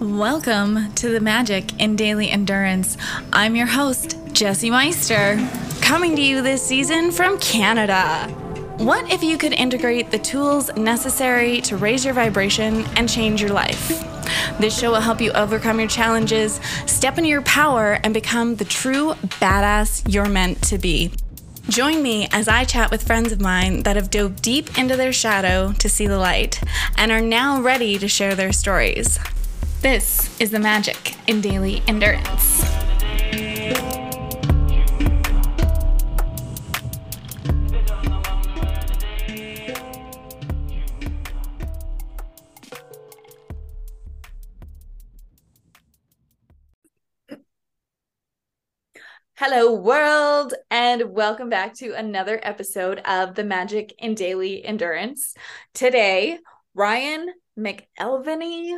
Welcome 0.00 0.94
to 0.94 1.10
the 1.10 1.20
Magic 1.20 1.78
in 1.78 1.94
Daily 1.94 2.30
Endurance. 2.30 2.96
I'm 3.34 3.54
your 3.54 3.66
host, 3.66 4.16
Jesse 4.32 4.70
Meister, 4.70 5.36
coming 5.82 6.16
to 6.16 6.22
you 6.22 6.40
this 6.40 6.66
season 6.66 7.10
from 7.10 7.38
Canada. 7.38 8.26
What 8.78 9.12
if 9.12 9.22
you 9.22 9.36
could 9.36 9.52
integrate 9.52 10.10
the 10.10 10.18
tools 10.18 10.74
necessary 10.74 11.60
to 11.60 11.76
raise 11.76 12.02
your 12.02 12.14
vibration 12.14 12.86
and 12.96 13.10
change 13.10 13.42
your 13.42 13.50
life? 13.50 13.88
This 14.58 14.78
show 14.78 14.92
will 14.92 15.02
help 15.02 15.20
you 15.20 15.32
overcome 15.32 15.78
your 15.78 15.88
challenges, 15.88 16.62
step 16.86 17.18
into 17.18 17.28
your 17.28 17.42
power, 17.42 18.00
and 18.02 18.14
become 18.14 18.56
the 18.56 18.64
true 18.64 19.12
badass 19.38 20.10
you're 20.10 20.30
meant 20.30 20.62
to 20.62 20.78
be. 20.78 21.12
Join 21.68 22.02
me 22.02 22.26
as 22.32 22.48
I 22.48 22.64
chat 22.64 22.90
with 22.90 23.06
friends 23.06 23.32
of 23.32 23.42
mine 23.42 23.82
that 23.82 23.96
have 23.96 24.08
dove 24.08 24.40
deep 24.40 24.78
into 24.78 24.96
their 24.96 25.12
shadow 25.12 25.72
to 25.72 25.90
see 25.90 26.06
the 26.06 26.16
light 26.16 26.58
and 26.96 27.12
are 27.12 27.20
now 27.20 27.60
ready 27.60 27.98
to 27.98 28.08
share 28.08 28.34
their 28.34 28.54
stories. 28.54 29.18
This 29.80 30.38
is 30.38 30.50
the 30.50 30.58
magic 30.58 31.16
in 31.26 31.40
daily 31.40 31.82
endurance. 31.88 32.62
Hello, 49.36 49.72
world, 49.72 50.52
and 50.70 51.14
welcome 51.14 51.48
back 51.48 51.72
to 51.76 51.94
another 51.94 52.38
episode 52.42 52.98
of 53.06 53.34
the 53.34 53.44
Magic 53.44 53.94
in 53.98 54.14
Daily 54.14 54.62
Endurance. 54.62 55.34
Today, 55.72 56.38
Ryan 56.74 57.32
McElvenny 57.58 58.74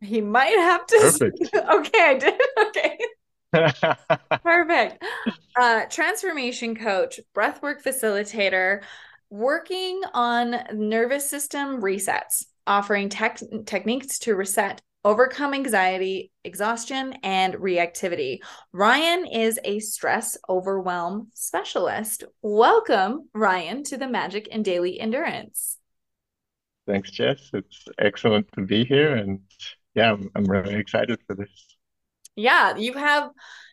he 0.00 0.20
might 0.20 0.56
have 0.56 0.86
to. 0.86 0.98
Perfect. 1.00 1.38
okay, 1.54 2.02
I 2.02 2.14
did. 2.14 2.40
Okay. 2.68 2.98
Perfect. 4.42 5.04
Uh, 5.56 5.84
transformation 5.88 6.74
coach, 6.74 7.20
breathwork 7.36 7.82
facilitator, 7.84 8.82
working 9.30 10.00
on 10.12 10.56
nervous 10.72 11.30
system 11.30 11.80
resets, 11.80 12.46
offering 12.66 13.08
tech- 13.08 13.40
techniques 13.64 14.18
to 14.20 14.34
reset, 14.34 14.82
overcome 15.04 15.54
anxiety, 15.54 16.32
exhaustion, 16.42 17.14
and 17.22 17.54
reactivity. 17.54 18.38
Ryan 18.72 19.26
is 19.26 19.60
a 19.64 19.78
stress 19.78 20.36
overwhelm 20.48 21.30
specialist. 21.34 22.24
Welcome, 22.42 23.28
Ryan, 23.34 23.84
to 23.84 23.96
the 23.96 24.08
Magic 24.08 24.48
and 24.50 24.64
Daily 24.64 24.98
Endurance. 24.98 25.78
Thanks, 26.86 27.10
Jess. 27.10 27.50
It's 27.52 27.84
excellent 27.98 28.50
to 28.52 28.62
be 28.62 28.84
here 28.84 29.14
and 29.16 29.40
yeah, 29.94 30.12
I'm, 30.12 30.30
I'm 30.34 30.44
really 30.44 30.74
excited 30.74 31.18
for 31.26 31.34
this. 31.34 31.76
Yeah, 32.36 32.76
you 32.76 32.94
have 32.94 33.30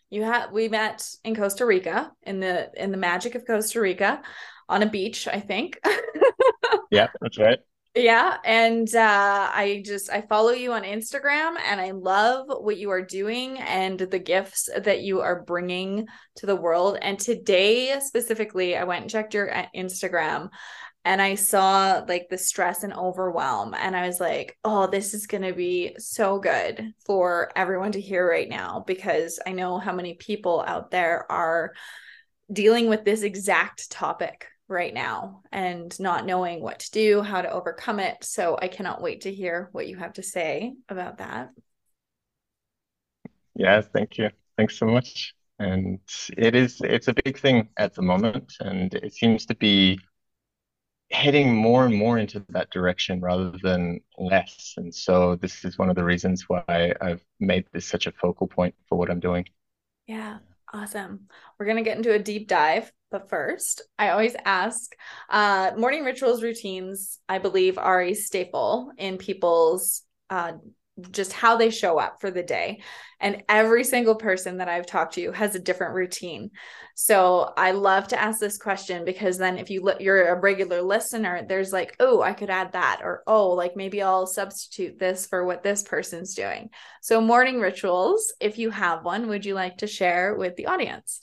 you 0.10 0.24
have 0.24 0.52
we 0.52 0.68
met 0.68 1.08
in 1.24 1.36
Costa 1.36 1.66
Rica 1.66 2.12
in 2.24 2.40
the 2.40 2.70
in 2.76 2.92
the 2.92 2.98
magic 2.98 3.36
of 3.36 3.46
Costa 3.46 3.82
Rica 3.82 4.22
on 4.70 4.84
a 4.84 4.90
beach, 4.90 5.28
I 5.28 5.40
think. 5.40 5.80
yeah, 6.92 7.08
that's 7.22 7.38
right. 7.38 7.60
Yeah, 7.94 8.38
and 8.46 8.94
uh, 8.96 9.50
I 9.54 9.84
just 9.86 10.10
I 10.10 10.22
follow 10.22 10.52
you 10.52 10.72
on 10.72 10.84
Instagram, 10.84 11.56
and 11.60 11.82
I 11.82 11.92
love 11.92 12.46
what 12.48 12.78
you 12.78 12.90
are 12.92 13.02
doing 13.02 13.60
and 13.60 14.00
the 14.00 14.20
gifts 14.20 14.70
that 14.78 15.02
you 15.02 15.20
are 15.20 15.44
bringing 15.44 16.08
to 16.38 16.46
the 16.46 16.56
world. 16.56 16.98
And 17.02 17.20
today 17.20 18.00
specifically, 18.00 18.78
I 18.78 18.86
went 18.86 19.02
and 19.02 19.12
checked 19.12 19.34
your 19.34 19.54
uh, 19.54 19.66
Instagram, 19.76 20.50
and 21.04 21.22
I 21.22 21.36
saw 21.36 22.04
like 22.08 22.28
the 22.30 22.38
stress 22.38 22.84
and 22.84 22.94
overwhelm. 22.94 23.74
And 23.74 23.96
I 23.96 24.06
was 24.06 24.20
like, 24.20 24.58
oh, 24.64 24.88
this 24.88 25.14
is 25.14 25.26
going 25.26 25.44
to 25.44 25.54
be 25.54 25.96
so 25.98 26.38
good 26.40 26.94
for 27.06 27.52
everyone 27.56 27.94
to 27.94 28.02
hear 28.02 28.28
right 28.28 28.48
now 28.48 28.84
because 28.86 29.40
I 29.46 29.54
know 29.54 29.80
how 29.80 29.94
many 29.94 30.14
people 30.14 30.64
out 30.66 30.92
there 30.92 31.30
are 31.32 31.74
dealing 32.52 32.88
with 32.88 33.04
this 33.04 33.24
exact 33.24 33.90
topic 33.90 34.48
right 34.68 34.94
now 34.94 35.42
and 35.52 36.00
not 36.00 36.26
knowing 36.26 36.62
what 36.62 36.80
to 36.80 36.92
do, 36.92 37.22
how 37.22 37.42
to 37.42 37.52
overcome 37.52 38.00
it. 38.00 38.18
So 38.22 38.58
I 38.62 38.68
cannot 38.68 39.02
wait 39.02 39.22
to 39.22 39.34
hear 39.34 39.70
what 39.72 39.88
you 39.88 39.98
have 39.98 40.14
to 40.14 40.24
say 40.24 40.74
about 40.88 41.18
that. 41.18 41.50
Yeah, 43.56 43.82
thank 43.82 44.18
you. 44.18 44.30
Thanks 44.56 44.78
so 44.78 44.86
much. 44.86 45.34
And 45.58 46.00
it 46.38 46.56
is, 46.56 46.80
it's 46.84 47.08
a 47.08 47.14
big 47.26 47.40
thing 47.40 47.70
at 47.78 47.96
the 47.96 48.02
moment. 48.02 48.54
And 48.60 48.94
it 48.94 49.14
seems 49.14 49.46
to 49.48 49.56
be 49.56 50.00
heading 51.12 51.56
more 51.56 51.86
and 51.86 51.96
more 51.96 52.18
into 52.18 52.44
that 52.50 52.70
direction 52.72 53.20
rather 53.22 53.54
than 53.64 54.00
less. 54.18 54.76
And 54.78 54.94
so 54.94 55.36
this 55.36 55.66
is 55.66 55.78
one 55.78 55.90
of 55.90 55.96
the 55.96 56.04
reasons 56.04 56.46
why 56.48 56.94
I've 57.02 57.24
made 57.40 57.66
this 57.72 57.86
such 57.86 58.08
a 58.08 58.12
focal 58.12 58.48
point 58.48 58.76
for 58.88 58.98
what 58.98 59.10
I'm 59.10 59.20
doing. 59.20 59.46
Yeah, 60.08 60.40
awesome. 60.74 61.28
We're 61.58 61.66
going 61.66 61.78
to 61.78 61.84
get 61.84 61.98
into 61.98 62.14
a 62.14 62.20
deep 62.20 62.48
dive. 62.48 62.92
But 63.12 63.30
first, 63.30 63.82
I 64.00 64.10
always 64.10 64.36
ask 64.46 64.96
uh, 65.30 65.72
morning 65.78 66.06
rituals 66.06 66.42
routines, 66.42 67.20
I 67.28 67.40
believe, 67.40 67.78
are 67.78 68.02
a 68.02 68.14
staple 68.14 68.92
in 68.98 69.18
people's 69.18 70.04
uh, 70.30 70.54
just 71.12 71.32
how 71.32 71.56
they 71.56 71.70
show 71.70 71.98
up 71.98 72.20
for 72.20 72.32
the 72.32 72.44
day. 72.44 72.82
And 73.20 73.44
every 73.48 73.84
single 73.84 74.16
person 74.16 74.58
that 74.58 74.68
I've 74.68 74.86
talked 74.86 75.14
to 75.16 75.32
has 75.32 75.56
a 75.56 75.60
different 75.60 75.94
routine. 75.94 76.52
So 76.96 77.54
I 77.56 77.72
love 77.72 78.10
to 78.10 78.22
ask 78.22 78.40
this 78.40 78.58
question 78.58 79.06
because 79.06 79.38
then 79.38 79.58
if 79.58 79.70
you 79.70 79.84
look, 79.84 80.02
you're 80.02 80.28
a 80.28 80.40
regular 80.40 80.82
listener, 80.82 81.46
there's 81.48 81.72
like, 81.72 81.96
oh, 82.00 82.22
I 82.22 82.34
could 82.34 82.50
add 82.50 82.74
that, 82.74 83.00
or 83.04 83.24
oh, 83.28 83.50
like 83.52 83.76
maybe 83.76 84.02
I'll 84.02 84.28
substitute 84.28 85.00
this 85.00 85.26
for 85.26 85.46
what 85.46 85.64
this 85.64 85.84
person's 85.84 86.36
doing. 86.36 86.70
So 87.02 87.22
morning 87.22 87.60
rituals, 87.60 88.34
if 88.40 88.58
you 88.58 88.70
have 88.72 89.06
one, 89.06 89.28
would 89.30 89.46
you 89.46 89.54
like 89.54 89.78
to 89.78 89.88
share 89.88 90.36
with 90.36 90.56
the 90.56 90.68
audience? 90.68 91.22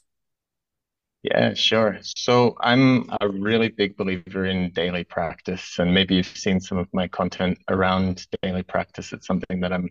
Yeah, 1.31 1.53
sure. 1.55 1.99
So 2.03 2.57
I'm 2.61 3.11
a 3.21 3.29
really 3.29 3.69
big 3.69 3.97
believer 3.97 4.47
in 4.47 4.71
daily 4.71 5.05
practice, 5.05 5.79
and 5.79 5.93
maybe 5.93 6.15
you've 6.15 6.27
seen 6.27 6.59
some 6.61 6.79
of 6.79 6.89
my 6.95 7.07
content 7.09 7.59
around 7.69 8.27
daily 8.43 8.63
practice. 8.63 9.13
It's 9.13 9.27
something 9.27 9.61
that 9.61 9.73
I'm 9.73 9.91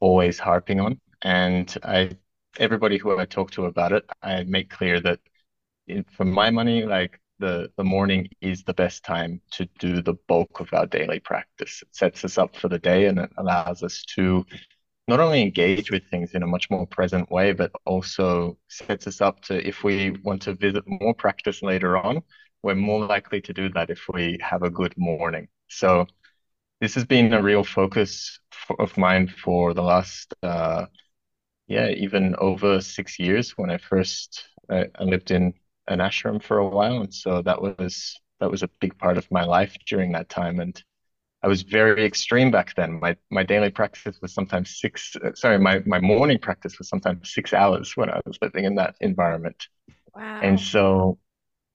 always 0.00 0.38
harping 0.38 0.80
on, 0.80 1.00
and 1.22 1.76
I 1.84 2.12
everybody 2.58 2.98
who 2.98 3.18
I 3.18 3.26
talk 3.26 3.52
to 3.52 3.66
about 3.66 3.92
it, 3.92 4.04
I 4.22 4.44
make 4.44 4.70
clear 4.70 5.00
that 5.02 5.20
in, 5.88 6.04
for 6.04 6.24
my 6.24 6.50
money, 6.50 6.84
like 6.84 7.20
the 7.40 7.72
the 7.76 7.84
morning 7.84 8.28
is 8.40 8.64
the 8.64 8.74
best 8.74 9.04
time 9.04 9.40
to 9.52 9.66
do 9.80 10.02
the 10.02 10.14
bulk 10.28 10.60
of 10.60 10.72
our 10.74 10.86
daily 10.86 11.20
practice. 11.20 11.82
It 11.82 11.94
sets 11.96 12.24
us 12.24 12.38
up 12.38 12.56
for 12.56 12.68
the 12.68 12.78
day 12.80 13.06
and 13.06 13.18
it 13.20 13.30
allows 13.38 13.82
us 13.82 14.04
to 14.16 14.46
not 15.08 15.20
only 15.20 15.42
engage 15.42 15.90
with 15.90 16.02
things 16.10 16.34
in 16.34 16.42
a 16.42 16.46
much 16.46 16.70
more 16.70 16.86
present 16.86 17.30
way, 17.30 17.52
but 17.52 17.70
also 17.84 18.58
sets 18.68 19.06
us 19.06 19.20
up 19.20 19.40
to 19.42 19.66
if 19.66 19.84
we 19.84 20.10
want 20.24 20.42
to 20.42 20.54
visit 20.54 20.84
more 20.86 21.14
practice 21.14 21.62
later 21.62 21.96
on, 21.96 22.22
we're 22.62 22.74
more 22.74 23.04
likely 23.06 23.40
to 23.42 23.52
do 23.52 23.68
that 23.70 23.90
if 23.90 24.00
we 24.12 24.38
have 24.40 24.62
a 24.62 24.70
good 24.70 24.94
morning. 24.96 25.48
So 25.68 26.06
this 26.80 26.94
has 26.94 27.04
been 27.04 27.32
a 27.34 27.42
real 27.42 27.64
focus 27.64 28.40
for, 28.50 28.80
of 28.80 28.96
mine 28.98 29.28
for 29.28 29.74
the 29.74 29.82
last, 29.82 30.34
uh, 30.42 30.86
yeah, 31.68 31.90
even 31.90 32.34
over 32.38 32.80
six 32.80 33.18
years 33.18 33.52
when 33.56 33.70
I 33.70 33.78
first 33.78 34.48
uh, 34.70 34.84
I 34.98 35.04
lived 35.04 35.30
in 35.30 35.54
an 35.88 35.98
ashram 36.00 36.42
for 36.42 36.58
a 36.58 36.68
while, 36.68 37.00
and 37.00 37.12
so 37.14 37.42
that 37.42 37.60
was 37.62 38.18
that 38.40 38.50
was 38.50 38.62
a 38.62 38.70
big 38.80 38.98
part 38.98 39.16
of 39.18 39.30
my 39.30 39.44
life 39.44 39.76
during 39.86 40.12
that 40.12 40.28
time, 40.28 40.60
and 40.60 40.82
I 41.42 41.48
was 41.48 41.62
very 41.62 42.04
extreme 42.04 42.50
back 42.50 42.74
then. 42.74 42.98
My 43.00 43.16
my 43.30 43.42
daily 43.42 43.70
practice 43.70 44.18
was 44.20 44.32
sometimes 44.34 44.80
six. 44.80 45.16
Sorry, 45.34 45.58
my 45.58 45.82
my 45.86 46.00
morning 46.00 46.38
practice 46.38 46.78
was 46.78 46.88
sometimes 46.88 47.32
six 47.32 47.52
hours 47.52 47.96
when 47.96 48.10
I 48.10 48.20
was 48.26 48.38
living 48.42 48.64
in 48.64 48.74
that 48.76 48.96
environment. 49.00 49.68
Wow. 50.14 50.40
And 50.42 50.58
so, 50.58 51.18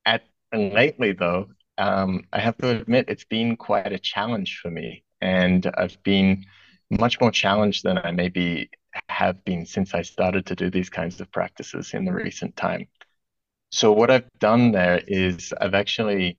at 0.06 0.24
and 0.52 0.74
lately 0.74 1.14
though, 1.14 1.48
um, 1.78 2.26
I 2.34 2.40
have 2.40 2.58
to 2.58 2.70
admit 2.70 3.06
it's 3.08 3.26
been 3.26 3.56
quite 3.56 3.94
a 3.94 4.00
challenge 4.00 4.60
for 4.62 4.72
me, 4.72 5.04
and 5.22 5.72
I've 5.78 6.02
been 6.04 6.46
much 6.90 7.22
more 7.22 7.32
challenged 7.32 7.84
than 7.84 7.98
I 8.00 8.12
maybe 8.12 8.70
have 9.08 9.44
been 9.46 9.66
since 9.66 9.94
I 9.94 10.02
started 10.02 10.46
to 10.48 10.56
do 10.56 10.70
these 10.70 10.90
kinds 10.90 11.22
of 11.22 11.32
practices 11.32 11.94
in 11.94 12.04
the 12.06 12.14
recent 12.14 12.56
time. 12.58 12.88
So 13.72 13.94
what 13.94 14.12
I've 14.12 14.30
done 14.40 14.72
there 14.74 15.02
is 15.08 15.54
I've 15.62 15.74
actually 15.74 16.38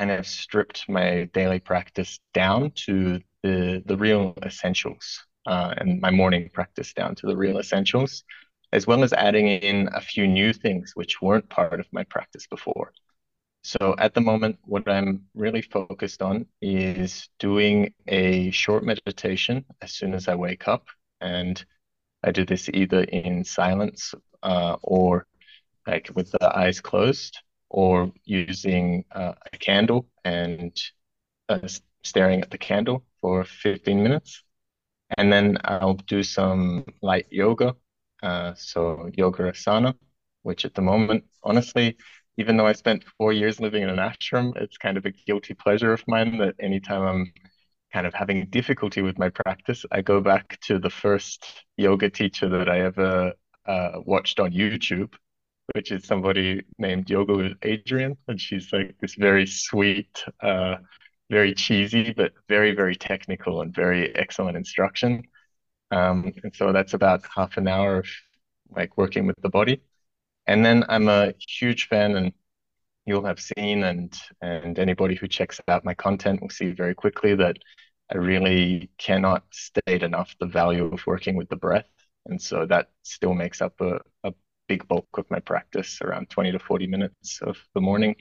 kind 0.00 0.10
of 0.12 0.26
stripped 0.26 0.88
my 0.88 1.28
daily 1.34 1.60
practice 1.60 2.20
down 2.32 2.70
to 2.86 3.20
the 3.42 3.82
the 3.84 3.96
real 3.96 4.34
essentials 4.46 5.04
uh, 5.46 5.74
and 5.76 6.00
my 6.00 6.10
morning 6.10 6.48
practice 6.54 6.94
down 6.94 7.14
to 7.14 7.26
the 7.26 7.36
real 7.36 7.58
essentials, 7.58 8.24
as 8.72 8.86
well 8.86 9.04
as 9.04 9.12
adding 9.12 9.46
in 9.48 9.90
a 9.94 10.00
few 10.00 10.26
new 10.26 10.54
things 10.54 10.92
which 10.94 11.20
weren't 11.20 11.48
part 11.50 11.80
of 11.80 11.86
my 11.92 12.04
practice 12.04 12.46
before. 12.46 12.92
So 13.62 13.94
at 13.98 14.14
the 14.14 14.22
moment, 14.22 14.56
what 14.64 14.88
I'm 14.88 15.26
really 15.34 15.60
focused 15.60 16.22
on 16.22 16.46
is 16.62 17.28
doing 17.38 17.92
a 18.08 18.50
short 18.52 18.84
meditation 18.84 19.66
as 19.82 19.92
soon 19.92 20.14
as 20.14 20.28
I 20.28 20.34
wake 20.34 20.66
up. 20.66 20.86
And 21.20 21.62
I 22.24 22.30
do 22.32 22.46
this 22.46 22.70
either 22.72 23.02
in 23.02 23.44
silence 23.44 24.14
uh, 24.42 24.76
or 24.82 25.26
like 25.86 26.08
with 26.14 26.30
the 26.30 26.58
eyes 26.58 26.80
closed 26.80 27.36
or 27.70 28.12
using 28.24 29.04
uh, 29.12 29.34
a 29.52 29.58
candle 29.58 30.08
and 30.24 30.76
uh, 31.48 31.68
staring 32.04 32.42
at 32.42 32.50
the 32.50 32.58
candle 32.58 33.04
for 33.20 33.44
15 33.44 34.02
minutes. 34.02 34.42
And 35.18 35.32
then 35.32 35.58
I'll 35.64 35.94
do 35.94 36.22
some 36.22 36.84
light 37.02 37.26
yoga. 37.30 37.76
Uh, 38.22 38.54
so 38.54 39.10
yoga 39.14 39.44
asana, 39.52 39.94
which 40.42 40.64
at 40.64 40.74
the 40.74 40.82
moment, 40.82 41.24
honestly, 41.42 41.96
even 42.36 42.56
though 42.56 42.66
I 42.66 42.72
spent 42.72 43.04
four 43.18 43.32
years 43.32 43.60
living 43.60 43.82
in 43.82 43.90
an 43.90 43.98
ashram, 43.98 44.56
it's 44.56 44.78
kind 44.78 44.96
of 44.96 45.06
a 45.06 45.10
guilty 45.10 45.54
pleasure 45.54 45.92
of 45.92 46.04
mine 46.06 46.38
that 46.38 46.54
anytime 46.60 47.02
I'm 47.02 47.32
kind 47.92 48.06
of 48.06 48.14
having 48.14 48.46
difficulty 48.46 49.02
with 49.02 49.18
my 49.18 49.28
practice, 49.30 49.84
I 49.90 50.02
go 50.02 50.20
back 50.20 50.58
to 50.62 50.78
the 50.78 50.90
first 50.90 51.44
yoga 51.76 52.08
teacher 52.10 52.48
that 52.50 52.68
I 52.68 52.80
ever 52.80 53.32
uh, 53.66 53.90
watched 54.04 54.40
on 54.40 54.52
YouTube, 54.52 55.12
which 55.74 55.92
is 55.92 56.04
somebody 56.04 56.62
named 56.78 57.10
Yoga 57.10 57.36
with 57.36 57.60
Adriene. 57.60 58.16
And 58.28 58.40
she's 58.40 58.72
like 58.72 58.96
this 59.00 59.14
very 59.14 59.46
sweet, 59.46 60.22
uh, 60.42 60.76
very 61.30 61.54
cheesy, 61.54 62.12
but 62.12 62.32
very, 62.48 62.74
very 62.74 62.96
technical 62.96 63.62
and 63.62 63.74
very 63.74 64.14
excellent 64.14 64.56
instruction. 64.56 65.22
Um, 65.90 66.32
and 66.42 66.54
so 66.54 66.72
that's 66.72 66.94
about 66.94 67.24
half 67.34 67.56
an 67.56 67.68
hour 67.68 67.98
of 67.98 68.06
like 68.70 68.96
working 68.96 69.26
with 69.26 69.36
the 69.42 69.48
body. 69.48 69.82
And 70.46 70.64
then 70.64 70.84
I'm 70.88 71.08
a 71.08 71.34
huge 71.48 71.88
fan, 71.88 72.16
and 72.16 72.32
you'll 73.06 73.24
have 73.24 73.40
seen, 73.40 73.84
and 73.84 74.16
and 74.40 74.78
anybody 74.78 75.14
who 75.14 75.28
checks 75.28 75.60
out 75.68 75.84
my 75.84 75.94
content 75.94 76.40
will 76.42 76.50
see 76.50 76.70
very 76.72 76.94
quickly 76.94 77.34
that 77.36 77.58
I 78.12 78.16
really 78.16 78.90
cannot 78.98 79.44
state 79.52 80.02
enough 80.02 80.34
the 80.40 80.46
value 80.46 80.86
of 80.92 81.06
working 81.06 81.36
with 81.36 81.48
the 81.48 81.56
breath. 81.56 81.88
And 82.26 82.40
so 82.40 82.66
that 82.66 82.90
still 83.02 83.34
makes 83.34 83.60
up 83.62 83.80
a, 83.80 84.00
a 84.24 84.32
big 84.70 84.86
bulk 84.88 85.08
of 85.18 85.30
my 85.30 85.40
practice, 85.40 86.00
around 86.02 86.30
20 86.30 86.52
to 86.52 86.58
40 86.60 86.86
minutes 86.86 87.40
of 87.42 87.58
the 87.74 87.80
morning. 87.80 88.14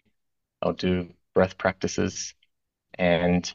I'll 0.64 0.74
do 0.74 1.14
breath 1.36 1.58
practices. 1.58 2.34
And 2.98 3.54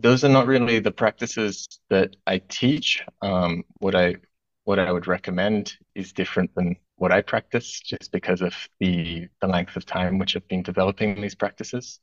those 0.00 0.24
are 0.24 0.28
not 0.38 0.46
really 0.46 0.78
the 0.80 0.90
practices 0.92 1.68
that 1.90 2.16
I 2.26 2.38
teach. 2.38 3.04
Um, 3.22 3.64
what 3.78 3.94
I 3.94 4.16
what 4.64 4.78
I 4.80 4.90
would 4.92 5.06
recommend 5.06 5.74
is 5.94 6.12
different 6.12 6.54
than 6.56 6.76
what 6.96 7.12
I 7.12 7.22
practice, 7.22 7.80
just 7.80 8.10
because 8.12 8.42
of 8.42 8.54
the 8.80 9.28
the 9.40 9.46
length 9.46 9.76
of 9.76 9.86
time 9.86 10.18
which 10.18 10.36
I've 10.36 10.48
been 10.48 10.62
developing 10.62 11.20
these 11.20 11.36
practices 11.36 12.00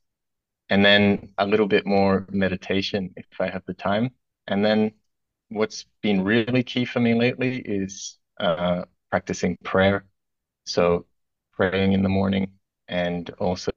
and 0.70 0.84
then 0.84 1.30
a 1.38 1.46
little 1.46 1.66
bit 1.68 1.86
more 1.86 2.26
meditation 2.30 3.12
if 3.16 3.26
I 3.40 3.50
have 3.50 3.64
the 3.66 3.74
time. 3.74 4.10
And 4.48 4.64
then 4.64 4.92
what's 5.48 5.86
been 6.02 6.22
really 6.24 6.62
key 6.62 6.84
for 6.84 7.00
me 7.00 7.14
lately 7.14 7.58
is 7.60 8.18
uh, 8.40 8.84
practicing 9.14 9.56
prayer. 9.64 10.04
So 10.66 11.06
praying 11.54 11.92
in 11.92 12.02
the 12.02 12.08
morning 12.08 12.52
and 12.88 13.30
also 13.38 13.72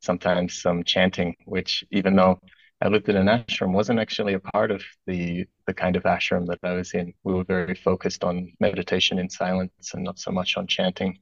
sometimes 0.00 0.60
some 0.62 0.84
chanting, 0.84 1.36
which 1.46 1.84
even 1.90 2.16
though 2.16 2.40
I 2.80 2.88
lived 2.88 3.08
in 3.08 3.16
an 3.16 3.28
ashram, 3.28 3.72
wasn't 3.72 4.00
actually 4.00 4.34
a 4.34 4.40
part 4.40 4.70
of 4.70 4.82
the 5.06 5.46
the 5.66 5.74
kind 5.74 5.96
of 5.96 6.04
ashram 6.04 6.46
that 6.48 6.60
I 6.64 6.72
was 6.74 6.94
in. 6.94 7.14
We 7.24 7.34
were 7.34 7.44
very 7.44 7.74
focused 7.76 8.24
on 8.24 8.52
meditation 8.60 9.18
in 9.18 9.30
silence 9.30 9.94
and 9.94 10.04
not 10.04 10.18
so 10.18 10.32
much 10.32 10.56
on 10.56 10.66
chanting. 10.66 11.18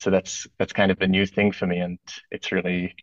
So 0.00 0.10
that's 0.10 0.46
that's 0.58 0.72
kind 0.72 0.90
of 0.92 1.00
a 1.02 1.08
new 1.08 1.26
thing 1.26 1.52
for 1.52 1.66
me, 1.66 1.78
and 1.80 1.98
it's 2.30 2.52
really 2.52 2.94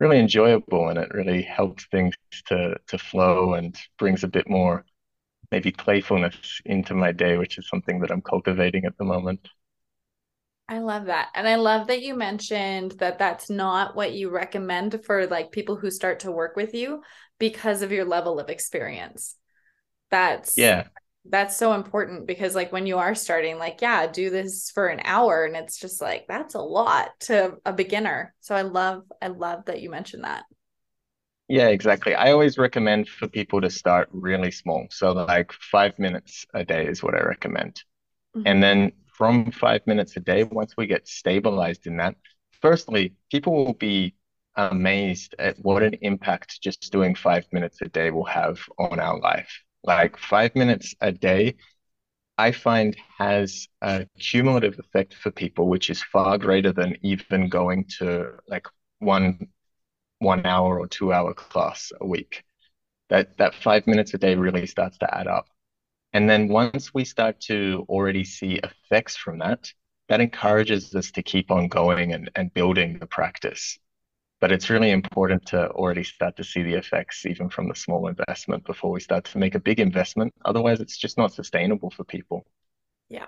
really 0.00 0.18
enjoyable 0.18 0.88
and 0.88 0.98
it 0.98 1.12
really 1.14 1.42
helps 1.42 1.86
things 1.86 2.14
to 2.46 2.76
to 2.88 2.98
flow 2.98 3.54
and 3.54 3.76
brings 3.98 4.24
a 4.24 4.28
bit 4.28 4.48
more 4.48 4.84
maybe 5.52 5.70
playfulness 5.70 6.60
into 6.64 6.94
my 6.94 7.12
day, 7.12 7.36
which 7.36 7.58
is 7.58 7.68
something 7.68 8.00
that 8.00 8.10
I'm 8.10 8.22
cultivating 8.22 8.84
at 8.86 8.96
the 8.98 9.04
moment. 9.04 9.46
I 10.68 10.78
love 10.78 11.06
that. 11.06 11.28
And 11.34 11.46
I 11.46 11.56
love 11.56 11.88
that 11.88 12.02
you 12.02 12.16
mentioned 12.16 12.92
that 12.92 13.18
that's 13.18 13.50
not 13.50 13.94
what 13.94 14.14
you 14.14 14.30
recommend 14.30 15.04
for 15.04 15.26
like 15.26 15.52
people 15.52 15.76
who 15.76 15.90
start 15.90 16.20
to 16.20 16.32
work 16.32 16.56
with 16.56 16.74
you 16.74 17.02
because 17.38 17.82
of 17.82 17.92
your 17.92 18.06
level 18.06 18.40
of 18.40 18.48
experience. 18.48 19.36
That's 20.10 20.56
yeah 20.56 20.88
that's 21.26 21.56
so 21.56 21.74
important 21.74 22.26
because 22.26 22.54
like 22.54 22.72
when 22.72 22.86
you 22.86 22.98
are 22.98 23.14
starting 23.14 23.56
like 23.58 23.80
yeah 23.80 24.06
do 24.08 24.28
this 24.28 24.70
for 24.72 24.88
an 24.88 25.00
hour 25.04 25.44
and 25.44 25.54
it's 25.54 25.78
just 25.78 26.00
like 26.00 26.24
that's 26.26 26.54
a 26.54 26.60
lot 26.60 27.10
to 27.20 27.56
a 27.64 27.72
beginner 27.72 28.34
so 28.40 28.56
i 28.56 28.62
love 28.62 29.04
i 29.20 29.28
love 29.28 29.64
that 29.66 29.80
you 29.80 29.88
mentioned 29.88 30.24
that 30.24 30.42
yeah 31.52 31.68
exactly. 31.68 32.14
I 32.14 32.32
always 32.32 32.56
recommend 32.56 33.10
for 33.10 33.28
people 33.28 33.60
to 33.60 33.68
start 33.68 34.08
really 34.10 34.50
small. 34.50 34.86
So 34.90 35.12
like 35.12 35.52
five 35.52 35.98
minutes 35.98 36.46
a 36.54 36.64
day 36.64 36.86
is 36.86 37.02
what 37.02 37.14
i 37.14 37.20
recommend. 37.20 37.82
Mm-hmm. 38.34 38.46
and 38.46 38.62
then 38.62 38.92
from 39.18 39.50
five 39.52 39.86
minutes 39.86 40.16
a 40.16 40.20
day 40.20 40.44
once 40.44 40.74
we 40.78 40.86
get 40.86 41.06
stabilized 41.06 41.86
in 41.86 41.98
that 41.98 42.14
firstly 42.62 43.12
people 43.30 43.52
will 43.52 43.74
be 43.74 44.14
amazed 44.56 45.34
at 45.38 45.54
what 45.60 45.82
an 45.82 45.94
impact 46.00 46.62
just 46.62 46.90
doing 46.90 47.14
five 47.14 47.44
minutes 47.52 47.82
a 47.82 47.88
day 47.88 48.10
will 48.10 48.24
have 48.24 48.58
on 48.78 48.98
our 48.98 49.20
life. 49.20 49.52
Like 49.84 50.16
five 50.16 50.54
minutes 50.56 50.94
a 51.02 51.12
day, 51.12 51.56
I 52.38 52.52
find 52.52 52.96
has 53.18 53.68
a 53.82 54.06
cumulative 54.18 54.78
effect 54.78 55.12
for 55.14 55.30
people, 55.30 55.68
which 55.68 55.90
is 55.90 56.02
far 56.02 56.38
greater 56.38 56.72
than 56.72 56.96
even 57.02 57.50
going 57.50 57.84
to 57.98 58.32
like 58.48 58.66
one 59.00 59.48
one 60.22 60.46
hour 60.46 60.78
or 60.78 60.86
two 60.86 61.12
hour 61.12 61.34
class 61.34 61.92
a 62.00 62.06
week. 62.06 62.44
That 63.10 63.36
that 63.38 63.54
five 63.54 63.86
minutes 63.86 64.14
a 64.14 64.18
day 64.18 64.34
really 64.36 64.66
starts 64.66 64.98
to 64.98 65.14
add 65.14 65.26
up. 65.26 65.46
And 66.12 66.28
then 66.28 66.48
once 66.48 66.92
we 66.92 67.04
start 67.04 67.40
to 67.42 67.86
already 67.88 68.24
see 68.24 68.60
effects 68.62 69.16
from 69.16 69.38
that, 69.38 69.72
that 70.08 70.20
encourages 70.20 70.94
us 70.94 71.10
to 71.12 71.22
keep 71.22 71.50
on 71.50 71.68
going 71.68 72.12
and, 72.12 72.30
and 72.36 72.52
building 72.52 72.98
the 72.98 73.06
practice. 73.06 73.78
But 74.40 74.52
it's 74.52 74.68
really 74.68 74.90
important 74.90 75.46
to 75.46 75.70
already 75.70 76.04
start 76.04 76.36
to 76.36 76.44
see 76.44 76.62
the 76.62 76.74
effects 76.74 77.24
even 77.24 77.48
from 77.48 77.68
the 77.68 77.74
small 77.74 78.08
investment 78.08 78.66
before 78.66 78.90
we 78.90 79.00
start 79.00 79.24
to 79.26 79.38
make 79.38 79.54
a 79.54 79.60
big 79.60 79.80
investment. 79.80 80.34
Otherwise 80.44 80.80
it's 80.80 80.98
just 80.98 81.16
not 81.16 81.32
sustainable 81.32 81.90
for 81.90 82.04
people. 82.04 82.44
Yeah. 83.08 83.26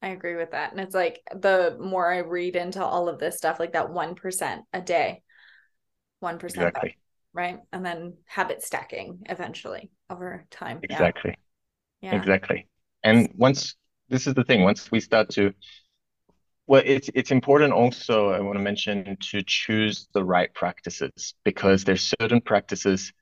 I 0.00 0.08
agree 0.08 0.36
with 0.36 0.52
that. 0.52 0.70
And 0.70 0.80
it's 0.80 0.94
like 0.94 1.22
the 1.34 1.76
more 1.80 2.12
i 2.12 2.18
read 2.18 2.54
into 2.54 2.84
all 2.84 3.08
of 3.08 3.18
this 3.18 3.36
stuff 3.36 3.58
like 3.58 3.72
that 3.72 3.88
1% 3.88 4.62
a 4.72 4.80
day 4.80 5.23
1% 6.24 6.44
exactly. 6.44 6.96
right 7.32 7.60
and 7.72 7.84
then 7.84 8.14
habit 8.26 8.62
stacking 8.62 9.20
eventually 9.26 9.90
over 10.10 10.46
time 10.50 10.80
exactly 10.82 11.36
yeah. 12.00 12.12
yeah. 12.12 12.18
exactly 12.18 12.66
and 13.02 13.28
once 13.36 13.76
this 14.08 14.26
is 14.26 14.34
the 14.34 14.44
thing 14.44 14.62
once 14.62 14.90
we 14.90 15.00
start 15.00 15.28
to 15.30 15.52
well, 16.66 16.82
it's 16.84 17.10
it's 17.14 17.30
important 17.30 17.72
also, 17.72 18.30
I 18.30 18.40
want 18.40 18.56
to 18.56 18.62
mention, 18.62 19.16
to 19.30 19.42
choose 19.42 20.08
the 20.14 20.24
right 20.24 20.52
practices 20.54 21.34
because 21.44 21.84
there's 21.84 22.14
certain 22.18 22.40
practices 22.40 23.12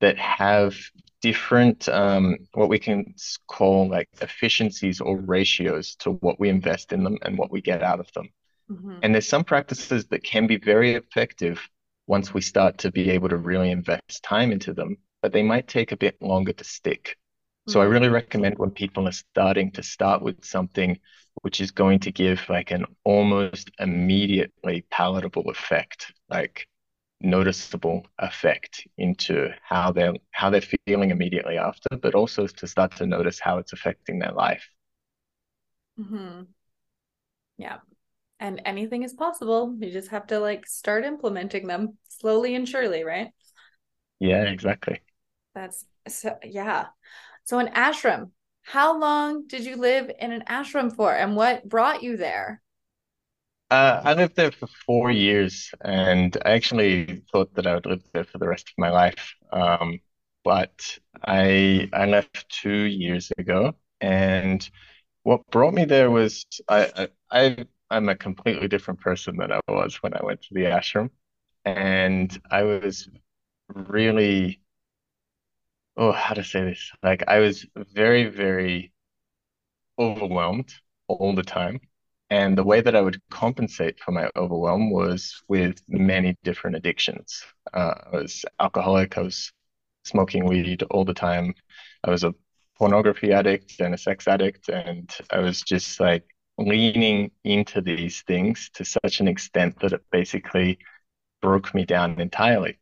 that 0.00 0.16
have 0.18 0.74
different 1.20 1.88
um, 1.90 2.38
what 2.54 2.70
we 2.70 2.78
can 2.78 3.14
call 3.46 3.88
like 3.88 4.08
efficiencies 4.22 5.00
or 5.02 5.18
ratios 5.18 5.94
to 5.96 6.12
what 6.12 6.40
we 6.40 6.48
invest 6.48 6.92
in 6.92 7.04
them 7.04 7.18
and 7.22 7.36
what 7.36 7.50
we 7.50 7.60
get 7.60 7.82
out 7.82 8.00
of 8.00 8.10
them. 8.14 8.30
Mm-hmm. 8.70 9.00
And 9.02 9.14
there's 9.14 9.28
some 9.28 9.44
practices 9.44 10.06
that 10.06 10.22
can 10.22 10.46
be 10.46 10.56
very 10.56 10.94
effective 10.94 11.60
once 12.10 12.34
we 12.34 12.40
start 12.40 12.76
to 12.76 12.90
be 12.90 13.08
able 13.08 13.28
to 13.28 13.36
really 13.36 13.70
invest 13.70 14.24
time 14.24 14.50
into 14.50 14.74
them, 14.74 14.96
but 15.22 15.32
they 15.32 15.44
might 15.44 15.68
take 15.68 15.92
a 15.92 15.96
bit 15.96 16.20
longer 16.20 16.52
to 16.52 16.64
stick. 16.64 17.16
So 17.68 17.80
I 17.80 17.84
mm-hmm. 17.84 17.92
really 17.92 18.08
recommend 18.08 18.58
when 18.58 18.72
people 18.72 19.06
are 19.06 19.12
starting 19.12 19.70
to 19.72 19.82
start 19.84 20.20
with 20.20 20.44
something 20.44 20.98
which 21.42 21.60
is 21.60 21.70
going 21.70 22.00
to 22.00 22.10
give 22.10 22.44
like 22.48 22.72
an 22.72 22.84
almost 23.04 23.70
immediately 23.78 24.84
palatable 24.90 25.48
effect, 25.50 26.12
like 26.28 26.66
noticeable 27.20 28.04
effect 28.18 28.88
into 28.98 29.50
how 29.62 29.92
they're 29.92 30.14
how 30.32 30.50
they're 30.50 30.68
feeling 30.86 31.12
immediately 31.12 31.58
after, 31.58 31.96
but 31.96 32.16
also 32.16 32.48
to 32.48 32.66
start 32.66 32.96
to 32.96 33.06
notice 33.06 33.38
how 33.38 33.58
it's 33.58 33.72
affecting 33.72 34.18
their 34.18 34.32
life. 34.32 34.66
Mm-hmm. 35.96 36.42
Yeah. 37.56 37.78
And 38.40 38.62
anything 38.64 39.04
is 39.04 39.12
possible. 39.14 39.76
You 39.78 39.92
just 39.92 40.08
have 40.10 40.26
to 40.28 40.40
like 40.40 40.66
start 40.66 41.04
implementing 41.04 41.68
them 41.68 41.98
slowly 42.08 42.54
and 42.56 42.68
surely, 42.68 43.04
right? 43.04 43.30
Yeah, 44.20 44.44
exactly. 44.44 45.00
That's 45.54 45.84
so 46.08 46.38
yeah. 46.44 46.86
So 47.44 47.58
an 47.58 47.68
ashram, 47.68 48.30
how 48.62 48.98
long 48.98 49.46
did 49.46 49.64
you 49.64 49.76
live 49.76 50.10
in 50.18 50.32
an 50.32 50.44
ashram 50.48 50.94
for 50.94 51.14
and 51.14 51.36
what 51.36 51.68
brought 51.68 52.02
you 52.02 52.16
there? 52.16 52.62
Uh, 53.70 54.00
I 54.04 54.14
lived 54.14 54.34
there 54.34 54.50
for 54.50 54.66
four 54.86 55.10
years 55.12 55.70
and 55.82 56.36
I 56.44 56.52
actually 56.52 57.22
thought 57.30 57.54
that 57.54 57.66
I 57.68 57.74
would 57.74 57.86
live 57.86 58.02
there 58.12 58.24
for 58.24 58.38
the 58.38 58.48
rest 58.48 58.68
of 58.68 58.74
my 58.78 58.90
life. 58.90 59.34
Um, 59.52 60.00
but 60.42 60.98
I 61.24 61.88
I 61.92 62.06
left 62.06 62.48
two 62.48 62.82
years 62.84 63.30
ago 63.38 63.74
and 64.00 64.68
what 65.24 65.46
brought 65.50 65.74
me 65.74 65.84
there 65.86 66.10
was 66.10 66.46
I, 66.68 67.08
I, 67.30 67.48
I 67.48 67.66
I'm 67.90 68.08
a 68.08 68.16
completely 68.16 68.68
different 68.68 69.00
person 69.00 69.36
than 69.36 69.52
I 69.52 69.60
was 69.68 69.96
when 70.02 70.14
I 70.14 70.24
went 70.24 70.42
to 70.42 70.54
the 70.54 70.64
ashram. 70.64 71.10
And 71.64 72.38
I 72.50 72.62
was 72.62 73.08
really 73.74 74.60
oh, 75.96 76.12
how 76.12 76.34
to 76.34 76.44
say 76.44 76.64
this? 76.64 76.90
Like 77.02 77.24
I 77.28 77.38
was 77.40 77.66
very, 77.76 78.26
very 78.26 78.92
overwhelmed 79.98 80.72
all 81.08 81.34
the 81.34 81.42
time. 81.42 81.80
And 82.30 82.56
the 82.56 82.64
way 82.64 82.80
that 82.80 82.94
I 82.94 83.00
would 83.00 83.20
compensate 83.30 83.98
for 84.00 84.12
my 84.12 84.30
overwhelm 84.36 84.90
was 84.90 85.42
with 85.48 85.82
many 85.88 86.36
different 86.44 86.76
addictions. 86.76 87.42
Uh, 87.74 87.94
I 88.12 88.16
was 88.16 88.44
alcoholic, 88.60 89.18
I 89.18 89.22
was 89.22 89.52
smoking 90.04 90.46
weed 90.46 90.82
all 90.90 91.04
the 91.04 91.14
time. 91.14 91.54
I 92.04 92.10
was 92.10 92.24
a 92.24 92.34
pornography 92.78 93.32
addict 93.32 93.80
and 93.80 93.94
a 93.94 93.98
sex 93.98 94.28
addict, 94.28 94.68
and 94.68 95.10
I 95.30 95.40
was 95.40 95.60
just 95.62 95.98
like 96.00 96.24
leaning 96.60 97.30
into 97.42 97.80
these 97.80 98.22
things 98.22 98.70
to 98.74 98.84
such 98.84 99.20
an 99.20 99.28
extent 99.28 99.80
that 99.80 99.92
it 99.92 100.02
basically 100.12 100.78
broke 101.40 101.74
me 101.74 101.84
down 101.84 102.20
entirely. 102.20 102.78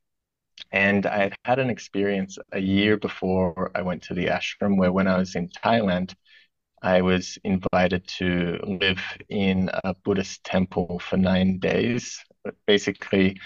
And 0.72 1.06
I 1.06 1.18
had 1.18 1.36
had 1.44 1.58
an 1.60 1.70
experience 1.70 2.36
a 2.52 2.58
year 2.58 2.96
before 2.96 3.70
I 3.74 3.82
went 3.82 4.02
to 4.04 4.14
the 4.14 4.26
ashram 4.26 4.76
where 4.76 4.92
when 4.92 5.06
I 5.06 5.18
was 5.18 5.36
in 5.36 5.48
Thailand, 5.48 6.14
I 6.82 7.02
was 7.02 7.38
invited 7.44 8.06
to 8.18 8.58
live 8.64 9.00
in 9.28 9.70
a 9.84 9.94
Buddhist 10.04 10.44
temple 10.44 10.98
for 10.98 11.16
nine 11.16 11.58
days. 11.58 12.24
Basically, 12.66 13.40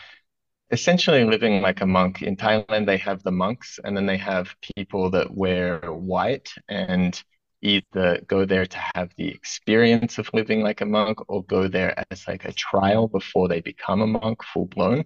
essentially 0.71 1.25
living 1.25 1.61
like 1.61 1.83
a 1.83 1.87
monk. 1.87 2.23
In 2.23 2.37
Thailand, 2.37 2.87
they 2.87 2.97
have 2.99 3.23
the 3.23 3.31
monks, 3.31 3.79
and 3.85 3.97
then 3.97 4.07
they 4.07 4.17
have 4.17 4.55
people 4.77 5.11
that 5.11 5.35
wear 5.35 5.81
white 5.93 6.51
and 6.69 7.23
either 7.62 8.21
go 8.26 8.45
there 8.45 8.66
to 8.66 8.78
have 8.95 9.11
the 9.16 9.28
experience 9.28 10.19
of 10.19 10.31
living 10.35 10.62
like 10.62 10.81
a 10.81 10.87
monk 10.87 11.19
or 11.28 11.45
go 11.45 11.69
there 11.69 11.95
as 12.11 12.26
like 12.28 12.45
a 12.45 12.52
trial 12.52 13.09
before 13.09 13.49
they 13.49 13.61
become 13.61 14.02
a 14.02 14.07
monk 14.07 14.42
full 14.45 14.66
blown. 14.66 15.04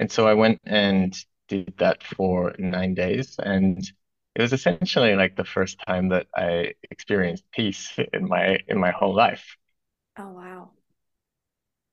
And 0.00 0.10
so 0.10 0.26
I 0.28 0.34
went 0.34 0.60
and 0.64 1.16
did 1.48 1.74
that 1.78 2.02
for 2.02 2.54
nine 2.58 2.94
days. 2.94 3.36
And 3.38 3.78
it 4.34 4.42
was 4.42 4.52
essentially 4.52 5.14
like 5.16 5.36
the 5.36 5.44
first 5.44 5.78
time 5.86 6.08
that 6.10 6.26
I 6.36 6.74
experienced 6.90 7.44
peace 7.52 7.92
in 8.12 8.28
my 8.28 8.58
in 8.68 8.78
my 8.78 8.90
whole 8.90 9.14
life. 9.14 9.56
Oh 10.16 10.30
wow. 10.32 10.70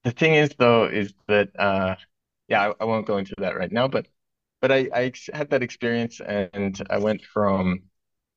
The 0.03 0.11
thing 0.11 0.35
is 0.35 0.49
though, 0.57 0.85
is 0.85 1.13
that 1.27 1.49
uh 1.59 1.95
yeah, 2.47 2.69
I, 2.71 2.73
I 2.81 2.85
won't 2.85 3.07
go 3.07 3.17
into 3.17 3.33
that 3.39 3.55
right 3.57 3.71
now, 3.71 3.87
but 3.87 4.07
but 4.61 4.71
I, 4.71 4.89
I 4.93 5.13
had 5.33 5.51
that 5.51 5.63
experience 5.63 6.21
and 6.21 6.77
I 6.89 6.99
went 6.99 7.23
from 7.23 7.83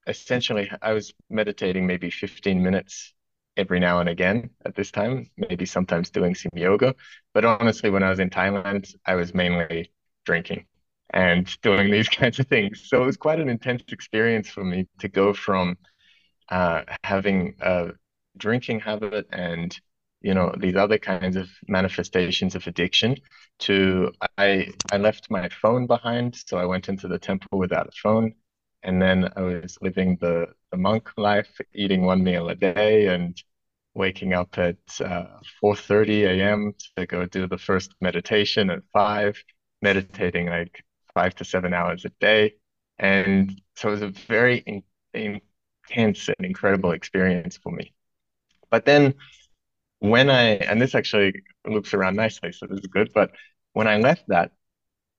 essentially 0.07 0.71
I 0.83 0.93
was 0.93 1.13
meditating 1.31 1.87
maybe 1.87 2.11
15 2.11 2.63
minutes 2.63 3.15
every 3.57 3.79
now 3.81 4.01
and 4.01 4.09
again 4.09 4.51
at 4.67 4.75
this 4.75 4.91
time, 4.91 5.31
maybe 5.37 5.65
sometimes 5.67 6.11
doing 6.11 6.35
some 6.35 6.51
yoga. 6.55 6.95
But 7.33 7.45
honestly, 7.45 7.91
when 7.91 8.03
I 8.03 8.11
was 8.11 8.19
in 8.19 8.31
Thailand, 8.31 8.95
I 9.07 9.15
was 9.15 9.35
mainly 9.35 9.93
drinking 10.25 10.67
and 11.11 11.47
doing 11.63 11.91
these 11.91 12.09
kinds 12.21 12.39
of 12.39 12.49
things. 12.49 12.89
So 12.89 13.03
it 13.03 13.07
was 13.07 13.17
quite 13.17 13.41
an 13.41 13.49
intense 13.49 13.83
experience 13.93 14.49
for 14.49 14.65
me 14.65 14.89
to 14.99 15.09
go 15.09 15.33
from 15.33 15.77
uh, 16.49 16.83
having 17.03 17.55
a 17.61 17.91
drinking 18.37 18.81
habit 18.81 19.27
and 19.33 19.79
you 20.21 20.35
know 20.35 20.55
these 20.59 20.77
other 20.77 20.99
kinds 20.99 21.37
of 21.37 21.49
manifestations 21.69 22.55
of 22.55 22.67
addiction 22.67 23.17
to 23.61 24.11
i 24.39 24.69
i 24.91 24.97
left 24.97 25.31
my 25.31 25.49
phone 25.51 25.87
behind 25.87 26.35
so 26.47 26.57
i 26.59 26.65
went 26.65 26.89
into 26.89 27.07
the 27.07 27.19
temple 27.19 27.59
without 27.59 27.87
a 27.87 27.93
phone 27.93 28.35
and 28.85 29.01
then 29.03 29.29
i 29.37 29.41
was 29.41 29.79
living 29.83 30.17
the 30.21 30.47
the 30.71 30.77
monk 30.77 31.11
life 31.17 31.61
eating 31.75 32.03
one 32.03 32.23
meal 32.23 32.49
a 32.49 32.55
day 32.55 33.09
and 33.09 33.43
waking 33.95 34.33
up 34.35 34.59
at 34.59 34.77
uh, 35.01 35.27
4:30 35.61 36.25
a.m. 36.25 36.75
to 36.97 37.07
go 37.07 37.27
do 37.27 37.47
the 37.47 37.59
first 37.59 37.95
meditation 38.01 38.71
at 38.71 38.83
5 38.93 39.37
meditating 39.83 40.47
like 40.49 40.85
5 41.15 41.35
to 41.37 41.45
7 41.45 41.73
hours 41.75 42.05
a 42.05 42.11
day 42.21 42.55
and 42.99 43.61
so 43.77 43.89
it 43.89 43.93
was 43.93 44.03
a 44.03 44.09
very 44.09 44.59
in, 44.67 44.83
intense 45.15 46.29
and 46.29 46.47
incredible 46.47 46.93
experience 46.93 47.57
for 47.57 47.73
me 47.73 47.95
but 48.71 48.85
then 48.85 49.15
when 50.01 50.31
I, 50.31 50.57
and 50.57 50.81
this 50.81 50.95
actually 50.95 51.43
loops 51.67 51.95
around 51.95 52.17
nicely, 52.17 52.53
so 52.53 52.67
this 52.67 52.81
is 52.81 52.87
good, 52.87 53.13
but 53.15 53.33
when 53.73 53.89
I 53.89 53.99
left 53.99 54.25
that, 54.29 54.53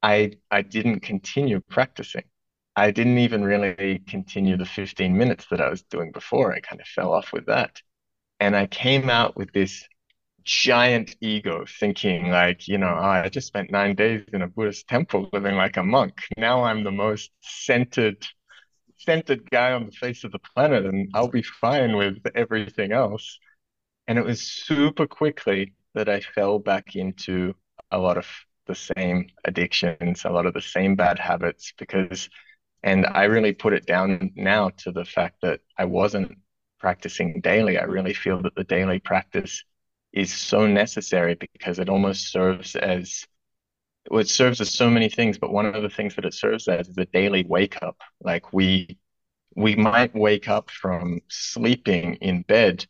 I 0.04 0.34
I 0.52 0.62
didn't 0.62 1.02
continue 1.02 1.62
practicing. 1.62 2.24
I 2.76 2.92
didn't 2.92 3.18
even 3.20 3.44
really 3.44 4.00
continue 4.08 4.58
the 4.58 4.66
15 4.66 5.18
minutes 5.18 5.46
that 5.50 5.62
I 5.62 5.70
was 5.70 5.84
doing 5.84 6.12
before. 6.12 6.54
I 6.54 6.60
kind 6.60 6.82
of 6.82 6.88
fell 6.88 7.14
off 7.14 7.32
with 7.34 7.46
that. 7.48 7.82
And 8.40 8.56
I 8.56 8.68
came 8.68 9.10
out 9.10 9.38
with 9.38 9.52
this 9.54 9.88
giant 10.44 11.16
ego 11.22 11.66
thinking 11.80 12.30
like, 12.30 12.68
you 12.68 12.78
know, 12.78 12.96
oh, 12.98 13.04
I 13.06 13.30
just 13.30 13.48
spent 13.48 13.72
nine 13.72 13.96
days 13.96 14.26
in 14.34 14.42
a 14.44 14.48
Buddhist 14.48 14.88
temple 14.88 15.30
living 15.34 15.56
like 15.56 15.78
a 15.78 15.84
monk. 15.84 16.20
Now 16.38 16.64
I'm 16.66 16.84
the 16.84 16.92
most 16.92 17.32
centered, 17.42 18.26
centered 18.98 19.50
guy 19.50 19.74
on 19.74 19.86
the 19.88 19.92
face 19.92 20.24
of 20.24 20.32
the 20.32 20.40
planet 20.40 20.86
and 20.86 21.10
I'll 21.14 21.28
be 21.30 21.44
fine 21.44 21.98
with 21.98 22.20
everything 22.36 22.92
else. 22.92 23.40
And 24.08 24.18
it 24.20 24.26
was 24.26 24.42
super 24.42 25.08
quickly 25.08 25.74
that 25.96 26.10
I 26.10 26.22
fell 26.22 26.60
back 26.60 26.96
into 26.96 27.56
a 27.92 27.98
lot 28.00 28.18
of 28.18 28.28
the 28.68 28.76
same 28.76 29.30
addictions, 29.46 30.26
a 30.26 30.30
lot 30.32 30.46
of 30.46 30.54
the 30.54 30.62
same 30.62 30.96
bad 30.96 31.20
habits 31.20 31.74
because 31.78 32.30
and 32.86 33.06
I 33.08 33.26
really 33.26 33.54
put 33.54 33.74
it 33.74 33.88
down 33.88 34.32
now 34.38 34.70
to 34.80 34.94
the 34.94 35.06
fact 35.06 35.38
that 35.44 35.62
I 35.78 35.86
wasn't 35.86 36.38
practicing 36.80 37.42
daily. 37.42 37.78
I 37.80 37.86
really 37.86 38.14
feel 38.14 38.42
that 38.44 38.56
the 38.56 38.64
daily 38.66 39.00
practice 39.00 39.64
is 40.14 40.34
so 40.34 40.68
necessary 40.68 41.36
because 41.36 41.80
it 41.80 41.90
almost 41.90 42.32
serves 42.32 42.76
as 42.78 43.26
well, 44.10 44.22
it 44.22 44.30
serves 44.30 44.62
as 44.62 44.74
so 44.74 44.90
many 44.90 45.10
things, 45.10 45.38
but 45.40 45.52
one 45.54 45.68
of 45.68 45.82
the 45.84 45.90
things 45.90 46.16
that 46.16 46.26
it 46.26 46.34
serves 46.36 46.68
as 46.70 46.90
is 46.90 46.98
a 46.98 47.06
daily 47.08 47.44
wake 47.46 47.78
up. 47.84 47.98
Like 48.22 48.54
we 48.54 49.00
we 49.56 49.76
might 49.76 50.16
wake 50.16 50.50
up 50.50 50.70
from 50.72 51.22
sleeping 51.30 52.16
in 52.16 52.44
bed 52.44 52.86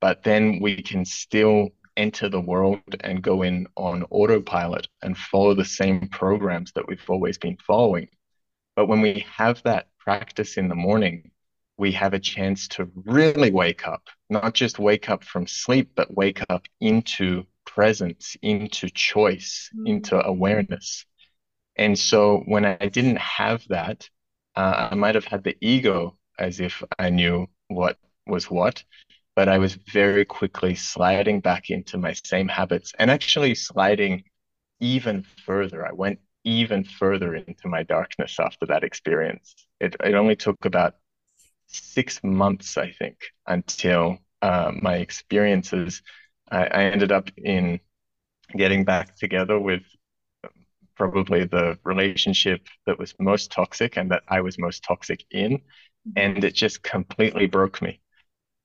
but 0.00 0.22
then 0.24 0.60
we 0.60 0.82
can 0.82 1.04
still 1.04 1.70
enter 1.96 2.28
the 2.28 2.40
world 2.40 2.80
and 3.00 3.22
go 3.22 3.42
in 3.42 3.66
on 3.76 4.04
autopilot 4.10 4.88
and 5.02 5.16
follow 5.16 5.54
the 5.54 5.64
same 5.64 6.08
programs 6.08 6.72
that 6.72 6.88
we've 6.88 7.04
always 7.08 7.38
been 7.38 7.56
following. 7.66 8.08
But 8.80 8.86
when 8.86 9.02
we 9.02 9.26
have 9.36 9.62
that 9.64 9.88
practice 9.98 10.56
in 10.56 10.68
the 10.68 10.74
morning, 10.74 11.32
we 11.76 11.92
have 11.92 12.14
a 12.14 12.18
chance 12.18 12.66
to 12.68 12.88
really 12.94 13.50
wake 13.50 13.86
up, 13.86 14.08
not 14.30 14.54
just 14.54 14.78
wake 14.78 15.10
up 15.10 15.22
from 15.22 15.46
sleep, 15.46 15.90
but 15.94 16.16
wake 16.16 16.40
up 16.48 16.66
into 16.80 17.44
presence, 17.66 18.38
into 18.40 18.88
choice, 18.88 19.68
mm-hmm. 19.74 19.86
into 19.86 20.26
awareness. 20.26 21.04
And 21.76 21.98
so 21.98 22.38
when 22.46 22.64
I 22.64 22.88
didn't 22.88 23.18
have 23.18 23.68
that, 23.68 24.08
uh, 24.56 24.88
I 24.92 24.94
might 24.94 25.14
have 25.14 25.26
had 25.26 25.44
the 25.44 25.58
ego 25.60 26.16
as 26.38 26.58
if 26.58 26.82
I 26.98 27.10
knew 27.10 27.48
what 27.68 27.98
was 28.26 28.50
what, 28.50 28.82
but 29.36 29.50
I 29.50 29.58
was 29.58 29.74
very 29.74 30.24
quickly 30.24 30.74
sliding 30.74 31.40
back 31.40 31.68
into 31.68 31.98
my 31.98 32.14
same 32.14 32.48
habits 32.48 32.94
and 32.98 33.10
actually 33.10 33.56
sliding 33.56 34.24
even 34.80 35.26
further. 35.44 35.86
I 35.86 35.92
went 35.92 36.20
even 36.44 36.84
further 36.84 37.34
into 37.34 37.68
my 37.68 37.82
darkness 37.82 38.38
after 38.40 38.66
that 38.66 38.84
experience. 38.84 39.54
It, 39.80 39.96
it 40.04 40.14
only 40.14 40.36
took 40.36 40.64
about 40.64 40.94
six 41.66 42.22
months, 42.22 42.76
I 42.76 42.90
think, 42.92 43.18
until 43.46 44.18
uh, 44.42 44.72
my 44.80 44.96
experiences, 44.96 46.02
I, 46.50 46.64
I 46.66 46.82
ended 46.84 47.12
up 47.12 47.30
in 47.36 47.80
getting 48.56 48.84
back 48.84 49.16
together 49.16 49.58
with 49.58 49.82
probably 50.96 51.44
the 51.44 51.78
relationship 51.84 52.60
that 52.86 52.98
was 52.98 53.14
most 53.18 53.50
toxic 53.50 53.96
and 53.96 54.10
that 54.10 54.22
I 54.28 54.40
was 54.40 54.58
most 54.58 54.84
toxic 54.84 55.24
in. 55.30 55.62
And 56.16 56.44
it 56.44 56.54
just 56.54 56.82
completely 56.82 57.46
broke 57.46 57.80
me. 57.80 58.00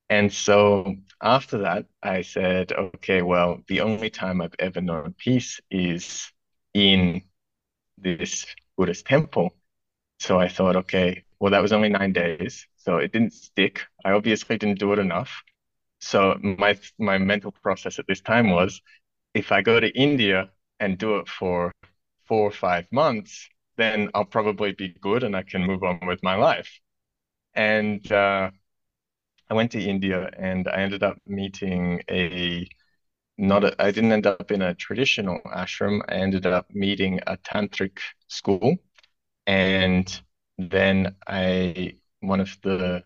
And 0.10 0.32
so 0.32 0.96
after 1.22 1.60
that, 1.60 1.86
I 2.04 2.22
said, 2.22 2.72
okay, 2.72 3.22
well, 3.22 3.62
the 3.68 3.82
only 3.82 4.10
time 4.10 4.42
I've 4.42 4.56
ever 4.60 4.82
known 4.82 5.16
peace 5.18 5.60
is 5.72 6.32
in 6.74 7.24
this 7.98 8.46
Buddhist 8.78 9.06
temple. 9.06 9.56
So 10.20 10.40
I 10.40 10.48
thought, 10.50 10.76
okay, 10.78 11.26
well, 11.40 11.52
that 11.52 11.62
was 11.62 11.74
only 11.74 11.90
nine 11.90 12.14
days. 12.14 12.68
So 12.78 12.98
it 12.98 13.12
didn't 13.12 13.34
stick. 13.34 13.84
I 14.06 14.12
obviously 14.12 14.58
didn't 14.58 14.80
do 14.80 14.94
it 14.94 15.00
enough. 15.00 15.44
So 16.00 16.38
my 16.42 16.78
my 17.00 17.18
mental 17.18 17.52
process 17.52 18.00
at 18.00 18.08
this 18.08 18.22
time 18.22 18.52
was 18.52 18.82
if 19.34 19.52
I 19.52 19.62
go 19.62 19.80
to 19.80 19.90
India 19.90 20.52
and 20.80 20.98
do 20.98 21.18
it 21.18 21.28
for 21.30 21.72
four 22.26 22.44
or 22.48 22.52
five 22.52 22.86
months, 22.92 23.50
then 23.78 24.10
I'll 24.14 24.26
probably 24.26 24.74
be 24.74 24.90
good 24.90 25.24
and 25.24 25.36
I 25.36 25.44
can 25.44 25.66
move 25.66 25.84
on 25.84 26.00
with 26.08 26.24
my 26.24 26.36
life. 26.36 26.80
And 27.56 28.10
uh, 28.12 28.52
I 29.50 29.54
went 29.54 29.72
to 29.72 29.82
India 29.82 30.30
and 30.38 30.68
I 30.68 30.82
ended 30.82 31.04
up 31.04 31.18
meeting 31.26 32.02
a 32.10 32.68
not 33.38 33.64
a, 33.64 33.76
I 33.82 33.92
didn't 33.92 34.12
end 34.12 34.28
up 34.28 34.52
in 34.52 34.62
a 34.62 34.74
traditional 34.76 35.40
ashram. 35.46 36.02
I 36.10 36.16
ended 36.16 36.46
up 36.46 36.68
meeting 36.74 37.20
a 37.28 37.38
tantric 37.38 38.00
school, 38.28 38.78
and 39.48 40.22
then 40.58 41.16
I 41.28 41.98
one 42.22 42.42
of 42.42 42.58
the 42.64 43.04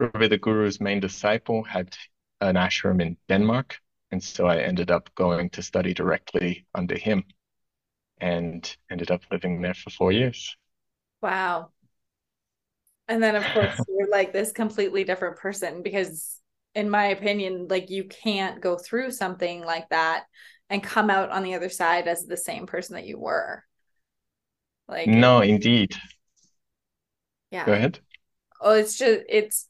the 0.00 0.38
guru's 0.38 0.80
main 0.80 1.00
disciple 1.00 1.64
had 1.64 1.96
an 2.40 2.56
ashram 2.56 3.02
in 3.02 3.16
Denmark, 3.28 3.80
and 4.12 4.22
so 4.22 4.46
I 4.46 4.58
ended 4.60 4.90
up 4.90 5.14
going 5.14 5.50
to 5.50 5.62
study 5.62 5.94
directly 5.94 6.66
under 6.74 6.96
him, 6.98 7.24
and 8.20 8.76
ended 8.90 9.10
up 9.10 9.22
living 9.30 9.62
there 9.62 9.74
for 9.74 9.90
four 9.90 10.12
years. 10.12 10.56
Wow, 11.20 11.72
and 13.08 13.22
then 13.22 13.36
of 13.36 13.48
course 13.50 13.84
you're 13.88 14.08
like 14.10 14.32
this 14.32 14.52
completely 14.52 15.04
different 15.04 15.36
person 15.36 15.82
because 15.82 16.40
in 16.74 16.90
my 16.90 17.06
opinion, 17.06 17.68
like 17.68 17.90
you 17.90 18.04
can't 18.04 18.60
go 18.60 18.76
through 18.76 19.10
something 19.12 19.64
like 19.64 19.88
that 19.90 20.24
and 20.70 20.82
come 20.82 21.10
out 21.10 21.30
on 21.30 21.42
the 21.42 21.54
other 21.54 21.68
side 21.68 22.08
as 22.08 22.24
the 22.24 22.36
same 22.36 22.66
person 22.66 22.96
that 22.96 23.06
you 23.06 23.18
were. 23.18 23.62
Like 24.88 25.08
No, 25.08 25.40
indeed. 25.40 25.94
Yeah. 27.50 27.66
Go 27.66 27.72
ahead. 27.72 28.00
Oh, 28.60 28.74
it's 28.74 28.96
just 28.96 29.20
it's 29.28 29.66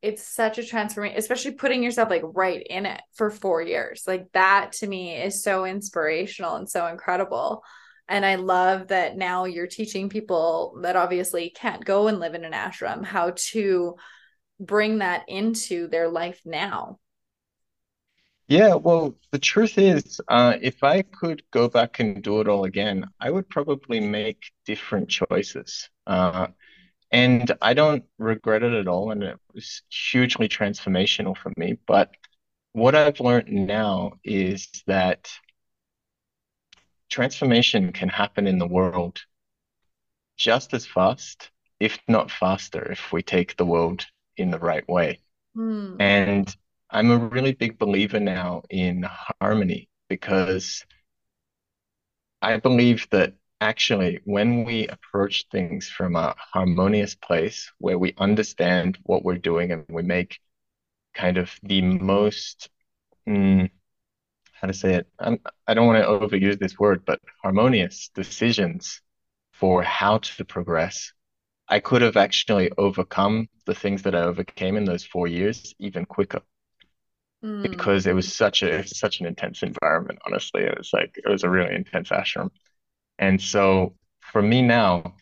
it's 0.00 0.26
such 0.26 0.58
a 0.58 0.64
transformation, 0.64 1.18
especially 1.18 1.52
putting 1.52 1.82
yourself 1.82 2.10
like 2.10 2.22
right 2.24 2.64
in 2.68 2.86
it 2.86 3.00
for 3.14 3.30
four 3.30 3.62
years. 3.62 4.02
Like 4.06 4.26
that 4.32 4.72
to 4.78 4.86
me 4.86 5.14
is 5.14 5.42
so 5.42 5.64
inspirational 5.64 6.56
and 6.56 6.68
so 6.68 6.86
incredible. 6.86 7.62
And 8.08 8.26
I 8.26 8.34
love 8.34 8.88
that 8.88 9.16
now 9.16 9.44
you're 9.44 9.68
teaching 9.68 10.08
people 10.08 10.78
that 10.82 10.96
obviously 10.96 11.50
can't 11.50 11.84
go 11.84 12.08
and 12.08 12.18
live 12.18 12.34
in 12.34 12.44
an 12.44 12.52
ashram 12.52 13.04
how 13.04 13.32
to 13.50 13.94
bring 14.66 14.98
that 14.98 15.24
into 15.28 15.88
their 15.88 16.08
life 16.08 16.40
now. 16.44 16.98
Yeah, 18.48 18.74
well, 18.74 19.14
the 19.30 19.38
truth 19.38 19.78
is, 19.78 20.20
uh, 20.28 20.58
if 20.60 20.82
I 20.82 21.02
could 21.02 21.42
go 21.50 21.68
back 21.68 22.00
and 22.00 22.22
do 22.22 22.40
it 22.40 22.48
all 22.48 22.64
again, 22.64 23.06
I 23.20 23.30
would 23.30 23.48
probably 23.48 24.00
make 24.00 24.42
different 24.66 25.08
choices. 25.08 25.88
Uh, 26.06 26.48
and 27.10 27.50
I 27.62 27.74
don't 27.74 28.04
regret 28.18 28.62
it 28.62 28.72
at 28.72 28.88
all. 28.88 29.10
And 29.10 29.22
it 29.22 29.38
was 29.54 29.82
hugely 29.88 30.48
transformational 30.48 31.36
for 31.36 31.52
me. 31.56 31.78
But 31.86 32.10
what 32.72 32.94
I've 32.94 33.20
learned 33.20 33.48
now 33.48 34.14
is 34.24 34.68
that 34.86 35.30
transformation 37.08 37.92
can 37.92 38.08
happen 38.08 38.46
in 38.46 38.58
the 38.58 38.66
world 38.66 39.22
just 40.36 40.74
as 40.74 40.86
fast, 40.86 41.50
if 41.78 41.98
not 42.08 42.30
faster, 42.30 42.90
if 42.90 43.12
we 43.12 43.22
take 43.22 43.56
the 43.56 43.66
world 43.66 44.06
in 44.36 44.50
the 44.50 44.58
right 44.58 44.88
way. 44.88 45.20
Hmm. 45.54 45.96
And 46.00 46.56
I'm 46.90 47.10
a 47.10 47.18
really 47.18 47.52
big 47.52 47.78
believer 47.78 48.20
now 48.20 48.62
in 48.70 49.06
harmony 49.40 49.88
because 50.08 50.84
I 52.42 52.58
believe 52.58 53.08
that 53.10 53.34
actually 53.60 54.20
when 54.24 54.64
we 54.64 54.88
approach 54.88 55.46
things 55.50 55.88
from 55.88 56.16
a 56.16 56.34
harmonious 56.36 57.14
place 57.14 57.70
where 57.78 57.98
we 57.98 58.12
understand 58.18 58.98
what 59.04 59.24
we're 59.24 59.38
doing 59.38 59.70
and 59.70 59.84
we 59.88 60.02
make 60.02 60.40
kind 61.14 61.38
of 61.38 61.50
the 61.62 61.80
most 61.80 62.70
mm, 63.28 63.70
how 64.52 64.66
to 64.66 64.74
say 64.74 64.94
it 64.94 65.08
I'm, 65.18 65.38
I 65.66 65.74
don't 65.74 65.86
want 65.86 66.02
to 66.02 66.08
overuse 66.08 66.58
this 66.58 66.78
word 66.78 67.04
but 67.06 67.20
harmonious 67.42 68.10
decisions 68.14 69.00
for 69.52 69.82
how 69.82 70.18
to 70.18 70.44
progress 70.44 71.12
I 71.68 71.80
could 71.80 72.02
have 72.02 72.16
actually 72.16 72.70
overcome 72.76 73.48
the 73.66 73.74
things 73.74 74.02
that 74.02 74.14
I 74.14 74.22
overcame 74.22 74.76
in 74.76 74.84
those 74.84 75.04
four 75.04 75.26
years 75.26 75.74
even 75.78 76.04
quicker. 76.04 76.42
Hmm. 77.42 77.62
because 77.62 78.06
it 78.06 78.14
was 78.14 78.32
such 78.32 78.62
a 78.62 78.86
such 78.86 79.20
an 79.20 79.26
intense 79.26 79.62
environment 79.64 80.20
honestly. 80.24 80.62
It 80.62 80.78
was 80.78 80.90
like 80.92 81.14
it 81.16 81.28
was 81.28 81.42
a 81.42 81.50
really 81.50 81.74
intense 81.74 82.10
ashram. 82.10 82.50
And 83.18 83.40
so 83.40 83.96
for 84.20 84.42
me 84.42 84.62
now, 84.62 85.16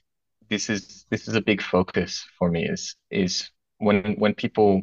this 0.51 0.71
is 0.71 1.07
this 1.11 1.29
is 1.29 1.35
a 1.35 1.41
big 1.41 1.63
focus 1.63 2.27
for 2.39 2.51
me 2.51 2.67
is 2.67 2.97
is 3.11 3.51
when 3.79 4.17
when 4.19 4.35
people, 4.35 4.83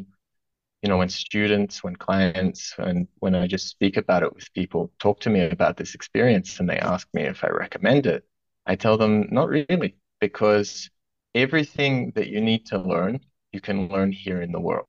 you 0.82 0.90
know, 0.90 0.98
when 0.98 1.10
students, 1.10 1.84
when 1.84 1.96
clients, 1.96 2.74
and 2.78 3.08
when 3.20 3.36
I 3.36 3.48
just 3.48 3.68
speak 3.68 3.98
about 3.98 4.24
it 4.24 4.34
with 4.36 4.52
people, 4.54 4.92
talk 5.00 5.20
to 5.22 5.30
me 5.30 5.42
about 5.42 5.78
this 5.78 5.96
experience 5.96 6.60
and 6.60 6.70
they 6.70 6.80
ask 6.80 7.08
me 7.14 7.24
if 7.24 7.44
I 7.44 7.50
recommend 7.50 8.06
it, 8.08 8.26
I 8.66 8.76
tell 8.76 8.98
them 8.98 9.28
not 9.32 9.50
really, 9.50 9.98
because 10.20 10.90
everything 11.36 12.12
that 12.16 12.28
you 12.28 12.42
need 12.42 12.66
to 12.68 12.78
learn, 12.80 13.20
you 13.52 13.62
can 13.62 13.90
learn 13.90 14.12
here 14.12 14.42
in 14.42 14.52
the 14.52 14.60
world. 14.60 14.88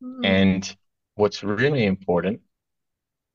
Hmm. 0.00 0.24
And 0.24 0.76
what's 1.14 1.42
really 1.44 1.84
important 1.84 2.40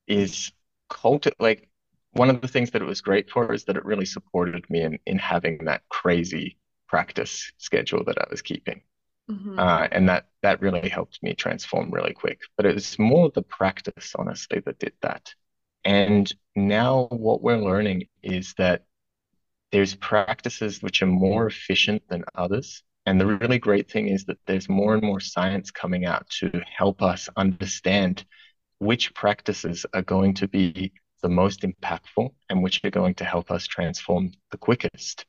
is 0.07 0.51
cult 0.89 1.27
like 1.39 1.69
one 2.11 2.29
of 2.29 2.41
the 2.41 2.47
things 2.47 2.71
that 2.71 2.81
it 2.81 2.85
was 2.85 3.01
great 3.01 3.29
for 3.29 3.53
is 3.53 3.65
that 3.65 3.77
it 3.77 3.85
really 3.85 4.05
supported 4.05 4.67
me 4.69 4.81
in 4.81 4.99
in 5.05 5.17
having 5.19 5.65
that 5.65 5.83
crazy 5.89 6.57
practice 6.87 7.51
schedule 7.57 8.03
that 8.05 8.17
I 8.17 8.25
was 8.31 8.41
keeping. 8.41 8.81
Mhm. 9.29 9.59
Uh, 9.59 9.87
and 9.91 10.09
that 10.09 10.29
that 10.41 10.61
really 10.61 10.89
helped 10.89 11.21
me 11.23 11.35
transform 11.35 11.91
really 11.91 12.13
quick. 12.13 12.41
But 12.57 12.65
it 12.65 12.75
was 12.75 12.97
more 12.99 13.31
the 13.31 13.43
practice, 13.43 14.15
honestly, 14.15 14.61
that 14.61 14.79
did 14.79 14.93
that. 15.01 15.35
And 15.85 16.31
now 16.55 17.07
what 17.11 17.43
we're 17.43 17.57
learning 17.57 18.07
is 18.23 18.55
that 18.57 18.85
there's 19.71 19.95
practices 19.95 20.81
which 20.81 21.01
are 21.01 21.07
more 21.07 21.47
efficient 21.47 22.03
than 22.09 22.23
others. 22.35 22.83
And 23.05 23.19
the 23.19 23.25
really 23.25 23.59
great 23.59 23.89
thing 23.89 24.09
is 24.09 24.25
that 24.25 24.39
there's 24.45 24.69
more 24.69 24.93
and 24.93 25.03
more 25.03 25.19
science 25.19 25.71
coming 25.71 26.05
out 26.05 26.29
to 26.39 26.61
help 26.77 27.01
us 27.01 27.29
understand 27.37 28.25
which 28.79 29.13
practices 29.13 29.85
are 29.93 30.01
going 30.01 30.33
to 30.35 30.47
be 30.47 30.91
the 31.21 31.29
most 31.29 31.61
impactful 31.61 32.29
and 32.49 32.61
which 32.61 32.83
are 32.83 32.91
going 32.91 33.15
to 33.15 33.25
help 33.25 33.49
us 33.49 33.65
transform 33.65 34.31
the 34.51 34.57
quickest. 34.57 35.25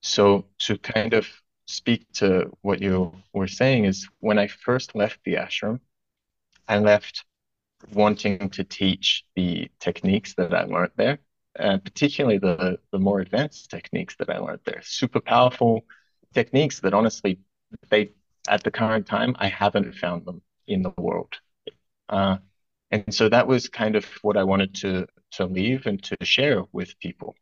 So, 0.00 0.46
to 0.60 0.78
kind 0.78 1.12
of 1.12 1.26
speak 1.66 2.10
to 2.14 2.50
what 2.62 2.80
you 2.80 3.12
were 3.32 3.48
saying, 3.48 3.84
is 3.84 4.08
when 4.20 4.38
I 4.38 4.46
first 4.46 4.94
left 4.94 5.18
the 5.24 5.34
ashram, 5.34 5.80
I 6.68 6.78
left 6.78 7.24
wanting 7.92 8.50
to 8.50 8.64
teach 8.64 9.24
the 9.34 9.70
techniques 9.80 10.34
that 10.34 10.54
I 10.54 10.64
learned 10.64 10.92
there, 10.96 11.18
uh, 11.58 11.78
particularly 11.78 12.38
the, 12.38 12.78
the 12.92 12.98
more 12.98 13.20
advanced 13.20 13.70
techniques 13.70 14.16
that 14.18 14.30
I 14.30 14.38
learned 14.38 14.60
there. 14.64 14.80
Super 14.82 15.20
powerful 15.20 15.84
techniques 16.34 16.80
that 16.80 16.94
honestly, 16.94 17.40
they 17.90 18.12
at 18.48 18.62
the 18.64 18.70
current 18.70 19.06
time, 19.06 19.36
I 19.38 19.48
haven't 19.48 19.94
found 19.94 20.24
them 20.24 20.42
in 20.66 20.82
the 20.82 20.94
world. 20.98 21.34
Uh, 22.08 22.38
and 22.90 23.14
so 23.14 23.28
that 23.28 23.46
was 23.48 23.68
kind 23.68 23.96
of 23.96 24.04
what 24.22 24.36
I 24.36 24.44
wanted 24.44 24.74
to 24.76 25.06
to 25.32 25.46
leave 25.46 25.86
and 25.86 26.02
to 26.04 26.16
share 26.24 26.64
with 26.72 26.98
people 27.00 27.36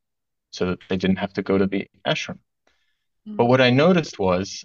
so 0.53 0.67
that 0.67 0.81
they 0.89 0.97
didn't 0.97 1.19
have 1.19 1.35
to 1.35 1.43
go 1.43 1.59
to 1.59 1.67
the 1.67 1.89
ashram. 2.07 2.39
But 3.39 3.47
Hmm. 3.47 3.47
what 3.47 3.61
I 3.63 3.71
noticed 3.71 4.19
was 4.19 4.65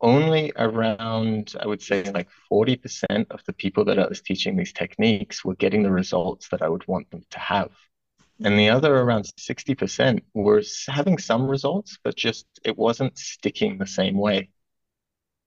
only 0.00 0.52
around, 0.56 1.54
I 1.60 1.66
would 1.66 1.82
say 1.82 2.02
like 2.10 2.28
40% 2.48 3.28
of 3.30 3.44
the 3.46 3.52
people 3.52 3.84
that 3.86 3.98
I 3.98 4.06
was 4.08 4.20
teaching 4.22 4.56
these 4.56 4.72
techniques 4.72 5.44
were 5.44 5.54
getting 5.56 5.82
the 5.84 5.92
results 5.92 6.48
that 6.48 6.62
I 6.62 6.68
would 6.68 6.86
want 6.88 7.10
them 7.10 7.22
to 7.30 7.38
have. 7.38 7.70
And 8.44 8.58
the 8.58 8.70
other 8.70 8.94
around 8.96 9.26
60% 9.38 10.22
were 10.34 10.62
having 10.88 11.18
some 11.18 11.46
results, 11.48 11.98
but 12.02 12.16
just 12.16 12.46
it 12.64 12.76
wasn't 12.76 13.18
sticking 13.18 13.78
the 13.78 13.86
same 13.86 14.18
way. 14.18 14.50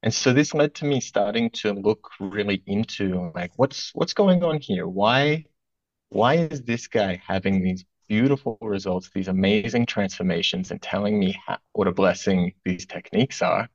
And 0.04 0.14
so 0.14 0.34
this 0.34 0.54
led 0.54 0.76
to 0.76 0.86
me 0.86 1.02
starting 1.02 1.50
to 1.62 1.74
look 1.74 2.10
really 2.20 2.62
into 2.68 3.32
like 3.36 3.52
what's 3.58 3.92
what's 3.96 4.14
going 4.14 4.44
on 4.44 4.60
here? 4.60 4.88
Why 4.88 5.46
why 6.10 6.36
is 6.36 6.64
this 6.64 6.88
guy 6.88 7.22
having 7.28 7.64
these 7.64 7.86
beautiful 8.08 8.58
results, 8.62 9.10
these 9.16 9.28
amazing 9.30 9.86
transformations, 9.88 10.72
and 10.72 10.82
telling 10.82 11.20
me 11.20 11.38
how, 11.48 11.58
what 11.74 11.88
a 11.88 11.94
blessing 11.94 12.54
these 12.66 12.86
techniques 12.86 13.42
are? 13.42 13.70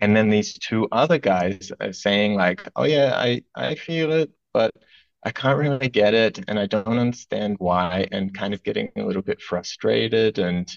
And 0.00 0.16
then 0.16 0.30
these 0.30 0.54
two 0.58 0.88
other 0.92 1.18
guys 1.18 1.72
are 1.80 1.92
saying 1.92 2.34
like, 2.34 2.60
"Oh 2.76 2.84
yeah, 2.84 3.14
I 3.16 3.42
I 3.54 3.74
feel 3.76 4.12
it, 4.12 4.30
but 4.52 4.74
I 5.24 5.30
can't 5.32 5.58
really 5.58 5.88
get 5.88 6.14
it, 6.14 6.38
and 6.48 6.58
I 6.58 6.66
don't 6.66 6.98
understand 6.98 7.56
why," 7.58 8.06
and 8.12 8.34
kind 8.34 8.54
of 8.54 8.62
getting 8.62 8.90
a 8.96 9.02
little 9.04 9.22
bit 9.22 9.40
frustrated, 9.40 10.38
and 10.38 10.70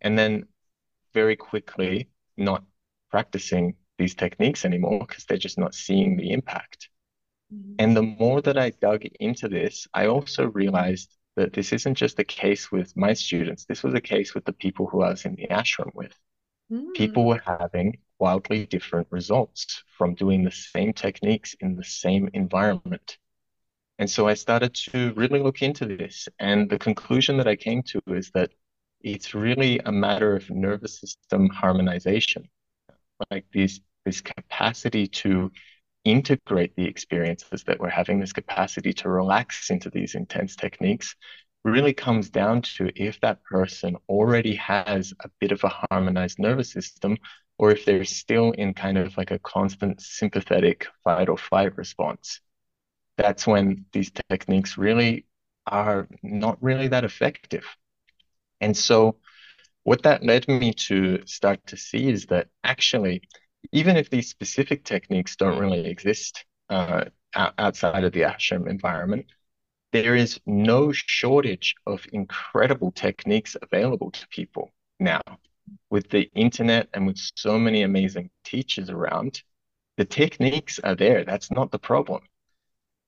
and 0.00 0.18
then 0.18 0.46
very 1.14 1.36
quickly 1.36 2.10
not 2.36 2.64
practicing 3.10 3.76
these 3.98 4.14
techniques 4.14 4.64
anymore 4.64 5.00
because 5.06 5.24
they're 5.26 5.38
just 5.38 5.58
not 5.58 5.74
seeing 5.74 6.16
the 6.16 6.32
impact. 6.32 6.88
Mhm. 7.52 7.76
And 7.78 7.96
the 7.96 8.02
more 8.02 8.42
that 8.42 8.58
I 8.58 8.70
dug 8.70 9.04
into 9.20 9.48
this, 9.48 9.86
I 9.94 10.06
also 10.06 10.46
realized 10.50 11.16
that 11.36 11.52
this 11.52 11.72
isn't 11.72 11.96
just 11.96 12.18
a 12.18 12.24
case 12.24 12.70
with 12.72 12.96
my 12.96 13.14
students. 13.14 13.64
This 13.66 13.82
was 13.82 13.94
a 13.94 14.00
case 14.00 14.34
with 14.34 14.44
the 14.44 14.52
people 14.52 14.86
who 14.88 15.02
I 15.02 15.10
was 15.10 15.24
in 15.24 15.36
the 15.36 15.48
ashram 15.48 15.94
with. 15.94 16.18
Hmm. 16.70 16.92
People 16.94 17.26
were 17.26 17.42
having 17.44 17.98
wildly 18.18 18.66
different 18.66 19.08
results 19.10 19.84
from 19.98 20.14
doing 20.14 20.44
the 20.44 20.50
same 20.52 20.92
techniques 20.94 21.54
in 21.60 21.76
the 21.76 21.84
same 21.84 22.30
environment. 22.34 23.18
And 23.98 24.10
so 24.10 24.26
I 24.26 24.34
started 24.34 24.74
to 24.74 25.12
really 25.14 25.40
look 25.40 25.62
into 25.62 25.86
this. 25.86 26.28
And 26.38 26.68
the 26.68 26.78
conclusion 26.78 27.36
that 27.38 27.48
I 27.48 27.56
came 27.56 27.82
to 27.84 28.02
is 28.08 28.30
that 28.34 28.50
it's 29.00 29.34
really 29.34 29.78
a 29.84 29.92
matter 29.92 30.34
of 30.34 30.50
nervous 30.50 31.00
system 31.00 31.48
harmonization, 31.48 32.48
like 33.30 33.46
these 33.52 33.80
this 34.04 34.20
capacity 34.20 35.06
to 35.06 35.50
integrate 36.04 36.76
the 36.76 36.84
experiences 36.84 37.64
that 37.64 37.80
we're 37.80 37.88
having, 37.88 38.20
this 38.20 38.32
capacity 38.34 38.92
to 38.92 39.08
relax 39.08 39.70
into 39.70 39.88
these 39.88 40.14
intense 40.14 40.56
techniques, 40.56 41.16
really 41.64 41.94
comes 41.94 42.28
down 42.28 42.60
to 42.60 42.90
if 42.94 43.18
that 43.20 43.42
person 43.44 43.96
already 44.08 44.54
has 44.56 45.14
a 45.20 45.30
bit 45.40 45.52
of 45.52 45.64
a 45.64 45.86
harmonized 45.90 46.38
nervous 46.38 46.70
system, 46.70 47.16
or 47.56 47.70
if 47.70 47.86
they're 47.86 48.04
still 48.04 48.50
in 48.52 48.74
kind 48.74 48.98
of 48.98 49.16
like 49.16 49.30
a 49.30 49.38
constant 49.38 50.00
sympathetic 50.00 50.86
fight 51.02 51.28
or 51.28 51.38
flight 51.38 51.76
response. 51.76 52.40
That's 53.16 53.46
when 53.46 53.86
these 53.92 54.10
techniques 54.30 54.76
really 54.78 55.26
are 55.66 56.08
not 56.22 56.62
really 56.62 56.88
that 56.88 57.04
effective. 57.04 57.64
And 58.60 58.76
so, 58.76 59.18
what 59.84 60.02
that 60.04 60.24
led 60.24 60.48
me 60.48 60.74
to 60.88 61.26
start 61.26 61.66
to 61.68 61.76
see 61.76 62.08
is 62.10 62.26
that 62.26 62.48
actually, 62.64 63.22
even 63.72 63.96
if 63.96 64.10
these 64.10 64.30
specific 64.30 64.84
techniques 64.84 65.36
don't 65.36 65.58
really 65.58 65.86
exist 65.86 66.44
uh, 66.70 67.06
outside 67.34 68.04
of 68.04 68.12
the 68.12 68.22
ashram 68.22 68.68
environment, 68.68 69.26
there 69.92 70.16
is 70.16 70.40
no 70.46 70.92
shortage 70.92 71.74
of 71.86 72.06
incredible 72.12 72.92
techniques 72.92 73.56
available 73.62 74.10
to 74.12 74.28
people 74.28 74.72
now. 75.00 75.20
with 75.90 76.10
the 76.10 76.30
internet 76.34 76.88
and 76.94 77.06
with 77.06 77.18
so 77.36 77.58
many 77.58 77.82
amazing 77.82 78.30
teachers 78.44 78.90
around, 78.90 79.42
the 79.96 80.04
techniques 80.04 80.78
are 80.80 80.94
there. 80.96 81.24
That's 81.24 81.50
not 81.50 81.70
the 81.72 81.78
problem. 81.78 82.22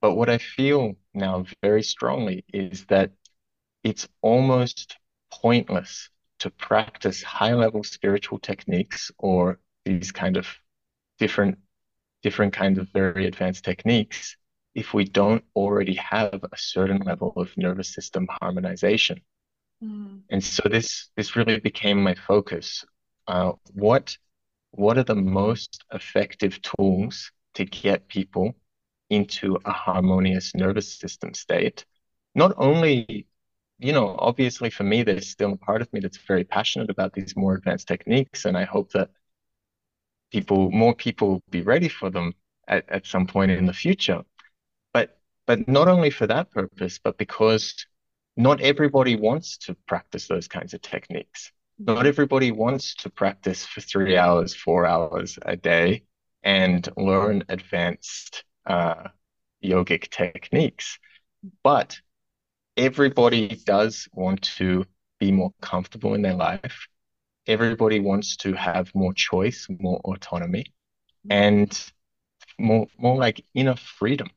But 0.01 0.15
what 0.15 0.29
I 0.29 0.39
feel 0.39 0.95
now 1.15 1.45
very 1.63 1.83
strongly 1.83 2.45
is 2.53 2.85
that 2.87 3.13
it's 3.83 4.09
almost 4.21 4.97
pointless 5.31 6.11
to 6.41 6.51
practice 6.51 7.23
high 7.23 7.55
level 7.55 7.83
spiritual 7.83 8.39
techniques 8.39 9.11
or 9.19 9.59
these 9.85 10.13
kind 10.13 10.37
of 10.37 10.47
different 11.19 11.59
different 12.23 12.53
kinds 12.53 12.79
of 12.79 12.89
very 12.93 13.27
advanced 13.27 13.65
techniques 13.65 14.37
if 14.75 14.93
we 14.93 15.05
don't 15.05 15.45
already 15.55 15.95
have 15.95 16.35
a 16.35 16.57
certain 16.57 16.99
level 16.99 17.33
of 17.37 17.57
nervous 17.57 17.95
system 17.95 18.27
harmonization. 18.41 19.21
Mm. 19.83 20.23
And 20.31 20.45
so 20.45 20.69
this 20.69 21.09
this 21.17 21.37
really 21.37 21.61
became 21.61 22.03
my 22.03 22.15
focus. 22.15 22.85
Uh, 23.27 23.53
what 23.73 24.17
what 24.73 24.99
are 24.99 25.05
the 25.05 25.15
most 25.15 25.85
effective 25.93 26.61
tools 26.63 27.33
to 27.55 27.65
get 27.65 28.09
people 28.09 28.55
into 29.11 29.59
a 29.65 29.73
harmonious 29.73 30.55
nervous 30.55 30.93
system 30.93 31.35
state? 31.35 31.85
Not 32.35 32.53
only, 32.57 33.27
you 33.79 33.93
know, 33.93 34.17
obviously 34.19 34.71
for 34.71 34.85
me, 34.85 35.03
there's 35.03 35.29
still 35.29 35.53
a 35.53 35.57
part 35.57 35.83
of 35.83 35.93
me 35.93 36.01
that's 36.01 36.19
very 36.19 36.45
passionate 36.45 36.91
about 36.91 37.13
these 37.13 37.37
more 37.37 37.55
advanced 37.55 37.89
techniques, 37.89 38.45
and 38.45 38.57
I 38.57 38.65
hope 38.65 38.93
that 38.93 39.11
people, 40.33 40.71
more 40.71 40.95
people, 40.95 41.29
will 41.29 41.43
be 41.51 41.63
ready 41.63 41.89
for 41.89 42.11
them 42.11 42.35
at, 42.69 42.89
at 42.89 43.07
some 43.07 43.27
point 43.27 43.51
in 43.51 43.67
the 43.67 43.73
future. 43.73 44.23
But 44.93 45.19
but 45.47 45.69
not 45.69 45.89
only 45.89 46.11
for 46.11 46.27
that 46.27 46.51
purpose, 46.51 46.99
but 46.99 47.19
because 47.19 47.87
not 48.37 48.61
everybody 48.61 49.17
wants 49.17 49.57
to 49.59 49.75
practice 49.87 50.29
those 50.29 50.49
kinds 50.49 50.75
of 50.75 50.83
techniques. 50.83 51.53
Not 51.79 51.99
mm-hmm. 51.99 52.07
everybody 52.07 52.53
wants 52.53 52.95
to 52.97 53.11
practice 53.11 53.65
for 53.65 53.81
three 53.81 54.17
hours, 54.17 54.55
four 54.55 54.87
hours 54.87 55.39
a 55.43 55.57
day 55.57 56.05
and 56.43 56.89
learn 56.97 57.45
advanced 57.49 58.45
uh, 58.67 59.09
yogic 59.65 60.11
techniques. 60.11 60.99
But 61.63 62.01
everybody 62.77 63.61
does 63.65 64.09
want 64.13 64.43
to 64.59 64.85
be 65.19 65.33
more 65.33 65.53
comfortable 65.61 66.15
in 66.15 66.23
their 66.23 66.35
life. 66.35 66.87
Everybody 67.47 68.01
wants 68.01 68.37
to 68.39 68.55
have 68.55 68.95
more 68.95 69.15
choice, 69.15 69.67
more 69.79 70.01
autonomy, 70.05 70.67
and 71.31 71.71
more 72.59 72.87
more 72.99 73.17
like 73.17 73.45
inner 73.55 73.77
freedom. 73.77 74.29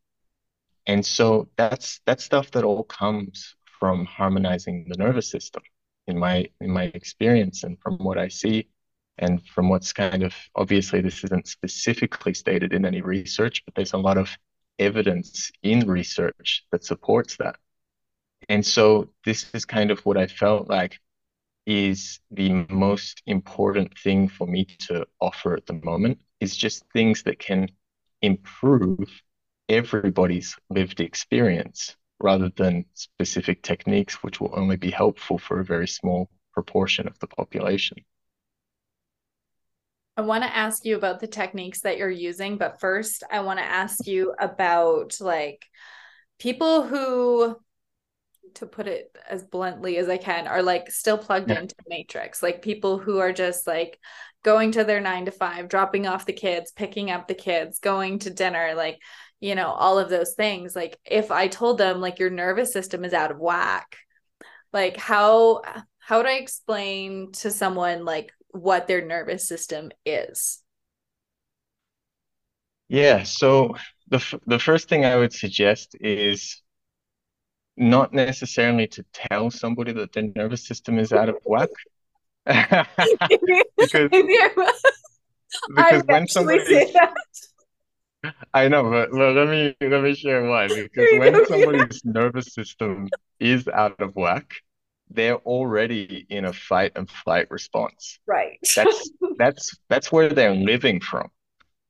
And 0.85 1.05
so 1.05 1.49
that's 1.55 2.01
that 2.05 2.21
stuff 2.21 2.51
that 2.51 2.63
all 2.63 2.83
comes 2.83 3.55
from 3.79 4.05
harmonizing 4.05 4.85
the 4.89 4.97
nervous 4.97 5.29
system 5.29 5.63
in 6.07 6.17
my 6.17 6.47
in 6.61 6.71
my 6.71 6.83
experience 6.93 7.63
and 7.63 7.79
from 7.81 7.97
what 7.97 8.17
I 8.17 8.27
see 8.27 8.67
and 9.19 9.45
from 9.47 9.69
what's 9.69 9.93
kind 9.93 10.23
of 10.23 10.33
obviously 10.55 11.01
this 11.01 11.23
isn't 11.23 11.47
specifically 11.47 12.33
stated 12.33 12.73
in 12.73 12.85
any 12.85 13.01
research 13.01 13.63
but 13.65 13.75
there's 13.75 13.93
a 13.93 13.97
lot 13.97 14.17
of 14.17 14.29
evidence 14.79 15.51
in 15.61 15.87
research 15.87 16.65
that 16.71 16.83
supports 16.83 17.37
that 17.37 17.55
and 18.47 18.65
so 18.65 19.09
this 19.25 19.53
is 19.53 19.65
kind 19.65 19.91
of 19.91 19.99
what 20.05 20.17
I 20.17 20.27
felt 20.27 20.69
like 20.69 20.99
is 21.65 22.19
the 22.31 22.65
most 22.69 23.21
important 23.27 23.97
thing 23.99 24.27
for 24.27 24.47
me 24.47 24.65
to 24.65 25.05
offer 25.19 25.55
at 25.55 25.65
the 25.67 25.79
moment 25.83 26.19
is 26.39 26.55
just 26.55 26.83
things 26.93 27.23
that 27.23 27.39
can 27.39 27.69
improve 28.21 29.21
everybody's 29.69 30.57
lived 30.69 30.99
experience 30.99 31.95
rather 32.19 32.49
than 32.55 32.85
specific 32.95 33.61
techniques, 33.61 34.23
which 34.23 34.41
will 34.41 34.53
only 34.57 34.77
be 34.77 34.91
helpful 34.91 35.37
for 35.37 35.59
a 35.59 35.65
very 35.65 35.87
small 35.87 36.29
proportion 36.53 37.07
of 37.07 37.17
the 37.19 37.27
population. 37.27 37.97
I 40.19 40.21
want 40.21 40.43
to 40.43 40.53
ask 40.53 40.83
you 40.83 40.97
about 40.97 41.21
the 41.21 41.27
techniques 41.27 41.79
that 41.81 41.97
you're 41.97 42.09
using, 42.09 42.57
but 42.57 42.81
first, 42.81 43.23
I 43.31 43.39
want 43.39 43.59
to 43.59 43.65
ask 43.65 44.05
you 44.05 44.35
about 44.37 45.15
like 45.21 45.65
people 46.39 46.85
who, 46.85 47.55
to 48.55 48.65
put 48.65 48.89
it 48.89 49.15
as 49.29 49.45
bluntly 49.45 49.95
as 49.95 50.09
I 50.09 50.17
can, 50.17 50.45
are 50.45 50.61
like 50.61 50.91
still 50.91 51.17
plugged 51.17 51.49
yeah. 51.49 51.61
into 51.61 51.75
Matrix, 51.87 52.43
like 52.43 52.61
people 52.61 52.97
who 52.97 53.19
are 53.19 53.31
just 53.31 53.65
like 53.65 53.97
going 54.43 54.73
to 54.73 54.83
their 54.83 54.99
nine 54.99 55.23
to 55.23 55.31
five, 55.31 55.69
dropping 55.69 56.05
off 56.05 56.25
the 56.25 56.33
kids, 56.33 56.73
picking 56.73 57.09
up 57.09 57.29
the 57.29 57.33
kids, 57.33 57.79
going 57.79 58.19
to 58.19 58.29
dinner, 58.29 58.73
like 58.75 58.99
you 59.39 59.55
know 59.55 59.67
all 59.67 59.97
of 59.97 60.09
those 60.09 60.33
things 60.33 60.75
like 60.75 60.99
if 61.05 61.31
i 61.31 61.47
told 61.47 61.77
them 61.77 62.01
like 62.01 62.19
your 62.19 62.29
nervous 62.29 62.73
system 62.73 63.05
is 63.05 63.13
out 63.13 63.31
of 63.31 63.39
whack 63.39 63.95
like 64.73 64.97
how 64.97 65.61
how 65.99 66.17
would 66.17 66.25
i 66.25 66.33
explain 66.33 67.31
to 67.31 67.49
someone 67.49 68.03
like 68.03 68.33
what 68.51 68.87
their 68.87 69.05
nervous 69.05 69.47
system 69.47 69.91
is. 70.05 70.61
Yeah 72.87 73.23
so 73.23 73.75
the 74.07 74.17
f- 74.17 74.41
the 74.47 74.57
first 74.57 74.89
thing 74.89 75.05
i 75.05 75.15
would 75.15 75.31
suggest 75.31 75.95
is 76.01 76.61
not 77.77 78.13
necessarily 78.13 78.87
to 78.87 79.05
tell 79.13 79.49
somebody 79.49 79.93
that 79.93 80.11
their 80.11 80.29
nervous 80.35 80.67
system 80.67 80.99
is 80.99 81.13
out 81.13 81.29
of 81.29 81.37
whack. 81.45 81.69
Because, 83.77 84.09
because 85.75 86.03
when 86.05 86.27
somebody 86.27 86.93
I 88.53 88.67
know, 88.67 88.89
but, 88.89 89.11
but 89.11 89.33
let 89.33 89.47
me 89.47 89.75
let 89.79 90.03
me 90.03 90.13
share 90.13 90.43
why. 90.43 90.67
Because 90.67 91.19
when 91.19 91.45
somebody's 91.45 92.01
nervous 92.03 92.53
system 92.53 93.09
is 93.39 93.67
out 93.67 93.99
of 94.01 94.15
whack, 94.15 94.51
they're 95.09 95.37
already 95.37 96.25
in 96.29 96.45
a 96.45 96.53
fight 96.53 96.93
and 96.95 97.09
flight 97.09 97.49
response. 97.49 98.19
Right. 98.27 98.59
That's 98.75 99.11
that's 99.37 99.77
that's 99.89 100.11
where 100.11 100.29
they're 100.29 100.55
living 100.55 100.99
from. 100.99 101.29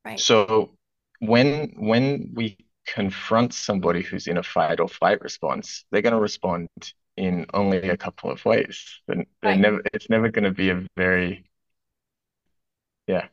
Right. 0.05 0.19
So 0.19 0.75
when 1.19 1.73
when 1.77 2.31
we 2.33 2.57
confront 2.87 3.53
somebody 3.53 4.01
who's 4.01 4.27
in 4.27 4.37
a 4.37 4.43
fight 4.43 4.79
or 4.79 4.87
flight 4.87 5.21
response, 5.21 5.85
they're 5.91 6.01
going 6.01 6.13
to 6.13 6.19
respond 6.19 6.69
in 7.17 7.45
only 7.53 7.77
a 7.77 7.97
couple 7.97 8.31
of 8.31 8.43
ways. 8.45 9.01
They're, 9.07 9.25
they're 9.41 9.51
right. 9.51 9.59
never. 9.59 9.81
It's 9.93 10.09
never 10.09 10.29
going 10.29 10.45
to 10.45 10.51
be 10.51 10.69
a 10.69 10.85
very, 10.95 11.45
yeah, 13.07 13.27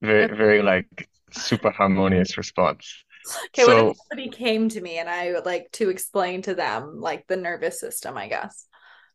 very 0.00 0.34
very 0.34 0.62
like 0.62 1.08
super 1.32 1.70
harmonious 1.70 2.36
response. 2.36 3.04
Okay, 3.46 3.64
so, 3.64 3.90
if 3.90 3.96
somebody 3.96 4.28
came 4.28 4.68
to 4.68 4.80
me 4.80 4.98
and 4.98 5.08
I 5.08 5.32
would 5.32 5.46
like 5.46 5.70
to 5.72 5.88
explain 5.88 6.42
to 6.42 6.54
them 6.54 7.00
like 7.00 7.26
the 7.26 7.36
nervous 7.36 7.80
system, 7.80 8.16
I 8.16 8.28
guess. 8.28 8.66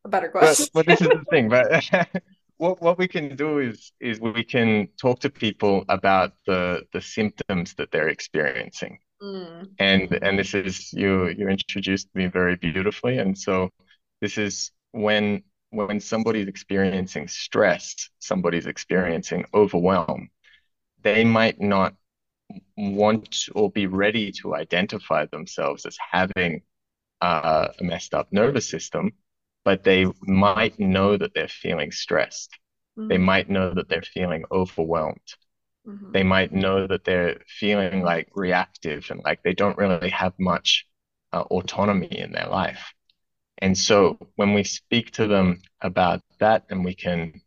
A 0.06 0.10
better 0.10 0.30
question. 0.30 0.68
But, 0.74 0.86
but 0.86 0.86
this 0.86 1.02
is 1.02 1.08
the 1.08 1.26
thing, 1.30 1.50
but 1.56 1.84
what 2.58 2.82
what 2.82 2.98
we 2.98 3.08
can 3.08 3.36
do 3.36 3.60
is 3.60 3.92
is 4.00 4.20
we 4.20 4.44
can 4.44 4.90
talk 5.02 5.20
to 5.22 5.30
people 5.30 5.86
about 5.90 6.34
the 6.46 6.84
the 6.94 7.02
symptoms 7.02 7.74
that 7.76 7.92
they're 7.92 8.10
experiencing. 8.10 9.00
Mm. 9.22 9.70
And 9.80 10.12
and 10.22 10.40
this 10.40 10.54
is 10.54 10.94
you 10.94 11.30
you 11.30 11.50
introduced 11.50 12.08
me 12.14 12.28
very 12.28 12.56
beautifully. 12.56 13.18
And 13.18 13.38
so 13.38 13.70
this 14.22 14.38
is 14.38 14.72
when 14.92 15.44
when 15.72 16.00
somebody's 16.00 16.48
experiencing 16.48 17.28
stress, 17.28 18.10
somebody's 18.20 18.66
experiencing 18.66 19.46
overwhelm, 19.54 20.30
they 21.04 21.24
might 21.24 21.62
not 21.62 21.94
want 22.76 23.46
or 23.54 23.70
be 23.70 23.86
ready 23.88 24.32
to 24.32 24.56
identify 24.56 25.26
themselves 25.26 25.86
as 25.86 25.98
having 26.12 26.62
uh, 27.22 27.68
a 27.80 27.84
messed 27.84 28.14
up 28.14 28.28
nervous 28.32 28.68
system, 28.68 29.12
but 29.64 29.84
they 29.84 30.06
might 30.22 30.80
know 30.80 31.18
that 31.18 31.34
they're 31.34 31.48
feeling 31.48 31.92
stressed. 31.92 32.58
Mm-hmm. 32.98 33.10
They 33.10 33.18
might 33.18 33.50
know 33.50 33.74
that 33.74 33.90
they're 33.90 34.02
feeling 34.02 34.44
overwhelmed. 34.52 35.36
Mm-hmm. 35.88 36.12
They 36.12 36.24
might 36.24 36.52
know 36.52 36.88
that 36.88 37.04
they're 37.04 37.38
feeling 37.48 38.04
like 38.04 38.30
reactive 38.36 39.08
and 39.10 39.22
like 39.24 39.42
they 39.44 39.54
don't 39.54 39.78
really 39.78 40.10
have 40.10 40.34
much 40.40 40.86
uh, 41.34 41.42
autonomy 41.42 42.20
in 42.20 42.32
their 42.32 42.48
life. 42.48 42.94
And 43.60 43.78
so 43.78 44.18
when 44.36 44.54
we 44.54 44.64
speak 44.64 45.12
to 45.12 45.28
them 45.28 45.62
about 45.82 46.22
that 46.40 46.66
and 46.70 46.86
we 46.86 46.96
can 46.96 47.42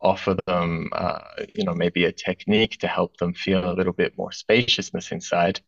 offer 0.00 0.36
them, 0.46 0.88
uh, 0.92 1.20
you 1.54 1.64
know, 1.64 1.74
maybe 1.74 2.04
a 2.04 2.12
technique 2.12 2.78
to 2.78 2.86
help 2.86 3.16
them 3.18 3.34
feel 3.34 3.70
a 3.70 3.74
little 3.74 3.92
bit 3.92 4.16
more 4.16 4.32
spaciousness 4.32 5.12
inside, 5.12 5.60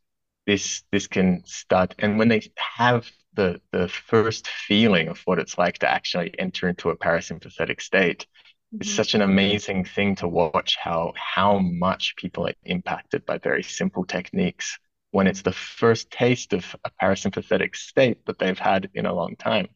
this 0.47 0.83
this 0.91 1.07
can 1.07 1.43
start. 1.45 1.95
And 1.99 2.19
when 2.19 2.29
they 2.29 2.43
have 2.57 3.11
the 3.35 3.61
the 3.73 3.89
first 3.89 4.49
feeling 4.49 5.09
of 5.09 5.21
what 5.25 5.39
it's 5.39 5.59
like 5.59 5.79
to 5.79 5.91
actually 5.91 6.35
enter 6.39 6.69
into 6.69 6.91
a 6.91 6.97
parasympathetic 6.97 7.81
state, 7.81 8.27
mm-hmm. 8.75 8.79
it's 8.81 8.93
such 8.93 9.15
an 9.15 9.23
amazing 9.23 9.85
thing 9.85 10.17
to 10.17 10.29
watch 10.29 10.77
how 10.83 11.13
how 11.17 11.59
much 11.59 12.15
people 12.17 12.47
are 12.47 12.55
impacted 12.65 13.25
by 13.27 13.39
very 13.39 13.63
simple 13.63 14.05
techniques 14.05 14.79
when 15.13 15.27
it's 15.27 15.43
the 15.43 15.53
first 15.53 16.11
taste 16.11 16.53
of 16.53 16.77
a 16.85 16.91
parasympathetic 17.03 17.75
state 17.77 18.25
that 18.27 18.39
they've 18.39 18.59
had 18.59 18.91
in 18.95 19.07
a 19.07 19.15
long 19.15 19.37
time. 19.37 19.69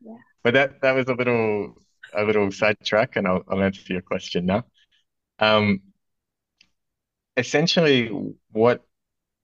Yeah. 0.00 0.16
But 0.42 0.54
that 0.54 0.80
that 0.82 0.92
was 0.92 1.06
a 1.08 1.14
little 1.14 1.74
a 2.14 2.24
little 2.24 2.50
sidetrack, 2.50 3.16
and 3.16 3.26
I'll, 3.26 3.44
I'll 3.48 3.62
answer 3.62 3.92
your 3.92 4.02
question 4.02 4.46
now. 4.46 4.64
Um, 5.38 5.80
essentially, 7.36 8.10
what 8.52 8.84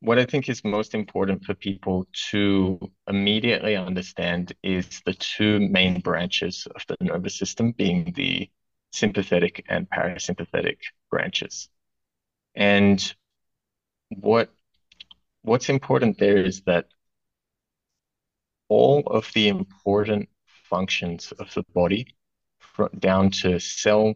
what 0.00 0.18
I 0.18 0.24
think 0.24 0.48
is 0.48 0.62
most 0.64 0.94
important 0.94 1.44
for 1.44 1.54
people 1.54 2.06
to 2.30 2.78
immediately 3.08 3.76
understand 3.76 4.54
is 4.62 5.00
the 5.06 5.14
two 5.14 5.60
main 5.68 6.00
branches 6.00 6.66
of 6.74 6.84
the 6.86 6.96
nervous 7.00 7.38
system 7.38 7.72
being 7.72 8.12
the 8.14 8.50
sympathetic 8.92 9.64
and 9.68 9.88
parasympathetic 9.88 10.76
branches. 11.10 11.68
And 12.54 13.14
what 14.10 14.50
what's 15.42 15.68
important 15.68 16.18
there 16.18 16.38
is 16.38 16.62
that 16.62 16.86
all 18.68 19.00
of 19.06 19.30
the 19.34 19.48
important 19.48 20.28
functions 20.68 21.32
of 21.32 21.52
the 21.54 21.62
body 21.74 22.06
down 22.98 23.30
to 23.30 23.58
cell 23.60 24.14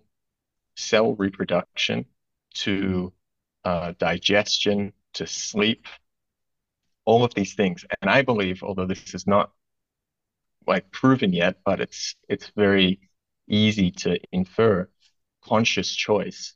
cell 0.76 1.14
reproduction 1.14 2.04
to 2.54 3.12
uh, 3.64 3.92
digestion 3.98 4.92
to 5.14 5.26
sleep 5.26 5.86
all 7.04 7.24
of 7.24 7.34
these 7.34 7.54
things 7.54 7.84
and 8.00 8.10
i 8.10 8.22
believe 8.22 8.62
although 8.62 8.86
this 8.86 9.14
is 9.14 9.26
not 9.26 9.52
like 10.66 10.90
proven 10.90 11.32
yet 11.32 11.56
but 11.64 11.80
it's 11.80 12.14
it's 12.28 12.52
very 12.56 13.00
easy 13.48 13.90
to 13.90 14.18
infer 14.32 14.88
conscious 15.42 15.94
choice 15.94 16.54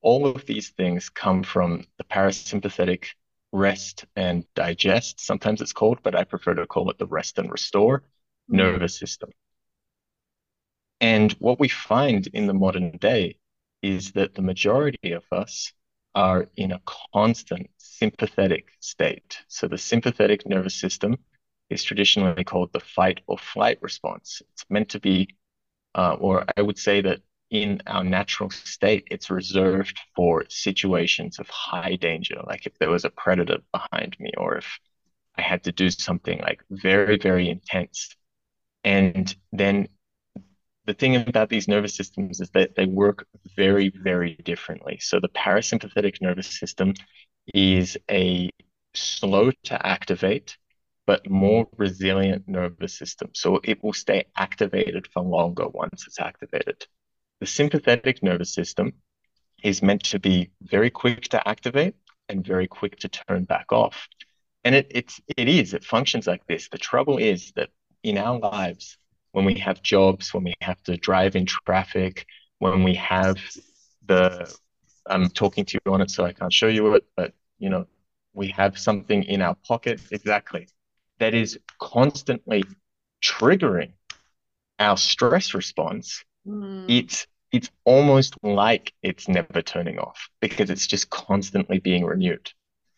all 0.00 0.26
of 0.26 0.46
these 0.46 0.70
things 0.70 1.10
come 1.10 1.42
from 1.42 1.84
the 1.98 2.04
parasympathetic 2.04 3.06
rest 3.52 4.06
and 4.16 4.44
digest 4.54 5.20
sometimes 5.20 5.60
it's 5.60 5.72
called 5.72 5.98
but 6.02 6.14
i 6.14 6.24
prefer 6.24 6.54
to 6.54 6.66
call 6.66 6.90
it 6.90 6.98
the 6.98 7.06
rest 7.06 7.38
and 7.38 7.50
restore 7.50 7.98
mm-hmm. 7.98 8.56
nervous 8.56 8.96
system 8.98 9.30
and 11.00 11.32
what 11.32 11.58
we 11.58 11.68
find 11.68 12.26
in 12.28 12.46
the 12.46 12.54
modern 12.54 12.96
day 12.98 13.38
is 13.82 14.12
that 14.12 14.34
the 14.34 14.42
majority 14.42 15.12
of 15.12 15.24
us 15.32 15.72
are 16.14 16.48
in 16.56 16.72
a 16.72 16.80
constant 17.12 17.70
sympathetic 17.76 18.68
state. 18.80 19.38
So 19.48 19.68
the 19.68 19.78
sympathetic 19.78 20.46
nervous 20.46 20.74
system 20.74 21.16
is 21.68 21.84
traditionally 21.84 22.44
called 22.44 22.72
the 22.72 22.80
fight 22.80 23.20
or 23.26 23.38
flight 23.38 23.78
response. 23.80 24.42
It's 24.52 24.64
meant 24.68 24.90
to 24.90 25.00
be, 25.00 25.36
uh, 25.94 26.16
or 26.18 26.44
I 26.56 26.62
would 26.62 26.78
say 26.78 27.00
that 27.02 27.20
in 27.50 27.82
our 27.86 28.04
natural 28.04 28.50
state, 28.50 29.08
it's 29.10 29.30
reserved 29.30 29.98
for 30.14 30.44
situations 30.48 31.38
of 31.38 31.48
high 31.48 31.96
danger, 31.96 32.40
like 32.46 32.66
if 32.66 32.78
there 32.78 32.90
was 32.90 33.04
a 33.04 33.10
predator 33.10 33.58
behind 33.72 34.16
me, 34.20 34.32
or 34.36 34.56
if 34.56 34.78
I 35.36 35.42
had 35.42 35.64
to 35.64 35.72
do 35.72 35.90
something 35.90 36.40
like 36.40 36.62
very, 36.70 37.18
very 37.18 37.48
intense. 37.48 38.14
And 38.84 39.34
then 39.52 39.88
the 40.90 40.94
thing 40.94 41.14
about 41.14 41.48
these 41.48 41.68
nervous 41.68 41.94
systems 41.94 42.40
is 42.40 42.50
that 42.50 42.74
they 42.74 42.84
work 42.84 43.24
very, 43.56 43.90
very 43.90 44.34
differently. 44.44 44.98
So 45.00 45.20
the 45.20 45.28
parasympathetic 45.28 46.20
nervous 46.20 46.48
system 46.48 46.94
is 47.54 47.96
a 48.10 48.50
slow 48.94 49.52
to 49.64 49.86
activate, 49.86 50.58
but 51.06 51.30
more 51.30 51.68
resilient 51.76 52.48
nervous 52.48 52.98
system. 52.98 53.30
So 53.34 53.60
it 53.62 53.84
will 53.84 53.92
stay 53.92 54.24
activated 54.36 55.06
for 55.14 55.22
longer 55.22 55.68
once 55.68 56.08
it's 56.08 56.18
activated. 56.18 56.84
The 57.38 57.46
sympathetic 57.46 58.20
nervous 58.20 58.52
system 58.52 58.94
is 59.62 59.80
meant 59.80 60.02
to 60.06 60.18
be 60.18 60.50
very 60.60 60.90
quick 60.90 61.28
to 61.28 61.48
activate 61.48 61.94
and 62.28 62.44
very 62.44 62.66
quick 62.66 62.98
to 62.98 63.08
turn 63.08 63.44
back 63.44 63.70
off. 63.70 64.08
And 64.64 64.74
it, 64.74 64.88
it's, 64.90 65.20
it 65.36 65.48
is, 65.48 65.72
it 65.72 65.84
functions 65.84 66.26
like 66.26 66.44
this. 66.48 66.68
The 66.68 66.78
trouble 66.78 67.18
is 67.18 67.52
that 67.54 67.68
in 68.02 68.18
our 68.18 68.40
lives, 68.40 68.98
when 69.32 69.44
we 69.44 69.54
have 69.54 69.82
jobs, 69.82 70.34
when 70.34 70.44
we 70.44 70.54
have 70.60 70.82
to 70.84 70.96
drive 70.96 71.36
in 71.36 71.46
traffic, 71.46 72.26
when 72.58 72.82
we 72.82 72.94
have 72.94 73.36
the 74.06 74.54
I'm 75.06 75.28
talking 75.30 75.64
to 75.64 75.80
you 75.84 75.92
on 75.92 76.00
it, 76.00 76.10
so 76.10 76.24
I 76.24 76.32
can't 76.32 76.52
show 76.52 76.68
you 76.68 76.94
it, 76.94 77.04
but 77.16 77.32
you 77.58 77.68
know, 77.68 77.86
we 78.32 78.48
have 78.48 78.78
something 78.78 79.24
in 79.24 79.42
our 79.42 79.56
pocket 79.66 80.00
exactly 80.10 80.68
that 81.18 81.34
is 81.34 81.58
constantly 81.78 82.64
triggering 83.22 83.92
our 84.78 84.96
stress 84.96 85.54
response. 85.54 86.24
Mm. 86.46 86.86
It's 86.88 87.26
it's 87.52 87.70
almost 87.84 88.34
like 88.42 88.92
it's 89.02 89.28
never 89.28 89.60
turning 89.62 89.98
off 89.98 90.28
because 90.40 90.70
it's 90.70 90.86
just 90.86 91.10
constantly 91.10 91.78
being 91.78 92.04
renewed. 92.04 92.50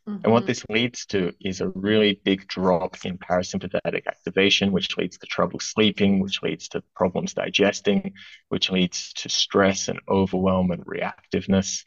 Mm-hmm. 0.09 0.25
And 0.25 0.33
what 0.33 0.41
mm-hmm. 0.41 0.47
this 0.49 0.65
leads 0.69 1.07
to 1.07 1.33
is 1.41 1.61
a 1.61 1.69
really 1.69 2.21
big 2.25 2.49
drop 2.49 2.97
in 3.05 3.19
parasympathetic 3.19 4.07
activation, 4.07 4.73
which 4.73 4.97
leads 4.97 5.19
to 5.19 5.27
trouble 5.27 5.61
sleeping, 5.61 6.21
which 6.21 6.43
leads 6.43 6.69
to 6.71 6.83
problems 6.97 7.35
digesting, 7.35 8.15
which 8.49 8.71
leads 8.71 9.13
to 9.15 9.29
stress 9.29 9.89
and 9.89 10.01
overwhelm 10.09 10.73
and 10.73 10.85
reactiveness. 10.87 11.85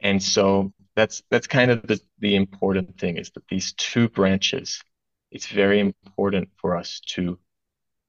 And 0.00 0.22
so 0.22 0.72
that's 0.96 1.22
that's 1.30 1.46
kind 1.46 1.70
of 1.70 1.82
the, 1.86 2.00
the 2.18 2.36
important 2.36 2.98
thing 2.98 3.18
is 3.18 3.30
that 3.32 3.46
these 3.48 3.74
two 3.74 4.08
branches, 4.08 4.82
it's 5.30 5.46
very 5.46 5.78
important 5.78 6.48
for 6.56 6.76
us 6.76 7.00
to 7.08 7.38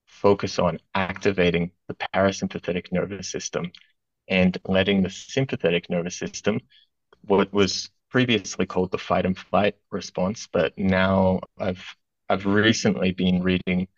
focus 0.06 0.58
on 0.58 0.78
activating 0.94 1.70
the 1.88 1.94
parasympathetic 2.14 2.92
nervous 2.92 3.28
system 3.28 3.70
and 4.28 4.56
letting 4.66 5.02
the 5.02 5.10
sympathetic 5.10 5.90
nervous 5.90 6.16
system, 6.16 6.60
what 7.22 7.52
was 7.52 7.90
previously 8.14 8.64
called 8.64 8.92
the 8.92 8.96
fight 8.96 9.26
and 9.26 9.36
flight 9.36 9.74
response, 9.90 10.46
but 10.52 10.72
now 10.78 11.40
I've 11.58 11.84
I've 12.28 12.46
recently 12.46 13.10
been 13.10 13.42
reading 13.42 13.88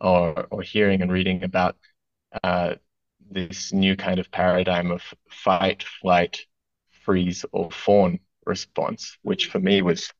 or 0.00 0.46
or 0.50 0.62
hearing 0.62 1.02
and 1.02 1.12
reading 1.12 1.44
about 1.44 1.76
uh, 2.42 2.76
this 3.30 3.74
new 3.74 3.94
kind 3.94 4.18
of 4.18 4.30
paradigm 4.30 4.90
of 4.90 5.02
fight, 5.28 5.82
flight, 6.00 6.46
freeze, 7.04 7.44
or 7.52 7.70
fawn 7.70 8.18
response, 8.46 9.18
which 9.20 9.50
for 9.50 9.60
me 9.60 9.82
was 9.82 10.10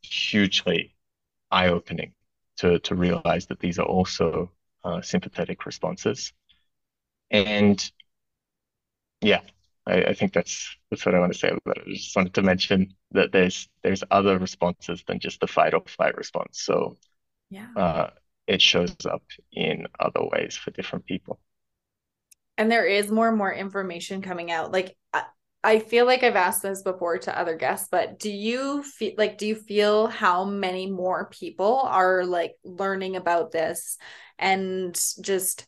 hugely 0.00 0.94
eye-opening 1.50 2.14
to 2.56 2.78
to 2.78 2.94
realize 2.94 3.44
that 3.48 3.60
these 3.60 3.78
are 3.78 3.84
also 3.96 4.50
uh, 4.82 5.02
sympathetic 5.02 5.66
responses, 5.66 6.32
and 7.30 7.92
yeah, 9.20 9.42
I, 9.86 10.02
I, 10.02 10.14
think 10.14 10.32
that's 10.32 10.76
that's 10.90 11.04
what 11.04 11.14
I 11.14 11.18
want 11.18 11.32
to 11.32 11.38
say 11.38 11.48
about 11.48 11.78
it. 11.78 11.84
I 11.86 11.92
just 11.92 12.16
wanted 12.16 12.34
to 12.34 12.42
mention 12.42 12.94
that 13.12 13.32
there's 13.32 13.68
there's 13.82 14.02
other 14.10 14.38
responses 14.38 15.04
than 15.06 15.20
just 15.20 15.40
the 15.40 15.46
fight 15.46 15.74
or 15.74 15.82
flight 15.86 16.16
response. 16.16 16.62
So 16.62 16.96
yeah, 17.50 17.68
uh, 17.76 18.10
it 18.46 18.62
shows 18.62 18.94
up 19.04 19.22
in 19.52 19.86
other 20.00 20.24
ways 20.32 20.56
for 20.56 20.70
different 20.70 21.06
people. 21.06 21.38
And 22.56 22.70
there 22.70 22.86
is 22.86 23.10
more 23.10 23.28
and 23.28 23.36
more 23.36 23.52
information 23.52 24.22
coming 24.22 24.50
out. 24.50 24.72
Like 24.72 24.96
I, 25.12 25.24
I 25.62 25.78
feel 25.80 26.06
like 26.06 26.22
I've 26.22 26.36
asked 26.36 26.62
this 26.62 26.82
before 26.82 27.18
to 27.18 27.38
other 27.38 27.56
guests, 27.56 27.88
but 27.90 28.18
do 28.18 28.30
you 28.30 28.82
feel 28.82 29.12
like 29.18 29.38
do 29.38 29.46
you 29.46 29.54
feel 29.54 30.06
how 30.06 30.44
many 30.44 30.90
more 30.90 31.30
people 31.30 31.80
are 31.80 32.24
like 32.24 32.54
learning 32.64 33.16
about 33.16 33.50
this 33.50 33.98
and 34.38 34.94
just 35.20 35.66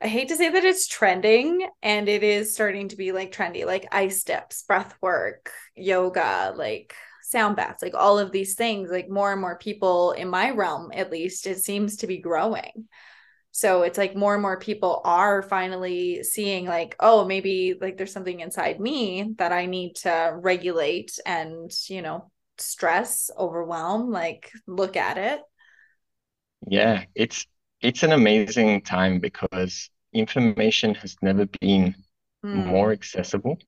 I 0.00 0.06
hate 0.06 0.28
to 0.28 0.36
say 0.36 0.48
that 0.48 0.64
it's 0.64 0.86
trending 0.86 1.68
and 1.82 2.08
it 2.08 2.22
is 2.22 2.54
starting 2.54 2.88
to 2.88 2.96
be 2.96 3.10
like 3.12 3.32
trendy, 3.32 3.66
like 3.66 3.88
ice 3.90 4.22
dips, 4.22 4.62
breath 4.62 4.94
work, 5.00 5.50
yoga, 5.74 6.52
like 6.56 6.94
sound 7.24 7.56
baths, 7.56 7.82
like 7.82 7.94
all 7.94 8.18
of 8.18 8.30
these 8.30 8.54
things, 8.54 8.90
like 8.90 9.10
more 9.10 9.32
and 9.32 9.40
more 9.40 9.58
people 9.58 10.12
in 10.12 10.28
my 10.28 10.50
realm, 10.50 10.90
at 10.94 11.10
least, 11.10 11.46
it 11.46 11.58
seems 11.58 11.96
to 11.96 12.06
be 12.06 12.18
growing. 12.18 12.88
So 13.50 13.82
it's 13.82 13.98
like 13.98 14.14
more 14.14 14.34
and 14.34 14.42
more 14.42 14.60
people 14.60 15.00
are 15.04 15.42
finally 15.42 16.22
seeing, 16.22 16.66
like, 16.66 16.94
oh, 17.00 17.24
maybe 17.24 17.74
like 17.80 17.96
there's 17.96 18.12
something 18.12 18.38
inside 18.38 18.78
me 18.78 19.34
that 19.38 19.52
I 19.52 19.66
need 19.66 19.96
to 19.96 20.32
regulate 20.36 21.18
and, 21.26 21.72
you 21.88 22.02
know, 22.02 22.30
stress, 22.58 23.32
overwhelm, 23.36 24.12
like 24.12 24.52
look 24.68 24.96
at 24.96 25.18
it. 25.18 25.40
Yeah, 26.68 27.04
it's 27.16 27.46
it's 27.80 28.02
an 28.02 28.12
amazing 28.12 28.82
time 28.82 29.20
because 29.20 29.90
information 30.12 30.94
has 30.94 31.16
never 31.22 31.46
been 31.60 31.94
mm. 32.44 32.66
more 32.66 32.92
accessible. 32.92 33.58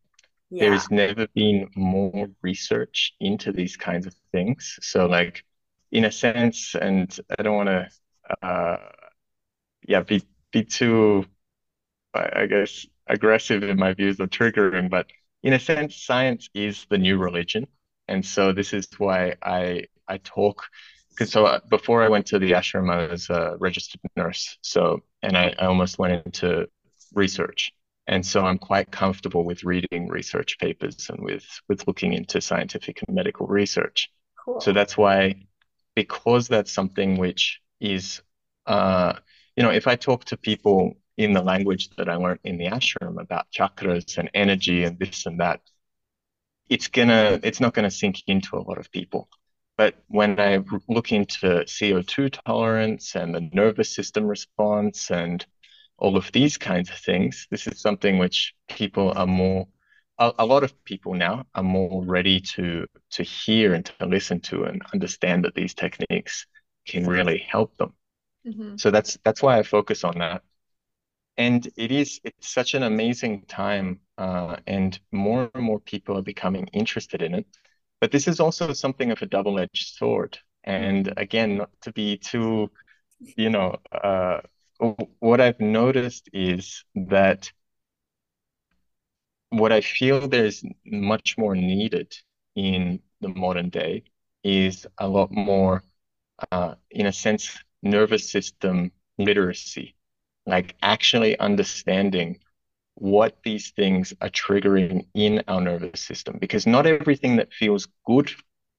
Yeah. 0.51 0.65
There 0.65 0.73
has 0.73 0.91
never 0.91 1.29
been 1.29 1.71
more 1.77 2.29
research 2.43 3.15
into 3.21 3.53
these 3.53 3.77
kinds 3.77 4.07
of 4.07 4.15
things. 4.33 4.79
So, 4.83 5.07
like, 5.07 5.45
in 5.93 6.05
a 6.05 6.13
sense, 6.13 6.75
and 6.75 7.17
I 7.39 7.43
don't 7.43 7.57
want 7.57 7.69
to, 7.69 8.47
uh, 8.47 8.77
yeah, 9.87 10.01
be 10.01 10.23
be 10.53 10.65
too, 10.65 11.25
I 12.13 12.47
guess, 12.47 12.87
aggressive 13.07 13.63
in 13.63 13.79
my 13.79 13.95
views 13.95 14.19
of 14.19 14.31
triggering, 14.31 14.91
but 14.91 15.07
in 15.43 15.53
a 15.53 15.61
sense, 15.61 15.97
science 15.97 16.49
is 16.55 16.87
the 16.91 16.99
new 16.99 17.17
religion, 17.19 17.67
and 18.09 18.27
so 18.27 18.53
this 18.53 18.73
is 18.73 18.89
why 18.99 19.37
I 19.43 19.85
I 20.09 20.19
talk 20.19 20.65
because 21.21 21.33
so 21.33 21.45
uh, 21.45 21.61
before 21.69 22.03
I 22.03 22.09
went 22.09 22.25
to 22.29 22.39
the 22.39 22.53
ashram, 22.53 22.91
I 22.91 23.07
was 23.07 23.29
a 23.29 23.55
registered 23.59 24.01
nurse. 24.17 24.57
So, 24.63 25.03
and 25.23 25.37
I, 25.37 25.55
I 25.59 25.67
almost 25.67 25.99
went 25.99 26.25
into 26.25 26.67
research. 27.13 27.73
And 28.07 28.25
so 28.25 28.41
I'm 28.41 28.57
quite 28.57 28.91
comfortable 28.91 29.45
with 29.45 29.63
reading 29.63 30.09
research 30.09 30.59
papers 30.59 31.11
and 31.11 31.23
with, 31.23 31.45
with 31.69 31.87
looking 31.87 32.15
into 32.15 32.41
scientific 32.41 33.03
and 33.07 33.15
medical 33.15 33.47
research. 33.47 34.11
Cool. 34.43 34.63
So 34.63 34.73
that's 34.73 34.97
why, 34.97 35.43
because 35.95 36.49
that's 36.49 36.73
something 36.73 37.19
which 37.19 37.61
is, 37.81 38.23
uh, 38.67 39.13
you 39.57 39.63
know, 39.63 39.71
if 39.71 39.87
I 39.87 39.97
talk 39.97 40.25
to 40.27 40.39
people 40.39 40.95
in 41.19 41.35
the 41.35 41.43
language 41.43 41.91
that 41.99 42.09
I 42.09 42.15
learned 42.15 42.41
in 42.45 42.57
the 42.57 42.69
ashram 42.69 43.21
about 43.21 43.45
chakras 43.53 44.17
and 44.17 44.31
energy 44.33 44.85
and 44.85 44.99
this 44.99 45.27
and 45.27 45.41
that, 45.41 45.61
it's 46.71 46.89
gonna, 46.89 47.39
it's 47.43 47.61
not 47.61 47.75
gonna 47.75 47.91
sink 47.91 48.23
into 48.27 48.57
a 48.57 48.65
lot 48.65 48.79
of 48.79 48.91
people. 48.91 49.29
But 49.81 49.95
when 50.09 50.39
I 50.39 50.63
look 50.89 51.11
into 51.11 51.65
CO2 51.65 52.29
tolerance 52.45 53.17
and 53.17 53.35
the 53.35 53.49
nervous 53.55 53.95
system 53.95 54.27
response 54.27 55.11
and 55.11 55.47
all 55.97 56.19
of 56.19 56.31
these 56.33 56.59
kinds 56.59 56.91
of 56.91 56.97
things, 56.97 57.47
this 57.51 57.67
is 57.67 57.81
something 57.81 58.19
which 58.19 58.53
people 58.69 59.15
are 59.17 59.27
more 59.27 59.67
a, 60.19 60.33
a 60.41 60.45
lot 60.45 60.65
of 60.65 60.85
people 60.85 61.15
now 61.15 61.47
are 61.55 61.63
more 61.63 62.05
ready 62.05 62.41
to 62.41 62.85
to 63.13 63.23
hear 63.23 63.73
and 63.73 63.87
to 63.87 64.05
listen 64.05 64.41
to 64.41 64.65
and 64.65 64.83
understand 64.93 65.47
that 65.47 65.55
these 65.55 65.73
techniques 65.73 66.47
can 66.87 67.07
really 67.07 67.39
help 67.39 67.75
them. 67.79 67.95
Mm-hmm. 68.47 68.77
So 68.77 68.91
that's 68.91 69.17
that's 69.25 69.43
why 69.43 69.59
I 69.59 69.63
focus 69.63 70.05
on 70.05 70.19
that. 70.19 70.43
And 71.39 71.67
it 71.79 71.91
is 71.91 72.21
it's 72.23 72.53
such 72.53 72.75
an 72.75 72.83
amazing 72.83 73.47
time, 73.47 74.01
uh, 74.19 74.57
and 74.67 75.01
more 75.11 75.51
and 75.55 75.65
more 75.65 75.81
people 75.81 76.19
are 76.19 76.33
becoming 76.35 76.67
interested 76.75 77.23
in 77.23 77.35
it. 77.35 77.47
But 78.01 78.13
this 78.13 78.29
is 78.29 78.41
also 78.41 78.73
something 78.73 79.11
of 79.11 79.23
a 79.23 79.27
double-edged 79.27 79.97
sword. 79.97 80.39
And 80.65 81.13
again, 81.17 81.59
not 81.59 81.71
to 81.83 81.93
be 81.93 82.17
too, 82.17 82.71
you 83.19 83.51
know, 83.51 83.77
uh, 83.93 84.41
what 85.19 85.41
I've 85.41 85.61
noticed 85.61 86.31
is 86.33 86.85
that 86.95 87.53
what 89.51 89.73
I 89.73 89.81
feel 89.81 90.29
there's 90.29 90.63
much 90.87 91.37
more 91.37 91.55
needed 91.55 92.15
in 92.55 93.01
the 93.21 93.29
modern 93.29 93.69
day 93.69 94.05
is 94.43 94.87
a 94.99 95.09
lot 95.09 95.31
more, 95.31 95.83
uh, 96.51 96.77
in 96.91 97.07
a 97.07 97.13
sense, 97.13 97.59
nervous 97.83 98.31
system 98.31 98.93
literacy, 99.19 99.95
like 100.47 100.77
actually 100.83 101.39
understanding 101.39 102.39
what 103.01 103.39
these 103.43 103.71
things 103.71 104.13
are 104.21 104.29
triggering 104.29 105.07
in 105.15 105.43
our 105.49 105.61
nervous 105.61 106.03
system. 106.03 106.37
Because 106.39 106.67
not 106.67 106.87
everything 106.87 107.37
that 107.37 107.53
feels 107.53 107.89
good 108.07 108.31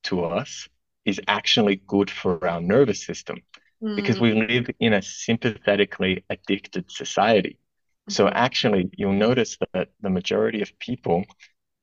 to 0.03 0.23
us 0.23 0.69
is 1.05 1.19
actually 1.27 1.81
good 1.88 2.12
for 2.12 2.47
our 2.47 2.62
nervous 2.62 3.03
system. 3.03 3.41
Mm. 3.84 3.95
Because 3.95 4.19
we 4.19 4.34
live 4.34 4.69
in 4.79 4.93
a 4.93 5.01
sympathetically 5.01 6.23
addicted 6.29 6.91
society. 6.91 7.57
So 8.10 8.27
actually, 8.27 8.91
you'll 8.95 9.13
notice 9.13 9.57
that 9.73 9.89
the 10.01 10.10
majority 10.12 10.62
of 10.62 10.77
people, 10.77 11.23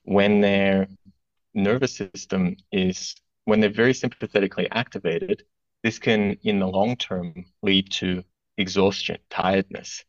when 0.05 0.41
their 0.41 0.87
nervous 1.55 1.97
system 1.97 2.57
is, 2.71 3.17
when 3.47 3.59
they're 3.59 3.71
very 3.71 3.95
sympathetically 3.95 4.69
activated, 4.71 5.43
this 5.83 5.99
can, 5.99 6.39
in 6.45 6.61
the 6.61 6.69
long 6.69 6.95
term, 6.97 7.47
lead 7.63 7.91
to 7.93 8.23
exhaustion, 8.57 9.19
tiredness. 9.29 10.05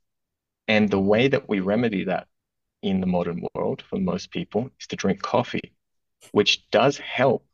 And 0.70 0.90
the 0.90 1.00
way 1.00 1.28
that 1.28 1.50
we 1.50 1.60
remedy 1.60 2.06
that 2.06 2.28
in 2.84 3.02
the 3.02 3.08
modern 3.08 3.44
world 3.56 3.82
for 3.82 3.98
most 4.00 4.32
people 4.32 4.70
is 4.80 4.88
to 4.88 4.96
drink 4.96 5.22
coffee, 5.22 5.74
which 6.32 6.70
does 6.70 6.98
help, 6.98 7.46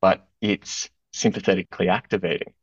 but 0.00 0.26
it's 0.40 0.90
sympathetically 1.12 1.88
activating. 1.88 2.54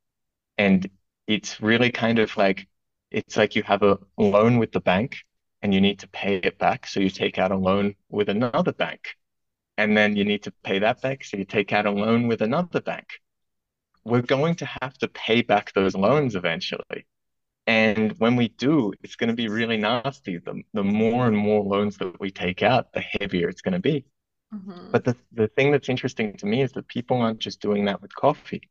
And 0.57 0.89
it's 1.27 1.61
really 1.61 1.91
kind 1.91 2.19
of 2.19 2.35
like 2.35 2.67
it's 3.11 3.37
like 3.37 3.55
you 3.55 3.63
have 3.63 3.83
a 3.83 3.99
loan 4.17 4.57
with 4.57 4.71
the 4.71 4.81
bank 4.81 5.17
and 5.61 5.73
you 5.73 5.79
need 5.79 5.99
to 5.99 6.07
pay 6.07 6.37
it 6.37 6.57
back. 6.57 6.87
So 6.87 6.99
you 6.99 7.11
take 7.11 7.37
out 7.37 7.51
a 7.51 7.55
loan 7.55 7.95
with 8.09 8.29
another 8.29 8.73
bank. 8.73 9.15
And 9.77 9.95
then 9.97 10.15
you 10.15 10.25
need 10.25 10.43
to 10.43 10.51
pay 10.63 10.79
that 10.79 11.01
back. 11.01 11.23
So 11.23 11.37
you 11.37 11.45
take 11.45 11.71
out 11.71 11.85
a 11.85 11.91
loan 11.91 12.27
with 12.27 12.41
another 12.41 12.81
bank. 12.81 13.07
We're 14.03 14.21
going 14.21 14.55
to 14.55 14.65
have 14.81 14.97
to 14.99 15.07
pay 15.07 15.43
back 15.43 15.73
those 15.73 15.95
loans 15.95 16.35
eventually. 16.35 17.05
And 17.65 18.11
when 18.19 18.35
we 18.35 18.49
do, 18.49 18.93
it's 19.03 19.15
going 19.15 19.29
to 19.29 19.35
be 19.35 19.47
really 19.47 19.77
nasty. 19.77 20.37
The, 20.37 20.61
the 20.73 20.83
more 20.83 21.27
and 21.27 21.37
more 21.37 21.63
loans 21.63 21.97
that 21.97 22.19
we 22.19 22.29
take 22.29 22.61
out, 22.61 22.91
the 22.93 23.01
heavier 23.01 23.47
it's 23.47 23.61
going 23.61 23.73
to 23.73 23.79
be. 23.79 24.05
Mm-hmm. 24.53 24.91
But 24.91 25.05
the, 25.05 25.15
the 25.31 25.47
thing 25.47 25.71
that's 25.71 25.89
interesting 25.89 26.35
to 26.37 26.45
me 26.45 26.61
is 26.61 26.73
that 26.73 26.87
people 26.87 27.21
aren't 27.21 27.39
just 27.39 27.61
doing 27.61 27.85
that 27.85 28.01
with 28.01 28.13
coffee. 28.15 28.69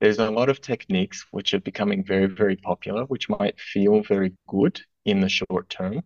There's 0.00 0.18
a 0.18 0.30
lot 0.30 0.48
of 0.48 0.62
techniques 0.62 1.26
which 1.30 1.52
are 1.52 1.60
becoming 1.60 2.02
very, 2.02 2.26
very 2.26 2.56
popular, 2.56 3.04
which 3.04 3.28
might 3.28 3.60
feel 3.60 4.02
very 4.02 4.32
good 4.48 4.80
in 5.04 5.20
the 5.20 5.28
short 5.28 5.68
term, 5.68 6.02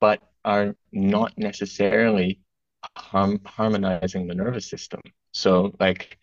but 0.00 0.22
are 0.44 0.76
not 0.92 1.36
necessarily 1.36 2.40
harm, 2.96 3.40
harmonizing 3.44 4.28
the 4.28 4.34
nervous 4.34 4.70
system. 4.70 5.00
So, 5.32 5.74
like, 5.80 6.18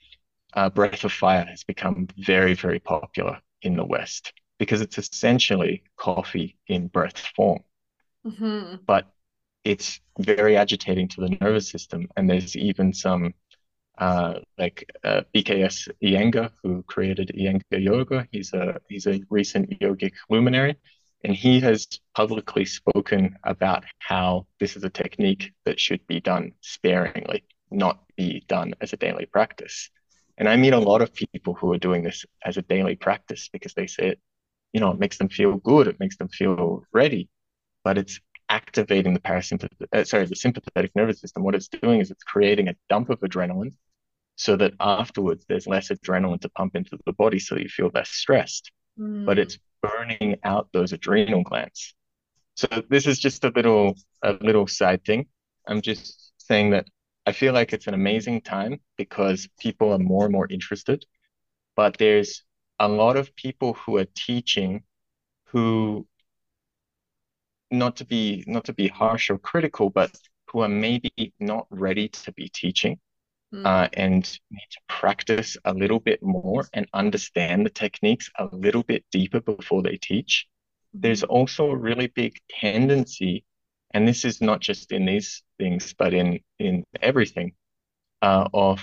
uh, 0.53 0.69
Breath 0.69 1.03
of 1.03 1.12
Fire 1.12 1.45
has 1.45 1.65
become 1.65 2.08
very, 2.17 2.53
very 2.53 2.79
popular 2.79 3.41
in 3.62 3.75
the 3.75 3.86
West 3.86 4.32
because 4.60 4.82
it's 4.82 4.98
essentially 4.98 5.84
coffee 5.98 6.58
in 6.68 6.88
breath 6.88 7.18
form. 7.36 7.63
Mm-hmm. 8.26 8.78
But 8.86 9.08
it's 9.63 10.00
very 10.20 10.58
agitating 10.58 11.08
to 11.10 11.22
the 11.22 11.38
nervous 11.42 11.70
system. 11.70 12.08
And 12.16 12.30
there's 12.30 12.56
even 12.56 12.94
some, 12.94 13.34
uh, 13.98 14.39
like 14.58 14.89
uh, 15.04 15.22
BKS 15.36 15.89
Iyengar, 16.04 16.52
who 16.62 16.84
created 16.84 17.32
Iyengar 17.38 17.84
Yoga. 17.84 18.28
He's 18.32 18.54
a 18.54 18.80
he's 18.89 19.08
a 19.08 19.22
recent 19.30 19.80
yogic 19.80 20.13
luminary, 20.30 20.78
and 21.24 21.36
he 21.36 21.60
has 21.62 21.88
publicly 22.16 22.66
spoken 22.66 23.38
about 23.44 23.86
how 24.00 24.48
this 24.60 24.76
is 24.76 24.84
a 24.84 24.89
technique 24.89 25.54
that 25.66 25.80
should 25.80 26.06
be 26.08 26.20
done 26.20 26.54
sparingly, 26.62 27.44
not 27.72 28.04
be 28.18 28.44
done 28.48 28.74
as 28.82 28.94
a 28.94 28.98
daily 28.98 29.26
practice. 29.26 29.89
And 30.38 30.50
I 30.50 30.56
meet 30.56 30.74
a 30.74 30.80
lot 30.80 31.02
of 31.02 31.13
people 31.13 31.54
who 31.54 31.72
are 31.74 31.78
doing 31.78 32.04
this 32.04 32.26
as 32.44 32.58
a 32.58 32.63
daily 32.63 32.96
practice 32.96 33.50
because 33.54 33.74
they 33.76 33.88
say 33.88 34.10
it, 34.10 34.20
you 34.74 34.80
know, 34.80 34.92
it 34.92 35.00
makes 35.00 35.18
them 35.18 35.30
feel 35.30 35.56
good, 35.58 35.88
it 35.88 36.00
makes 36.00 36.18
them 36.18 36.28
feel 36.28 36.84
ready, 36.92 37.30
but 37.84 37.98
it's 37.98 38.20
activating 38.50 39.14
the 39.14 39.20
parasympathetic, 39.20 39.88
uh, 39.94 40.04
sorry, 40.04 40.26
the 40.26 40.36
sympathetic 40.36 40.92
nervous 40.96 41.22
system. 41.22 41.44
What 41.44 41.56
it's 41.56 41.68
doing 41.70 42.02
is 42.02 42.12
it's 42.12 42.24
creating 42.24 42.68
a 42.68 42.76
dump 42.90 43.10
of 43.10 43.20
adrenaline 43.22 43.74
so 44.36 44.56
that 44.58 44.74
afterwards 44.80 45.46
there's 45.48 45.68
less 45.68 45.90
adrenaline 45.90 46.42
to 46.42 46.50
pump 46.50 46.76
into 46.76 46.98
the 47.06 47.14
body 47.14 47.40
so 47.40 47.56
you 47.56 47.70
feel 47.70 47.92
less 47.94 48.10
stressed. 48.10 48.72
Mm. 49.00 49.26
But 49.26 49.40
it's 49.40 49.58
burning 49.82 50.38
out 50.44 50.70
those 50.74 50.94
adrenal 50.94 51.44
glands. 51.44 51.94
So 52.56 52.68
this 52.90 53.08
is 53.08 53.20
just 53.20 53.44
a 53.44 53.50
little 53.50 53.96
a 54.22 54.34
little 54.34 54.68
side 54.68 55.04
thing. 55.04 55.28
I'm 55.68 55.82
just 55.82 56.32
saying 56.38 56.72
that 56.72 56.88
I 57.26 57.32
feel 57.32 57.54
like 57.54 57.74
it's 57.74 57.88
an 57.88 57.94
amazing 57.94 58.42
time 58.42 58.80
because 58.98 59.48
people 59.60 59.92
are 59.94 60.00
more 60.00 60.26
and 60.26 60.34
more 60.34 60.48
interested, 60.50 61.06
but 61.76 61.98
there's 61.98 62.44
a 62.80 62.88
lot 62.88 63.18
of 63.18 63.36
people 63.36 63.74
who 63.74 63.98
are 63.98 64.08
teaching 64.16 64.84
who 65.46 66.08
not 67.72 67.96
to 67.98 68.06
be 68.06 68.44
not 68.48 68.66
to 68.66 68.74
be 68.74 68.88
harsh 68.88 69.30
or 69.30 69.38
critical, 69.38 69.90
but 69.90 70.12
who 70.48 70.62
are 70.62 70.70
maybe 70.70 71.34
not 71.40 71.68
ready 71.70 72.08
to 72.08 72.32
be 72.34 72.50
teaching 72.50 73.00
mm. 73.54 73.66
uh, 73.66 73.90
and 73.94 74.40
need 74.52 74.68
to 74.72 74.80
practice 74.88 75.58
a 75.66 75.74
little 75.74 76.00
bit 76.00 76.22
more 76.22 76.68
and 76.74 76.88
understand 76.94 77.66
the 77.66 77.70
techniques 77.70 78.30
a 78.38 78.48
little 78.52 78.84
bit 78.84 79.04
deeper 79.12 79.40
before 79.42 79.82
they 79.82 79.98
teach. 79.98 80.48
There's 80.94 81.24
also 81.24 81.72
a 81.72 81.76
really 81.76 82.08
big 82.08 82.40
tendency, 82.62 83.46
and 83.92 84.08
this 84.08 84.26
is 84.26 84.42
not 84.42 84.60
just 84.60 84.92
in 84.92 85.06
these 85.06 85.44
things, 85.58 85.94
but 85.98 86.14
in 86.14 86.40
in 86.60 86.84
everything, 87.02 87.54
uh, 88.22 88.48
of 88.54 88.82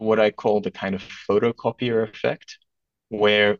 what 0.00 0.18
I 0.18 0.30
call 0.30 0.62
the 0.62 0.70
kind 0.70 0.94
of 0.94 1.02
photocopier 1.28 2.08
effect, 2.08 2.56
where 3.10 3.58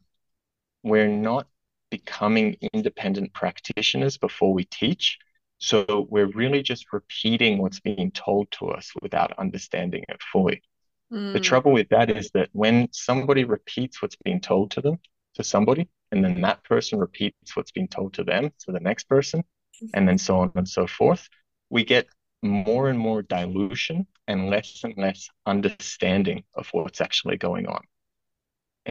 we're 0.83 1.07
not 1.07 1.47
becoming 1.91 2.57
independent 2.73 3.35
practitioners 3.35 4.17
before 4.17 4.55
we 4.55 4.65
teach, 4.65 5.19
so 5.59 6.07
we're 6.09 6.31
really 6.31 6.63
just 6.63 6.93
repeating 6.95 7.59
what's 7.59 7.81
being 7.81 8.11
told 8.13 8.51
to 8.53 8.69
us 8.71 8.91
without 9.03 9.39
understanding 9.39 10.03
it 10.09 10.23
fully. 10.33 10.63
Mm. 11.13 11.35
The 11.35 11.41
trouble 11.41 11.73
with 11.73 11.91
that 11.91 12.11
is 12.11 12.31
that 12.33 12.49
when 12.53 12.89
somebody 12.93 13.45
repeats 13.45 14.01
what's 14.01 14.17
being 14.25 14.41
told 14.41 14.71
to 14.73 14.81
them, 14.81 14.99
to 15.35 15.45
somebody, 15.45 15.91
and 16.11 16.25
then 16.25 16.41
that 16.41 16.65
person 16.65 16.99
repeats 16.99 17.55
what's 17.55 17.73
being 17.73 17.89
told 17.89 18.15
to 18.15 18.25
them, 18.25 18.51
to 18.61 18.73
the 18.73 18.81
next 18.81 19.09
person, 19.11 19.45
and 19.93 20.09
then 20.09 20.17
so 20.17 20.37
on 20.37 20.53
and 20.55 20.69
so 20.69 20.87
forth, 20.87 21.29
we 21.69 21.85
get 21.85 22.07
more 22.43 22.89
and 22.89 22.99
more 22.99 23.23
dilution 23.23 24.07
and 24.27 24.49
less 24.49 24.81
and 24.85 24.95
less 24.97 25.29
understanding 25.47 26.45
of 26.55 26.69
what's 26.73 27.01
actually 27.01 27.37
going 27.37 27.67
on. 27.67 27.83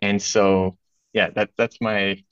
And 0.02 0.22
so, 0.22 0.78
yeah, 1.14 1.30
that 1.32 1.52
that's 1.58 1.82
my 1.82 2.24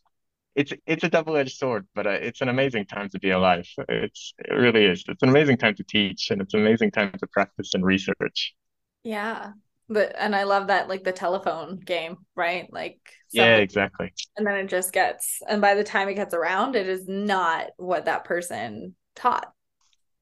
it's 0.56 0.74
it's 0.86 1.04
a 1.04 1.10
double-edged 1.10 1.56
sword, 1.56 1.88
but 1.94 2.08
uh, 2.08 2.12
it's 2.12 2.42
an 2.42 2.50
amazing 2.50 2.86
time 2.86 3.10
to 3.10 3.20
be 3.20 3.30
alive. 3.30 3.68
It's 3.90 4.34
it 4.40 4.54
really 4.54 4.86
is. 4.86 5.04
It's 5.08 5.22
an 5.22 5.30
amazing 5.30 5.58
time 5.58 5.76
to 5.76 5.84
teach, 5.84 6.32
and 6.32 6.42
it's 6.42 6.54
an 6.54 6.62
amazing 6.62 6.92
time 6.92 7.12
to 7.12 7.28
practice 7.28 7.74
and 7.76 7.86
research. 7.86 8.56
Yeah, 9.04 9.52
but 9.88 10.16
and 10.18 10.36
I 10.36 10.44
love 10.44 10.68
that 10.68 10.90
like 10.90 11.04
the 11.04 11.12
telephone 11.12 11.80
game, 11.80 12.18
right? 12.36 12.68
Like 12.72 13.00
yeah, 13.32 13.58
exactly. 13.58 14.12
And 14.36 14.48
then 14.48 14.56
it 14.56 14.68
just 14.68 14.92
gets, 14.94 15.40
and 15.48 15.62
by 15.62 15.76
the 15.76 15.84
time 15.84 16.10
it 16.10 16.16
gets 16.16 16.34
around, 16.34 16.76
it 16.76 16.88
is 16.88 17.08
not 17.08 17.68
what 17.78 18.06
that 18.06 18.24
person 18.24 18.96
taught. 19.16 19.52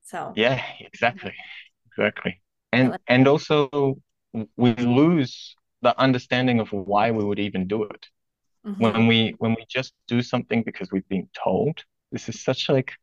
So 0.05 0.33
yeah, 0.35 0.61
exactly, 0.79 1.33
exactly, 1.87 2.41
and 2.71 2.97
and 3.07 3.27
also 3.27 3.97
we 4.55 4.73
lose 4.75 5.55
the 5.81 5.99
understanding 5.99 6.59
of 6.59 6.71
why 6.71 7.11
we 7.11 7.23
would 7.23 7.39
even 7.39 7.67
do 7.67 7.83
it. 7.83 8.05
Mm-hmm. 8.65 8.81
when 8.83 9.07
we 9.07 9.35
when 9.37 9.51
we 9.51 9.63
just 9.69 9.93
do 10.07 10.23
something 10.23 10.63
because 10.63 10.91
we've 10.91 11.07
been 11.07 11.29
told 11.43 11.83
this 12.11 12.27
is 12.29 12.43
such 12.43 12.67
like 12.67 12.93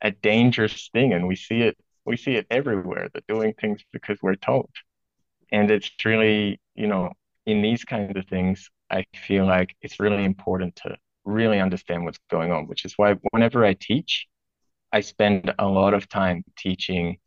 a 0.00 0.10
dangerous 0.10 0.88
thing 0.94 1.12
and 1.12 1.28
we 1.28 1.36
see 1.36 1.60
it 1.60 1.76
we 2.06 2.16
see 2.16 2.36
it 2.36 2.46
everywhere. 2.50 3.08
That 3.12 3.26
doing 3.26 3.52
things 3.60 3.82
because 3.92 4.18
we're 4.22 4.36
told. 4.36 4.70
And 5.52 5.70
it's 5.70 5.90
really 6.04 6.60
you 6.74 6.86
know 6.86 7.12
in 7.46 7.60
these 7.62 7.84
kinds 7.84 8.16
of 8.16 8.26
things 8.26 8.70
i 8.90 9.04
feel 9.14 9.46
like 9.46 9.74
it's 9.82 9.98
really 9.98 10.24
important 10.24 10.76
to 10.76 10.96
really 11.24 11.60
understand 11.60 12.04
what's 12.04 12.18
going 12.30 12.52
on, 12.52 12.66
which 12.66 12.84
is 12.84 12.94
why 12.96 13.14
whenever 13.30 13.64
I 13.64 13.74
teach, 13.74 14.26
I 14.92 15.00
spend 15.00 15.54
a 15.58 15.66
lot 15.66 15.94
of 15.94 16.08
time 16.08 16.44
teaching 16.56 17.18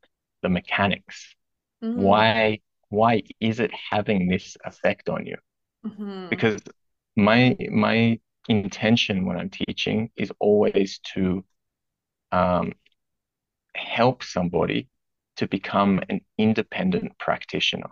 the 0.41 0.49
mechanics. 0.49 1.35
Mm-hmm. 1.83 2.01
Why 2.01 2.61
why 2.89 3.23
is 3.39 3.59
it 3.59 3.71
having 3.91 4.27
this 4.29 4.57
effect 4.65 5.09
on 5.09 5.25
you? 5.25 5.37
Mm-hmm. 5.85 6.27
Because 6.29 6.61
my 7.15 7.57
my 7.71 8.19
intention 8.49 9.25
when 9.25 9.37
I'm 9.37 9.49
teaching 9.49 10.11
is 10.15 10.31
always 10.39 10.99
to 11.15 11.45
um, 12.31 12.73
help 13.75 14.23
somebody 14.23 14.87
to 15.37 15.47
become 15.47 15.99
an 16.09 16.21
independent 16.37 17.17
practitioner, 17.17 17.89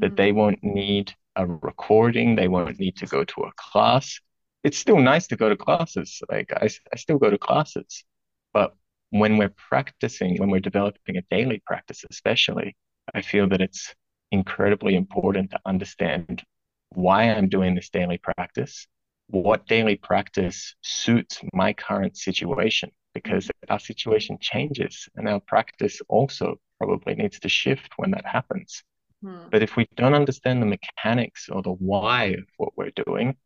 that 0.00 0.16
Mm-hmm. 0.16 0.16
they 0.16 0.32
won't 0.32 0.62
need 0.64 1.14
a 1.36 1.46
recording, 1.46 2.36
they 2.36 2.48
won't 2.48 2.78
need 2.80 2.96
to 2.98 3.06
go 3.06 3.24
to 3.24 3.42
a 3.42 3.52
class. 3.56 4.20
It's 4.64 4.78
still 4.78 4.98
nice 5.00 5.28
to 5.28 5.36
go 5.36 5.48
to 5.50 5.56
classes. 5.56 6.22
Like 6.30 6.52
I, 6.54 6.68
I 6.92 6.96
still 6.96 7.18
go 7.18 7.30
to 7.30 7.38
classes, 7.38 8.04
but 8.52 8.74
when 9.18 9.36
we're 9.36 9.54
practicing, 9.68 10.36
when 10.38 10.50
we're 10.50 10.60
developing 10.60 11.16
a 11.16 11.22
daily 11.30 11.62
practice, 11.66 12.04
especially, 12.10 12.76
I 13.14 13.22
feel 13.22 13.48
that 13.48 13.60
it's 13.60 13.94
incredibly 14.32 14.94
important 14.96 15.50
to 15.52 15.60
understand 15.64 16.42
why 16.90 17.24
I'm 17.24 17.48
doing 17.48 17.74
this 17.74 17.90
daily 17.90 18.18
practice, 18.18 18.86
what 19.28 19.66
daily 19.66 19.96
practice 19.96 20.74
suits 20.82 21.40
my 21.52 21.72
current 21.72 22.16
situation, 22.16 22.90
because 23.14 23.50
our 23.68 23.78
situation 23.78 24.38
changes 24.40 25.08
and 25.16 25.28
our 25.28 25.40
practice 25.40 26.00
also 26.08 26.56
probably 26.78 27.14
needs 27.14 27.38
to 27.40 27.48
shift 27.48 27.92
when 27.96 28.10
that 28.12 28.26
happens. 28.26 28.82
Mm-hmm. 29.24 29.48
But 29.50 29.62
if 29.62 29.76
we 29.76 29.86
don't 29.96 30.14
understand 30.14 30.62
the 30.62 30.66
mechanics 30.66 31.48
or 31.48 31.62
the 31.62 31.72
why 31.72 32.24
of 32.38 32.44
what 32.56 32.76
we're 32.76 32.92
doing, 33.06 33.36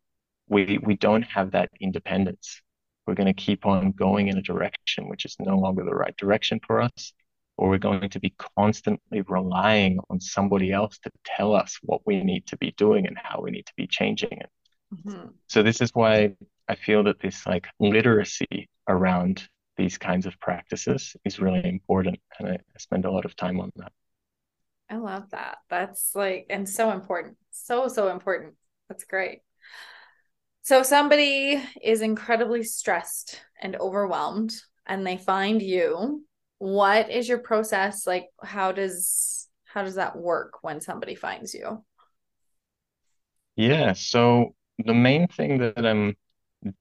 we 0.49 0.77
we 0.83 0.95
don't 0.97 1.23
have 1.23 1.51
that 1.51 1.69
independence. 1.79 2.61
We're 3.05 3.15
going 3.15 3.33
to 3.33 3.33
keep 3.33 3.65
on 3.65 3.91
going 3.91 4.27
in 4.27 4.37
a 4.37 4.41
direction 4.41 5.09
which 5.09 5.25
is 5.25 5.35
no 5.39 5.57
longer 5.57 5.83
the 5.83 5.95
right 5.95 6.15
direction 6.17 6.59
for 6.65 6.81
us, 6.81 7.13
or 7.57 7.69
we're 7.69 7.77
going 7.77 8.09
to 8.09 8.19
be 8.19 8.33
constantly 8.57 9.21
relying 9.27 9.99
on 10.09 10.19
somebody 10.19 10.71
else 10.71 10.97
to 10.99 11.11
tell 11.25 11.55
us 11.55 11.77
what 11.81 12.01
we 12.05 12.23
need 12.23 12.47
to 12.47 12.57
be 12.57 12.73
doing 12.77 13.07
and 13.07 13.17
how 13.21 13.41
we 13.41 13.51
need 13.51 13.65
to 13.65 13.73
be 13.75 13.87
changing 13.87 14.31
it. 14.31 14.49
Mm-hmm. 14.93 15.27
So 15.47 15.63
this 15.63 15.81
is 15.81 15.91
why 15.93 16.35
I 16.67 16.75
feel 16.75 17.03
that 17.03 17.19
this 17.19 17.45
like 17.45 17.67
literacy 17.79 18.69
around 18.87 19.47
these 19.77 19.97
kinds 19.97 20.25
of 20.25 20.39
practices 20.39 21.15
is 21.25 21.39
really 21.39 21.67
important, 21.67 22.19
and 22.39 22.49
I, 22.49 22.53
I 22.53 22.77
spend 22.77 23.05
a 23.05 23.11
lot 23.11 23.25
of 23.25 23.35
time 23.35 23.59
on 23.59 23.71
that. 23.77 23.91
I 24.89 24.97
love 24.97 25.29
that. 25.31 25.59
That's 25.69 26.13
like, 26.13 26.47
and 26.49 26.67
so 26.67 26.91
important. 26.91 27.37
So, 27.51 27.87
so 27.87 28.09
important. 28.09 28.55
That's 28.89 29.05
great. 29.05 29.39
So, 30.63 30.83
somebody 30.83 31.61
is 31.81 32.01
incredibly 32.01 32.63
stressed 32.63 33.41
and 33.61 33.75
overwhelmed, 33.75 34.53
and 34.85 35.05
they 35.05 35.17
find 35.17 35.61
you. 35.61 36.25
What 36.59 37.09
is 37.09 37.27
your 37.27 37.39
process? 37.39 38.05
Like, 38.05 38.27
how 38.43 38.71
does 38.71 39.47
how 39.65 39.83
does 39.83 39.95
that 39.95 40.17
work 40.17 40.63
when 40.63 40.81
somebody 40.81 41.15
finds 41.15 41.53
you? 41.53 41.83
Yeah, 43.55 43.93
so 43.93 44.55
the 44.77 44.93
main 44.93 45.27
thing 45.27 45.57
that 45.59 45.85
I'm 45.85 46.15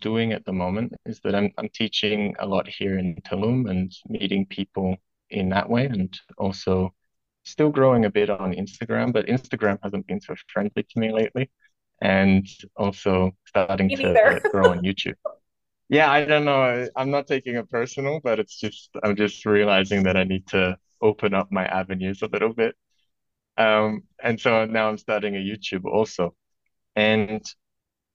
doing 0.00 0.32
at 0.32 0.44
the 0.44 0.52
moment 0.52 0.92
is 1.06 1.20
that 1.20 1.34
I'm 1.34 1.50
I'm 1.56 1.68
teaching 1.70 2.34
a 2.38 2.46
lot 2.46 2.68
here 2.68 2.98
in 2.98 3.16
Tulum 3.22 3.70
and 3.70 3.92
meeting 4.08 4.46
people 4.46 4.96
in 5.30 5.48
that 5.50 5.70
way, 5.70 5.86
and 5.86 6.14
also 6.36 6.94
still 7.44 7.70
growing 7.70 8.04
a 8.04 8.10
bit 8.10 8.28
on 8.28 8.52
Instagram, 8.52 9.12
but 9.12 9.26
Instagram 9.26 9.78
hasn't 9.82 10.06
been 10.06 10.20
so 10.20 10.34
friendly 10.52 10.82
to 10.82 10.98
me 11.00 11.12
lately, 11.12 11.50
and 12.00 12.46
also 12.76 13.36
starting 13.46 13.88
Me 13.88 13.96
to 13.96 14.02
neither. 14.14 14.40
grow 14.50 14.70
on 14.70 14.82
YouTube. 14.82 15.16
Yeah, 15.88 16.10
I 16.10 16.24
don't 16.24 16.44
know. 16.44 16.88
I'm 16.96 17.10
not 17.10 17.26
taking 17.26 17.56
it 17.56 17.68
personal, 17.68 18.20
but 18.22 18.38
it's 18.38 18.58
just 18.58 18.90
I'm 19.02 19.16
just 19.16 19.44
realizing 19.44 20.04
that 20.04 20.16
I 20.16 20.24
need 20.24 20.46
to 20.48 20.78
open 21.02 21.34
up 21.34 21.50
my 21.50 21.66
avenues 21.66 22.22
a 22.22 22.28
little 22.28 22.52
bit. 22.54 22.76
Um, 23.58 24.04
and 24.22 24.40
so 24.40 24.66
now 24.66 24.88
I'm 24.88 24.98
starting 24.98 25.36
a 25.36 25.38
YouTube 25.40 25.84
also. 25.84 26.34
And 26.96 27.44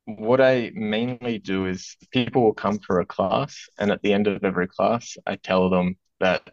what 0.06 0.42
I 0.42 0.72
mainly 0.76 1.40
do 1.40 1.68
is 1.68 1.96
people 2.12 2.44
will 2.44 2.54
come 2.54 2.80
for 2.80 3.00
a 3.02 3.06
class, 3.06 3.70
and 3.80 3.92
at 3.92 4.02
the 4.04 4.14
end 4.14 4.28
of 4.28 4.44
every 4.44 4.68
class, 4.68 5.18
I 5.28 5.36
tell 5.38 5.70
them 5.70 5.98
that 6.20 6.50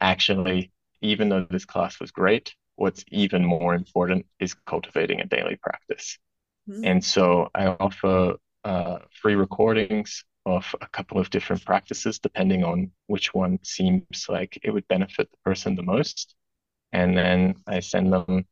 actually, 0.00 0.72
even 1.02 1.28
though 1.30 1.46
this 1.50 1.64
class 1.66 2.00
was 2.00 2.12
great, 2.12 2.54
what's 2.76 3.04
even 3.10 3.44
more 3.44 3.74
important 3.74 4.26
is 4.40 4.54
cultivating 4.66 5.20
a 5.20 5.26
daily 5.26 5.56
practice. 5.56 6.18
Mm-hmm. 6.68 6.84
And 6.84 7.04
so 7.04 7.48
I 7.54 7.66
offer 7.66 8.36
uh, 8.64 8.98
free 9.20 9.34
recordings 9.34 10.24
of 10.46 10.74
a 10.80 10.88
couple 10.88 11.18
of 11.18 11.30
different 11.30 11.64
practices, 11.64 12.18
depending 12.18 12.64
on 12.64 12.90
which 13.06 13.34
one 13.34 13.58
seems 13.62 14.26
like 14.28 14.58
it 14.62 14.70
would 14.70 14.88
benefit 14.88 15.30
the 15.30 15.36
person 15.44 15.76
the 15.76 15.82
most. 15.82 16.34
And 16.92 17.16
then 17.16 17.56
I 17.66 17.80
send 17.80 18.12
them 18.12 18.46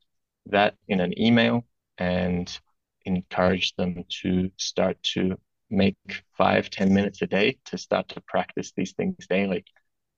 that 0.47 0.75
in 0.87 1.01
an 1.01 1.19
email 1.21 1.65
and 1.99 2.59
encourage 3.05 3.75
them 3.77 4.05
to 4.23 4.51
start 4.57 5.03
to 5.15 5.39
make 5.71 5.97
five, 6.37 6.71
ten 6.71 6.95
minutes 6.95 7.23
a 7.23 7.27
day 7.27 7.59
to 7.67 7.79
start 7.79 8.09
to 8.09 8.21
practice 8.23 8.73
these 8.77 8.93
things 8.93 9.27
daily. 9.29 9.65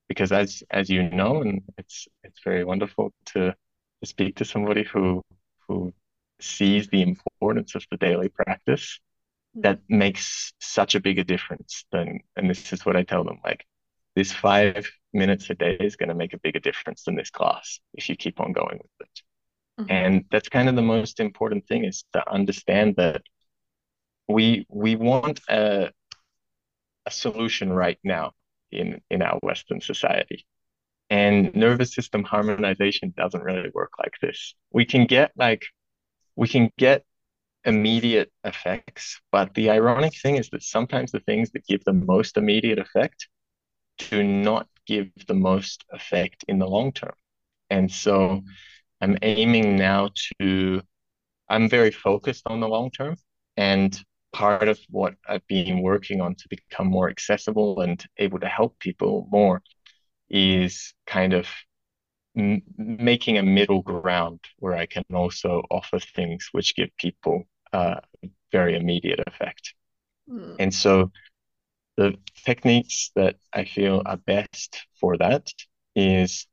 Because 0.08 0.32
as 0.32 0.62
as 0.70 0.90
you 0.90 1.08
know, 1.10 1.40
and 1.42 1.62
it's 1.78 2.08
it's 2.24 2.40
very 2.44 2.64
wonderful 2.64 3.12
to, 3.26 3.54
to 4.00 4.06
speak 4.06 4.36
to 4.36 4.44
somebody 4.44 4.82
who 4.84 5.22
who 5.68 5.92
sees 6.42 6.88
the 6.88 7.02
importance 7.02 7.74
of 7.74 7.84
the 7.90 7.96
daily 7.96 8.28
practice 8.28 9.00
that 9.54 9.80
makes 9.88 10.52
such 10.60 10.94
a 10.94 11.00
bigger 11.00 11.24
difference 11.24 11.84
than 11.90 12.20
and 12.36 12.48
this 12.48 12.72
is 12.72 12.86
what 12.86 12.96
I 12.96 13.02
tell 13.02 13.24
them 13.24 13.40
like 13.44 13.66
this 14.16 14.32
five 14.32 14.90
minutes 15.12 15.50
a 15.50 15.54
day 15.54 15.76
is 15.80 15.96
going 15.96 16.08
to 16.08 16.14
make 16.14 16.32
a 16.32 16.38
bigger 16.38 16.58
difference 16.58 17.04
than 17.04 17.16
this 17.16 17.30
class 17.30 17.80
if 17.94 18.08
you 18.08 18.16
keep 18.16 18.40
on 18.40 18.52
going 18.52 18.78
with 18.78 19.08
it. 19.08 19.22
Mm-hmm. 19.80 19.90
And 19.90 20.24
that's 20.30 20.48
kind 20.48 20.68
of 20.68 20.76
the 20.76 20.82
most 20.82 21.20
important 21.20 21.66
thing 21.66 21.84
is 21.84 22.04
to 22.12 22.30
understand 22.30 22.96
that 22.96 23.22
we 24.28 24.66
we 24.68 24.96
want 24.96 25.40
a 25.48 25.90
a 27.06 27.10
solution 27.10 27.72
right 27.72 27.98
now 28.04 28.32
in 28.70 29.00
in 29.10 29.22
our 29.22 29.38
Western 29.42 29.80
society. 29.80 30.46
And 31.08 31.54
nervous 31.56 31.92
system 31.92 32.22
harmonization 32.22 33.12
doesn't 33.16 33.42
really 33.42 33.70
work 33.74 33.92
like 33.98 34.14
this. 34.22 34.54
We 34.72 34.84
can 34.84 35.06
get 35.06 35.32
like 35.36 35.64
we 36.36 36.48
can 36.48 36.70
get 36.78 37.04
immediate 37.64 38.32
effects, 38.44 39.20
but 39.30 39.54
the 39.54 39.70
ironic 39.70 40.14
thing 40.20 40.36
is 40.36 40.48
that 40.50 40.62
sometimes 40.62 41.12
the 41.12 41.20
things 41.20 41.50
that 41.52 41.66
give 41.66 41.84
the 41.84 41.92
most 41.92 42.36
immediate 42.36 42.78
effect 42.78 43.28
do 43.98 44.22
not 44.22 44.66
give 44.86 45.10
the 45.28 45.34
most 45.34 45.84
effect 45.92 46.44
in 46.48 46.58
the 46.58 46.66
long 46.66 46.92
term. 46.92 47.12
And 47.68 47.90
so 47.90 48.42
I'm 49.00 49.18
aiming 49.22 49.76
now 49.76 50.10
to, 50.40 50.82
I'm 51.48 51.68
very 51.68 51.90
focused 51.90 52.44
on 52.46 52.60
the 52.60 52.68
long 52.68 52.90
term. 52.90 53.16
And 53.56 53.98
part 54.32 54.68
of 54.68 54.78
what 54.88 55.14
I've 55.28 55.46
been 55.46 55.82
working 55.82 56.20
on 56.20 56.34
to 56.36 56.48
become 56.48 56.86
more 56.86 57.10
accessible 57.10 57.80
and 57.80 58.04
able 58.16 58.40
to 58.40 58.48
help 58.48 58.78
people 58.78 59.28
more 59.30 59.62
is 60.28 60.94
kind 61.06 61.34
of 61.34 61.46
m- 62.36 62.62
making 62.76 63.38
a 63.38 63.42
middle 63.42 63.82
ground 63.82 64.40
where 64.58 64.74
I 64.74 64.86
can 64.86 65.04
also 65.12 65.62
offer 65.70 65.98
things 65.98 66.48
which 66.52 66.74
give 66.74 66.90
people 66.96 67.44
uh, 67.72 68.00
very 68.52 68.76
immediate 68.76 69.20
effect. 69.26 69.74
Mm-hmm. 70.28 70.54
And 70.58 70.74
so 70.74 71.10
the 71.96 72.14
techniques 72.44 73.10
that 73.14 73.36
I 73.52 73.64
feel 73.64 74.02
are 74.06 74.16
best 74.16 74.86
for 74.98 75.16
that 75.18 75.48
is 75.94 76.46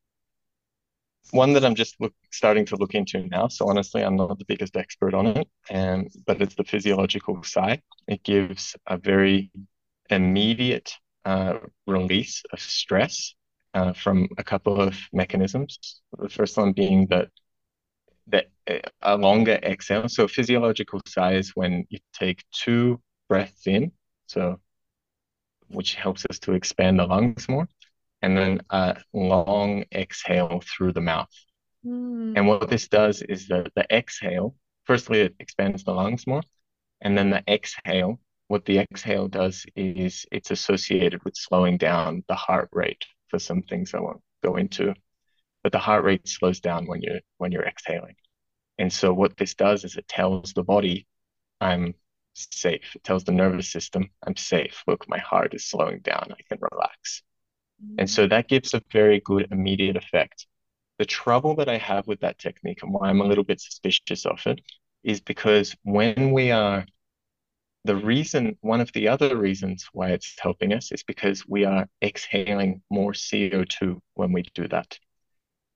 one 1.32 1.53
that 1.53 1.65
I'm 1.65 1.75
just 1.75 1.99
look, 1.99 2.13
starting 2.32 2.65
to 2.67 2.75
look 2.78 2.95
into 2.95 3.28
now. 3.28 3.47
So 3.47 3.67
honestly, 3.69 4.03
I'm 4.03 4.15
not 4.15 4.38
the 4.39 4.45
biggest 4.45 4.78
expert 4.78 5.13
on 5.13 5.28
it, 5.28 5.47
and 5.69 6.09
but 6.25 6.41
it's 6.41 6.55
the 6.55 6.63
physiological 6.63 7.43
sigh. 7.43 7.82
It 8.07 8.23
gives 8.23 8.75
a 8.86 8.97
very 8.97 9.51
immediate 10.09 10.93
uh, 11.25 11.59
release 11.86 12.43
of 12.53 12.59
stress 12.59 13.36
uh, 13.78 13.93
from 13.93 14.28
a 14.38 14.43
couple 14.43 14.82
of 14.82 14.97
mechanisms. 15.13 16.01
The 16.17 16.30
first 16.30 16.57
one 16.57 16.73
being 16.73 17.07
that 17.07 17.30
that 18.28 18.47
a 19.01 19.15
longer 19.15 19.57
exhale. 19.63 20.09
So 20.09 20.28
physiological 20.28 20.99
is 21.32 21.55
when 21.55 21.86
you 21.89 21.99
take 22.11 22.43
two 22.51 22.99
breaths 23.30 23.67
in, 23.67 23.91
so 24.25 24.59
which 25.69 25.95
helps 25.95 26.25
us 26.30 26.39
to 26.39 26.53
expand 26.53 26.99
the 26.99 27.05
lungs 27.05 27.47
more, 27.47 27.67
and 28.21 28.36
then 28.38 28.61
a 28.69 28.97
long 29.13 29.86
exhale 29.93 30.61
through 30.69 30.93
the 30.93 31.07
mouth. 31.13 31.36
Mm-hmm. 31.86 32.34
And 32.36 32.47
what 32.47 32.69
this 32.69 32.88
does 32.88 33.21
is 33.21 33.47
that 33.47 33.71
the 33.75 33.86
exhale, 33.91 34.55
firstly, 34.86 35.21
it 35.21 35.36
expands 35.39 35.84
the 35.84 35.93
lungs 35.93 36.25
more, 36.28 36.43
and 36.99 37.17
then 37.17 37.30
the 37.30 37.43
exhale, 37.47 38.19
what 38.47 38.65
the 38.65 38.80
exhale 38.80 39.28
does 39.28 39.65
is 39.75 40.25
it's 40.32 40.51
associated 40.51 41.23
with 41.23 41.36
slowing 41.36 41.78
down 41.78 42.23
the 42.28 42.36
heart 42.36 42.69
rate 42.73 43.05
for 43.30 43.39
some 43.39 43.61
things 43.61 43.93
I 43.93 43.99
won't 43.99 44.21
go 44.43 44.55
into, 44.55 44.93
but 45.63 45.71
the 45.71 45.80
heart 45.80 46.03
rate 46.03 46.28
slows 46.28 46.59
down 46.59 46.88
when 46.88 47.01
you're 47.01 47.19
when 47.38 47.51
you're 47.51 47.65
exhaling. 47.65 48.15
And 48.78 48.91
so 48.91 49.13
what 49.13 49.38
this 49.38 49.55
does 49.55 49.84
is 49.84 49.97
it 49.97 50.07
tells 50.07 50.53
the 50.53 50.63
body, 50.63 51.07
I'm 51.59 51.95
safe. 52.36 52.95
It 52.95 53.03
tells 53.03 53.23
the 53.23 53.32
nervous 53.32 53.69
system, 53.69 54.09
I'm 54.25 54.36
safe. 54.36 54.84
Look, 54.88 55.09
my 55.09 55.17
heart 55.17 55.53
is 55.53 55.65
slowing 55.65 55.99
down. 55.99 56.32
I 56.32 56.41
can 56.47 56.59
relax. 56.71 57.23
Mm-hmm. 57.84 57.95
And 57.99 58.09
so 58.09 58.28
that 58.28 58.47
gives 58.47 58.73
a 58.73 58.82
very 58.91 59.19
good 59.19 59.47
immediate 59.51 59.97
effect. 59.97 60.45
The 60.99 61.05
trouble 61.05 61.55
that 61.55 61.69
I 61.69 61.78
have 61.78 62.07
with 62.07 62.21
that 62.21 62.39
technique 62.39 62.82
and 62.84 62.93
why 62.93 63.09
I'm 63.09 63.21
a 63.21 63.25
little 63.25 63.43
bit 63.43 63.61
suspicious 63.61 64.25
of 64.25 64.39
it 64.45 64.61
is 65.03 65.21
because 65.21 65.75
when 65.84 66.32
we 66.32 66.51
are, 66.51 66.86
the 67.88 67.95
reason, 67.95 68.57
one 68.59 68.81
of 68.81 68.91
the 68.91 69.07
other 69.07 69.38
reasons 69.38 69.88
why 69.93 70.09
it's 70.09 70.35
helping 70.39 70.73
us 70.73 70.91
is 70.91 71.03
because 71.03 71.47
we 71.47 71.63
are 71.63 71.88
exhaling 72.03 72.81
more 72.89 73.13
CO2 73.13 73.99
when 74.13 74.33
we 74.33 74.43
do 74.53 74.67
that. 74.67 74.99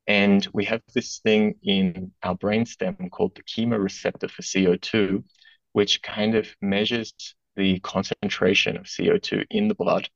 And 0.07 0.45
we 0.53 0.66
have 0.66 0.82
this 0.93 1.20
thing 1.20 1.55
in 1.64 2.12
our 2.22 2.36
brainstem 2.36 3.09
called 3.09 3.36
the 3.36 3.43
chemoreceptor 3.43 4.30
for 4.30 4.41
CO2, 4.41 5.24
which 5.72 6.01
kind 6.01 6.36
of 6.36 6.49
measures 6.62 7.14
the 7.55 7.80
concentration 7.80 8.76
of 8.76 8.88
CO2 8.88 9.45
in 9.49 9.70
the 9.70 9.76
blood. 9.76 10.09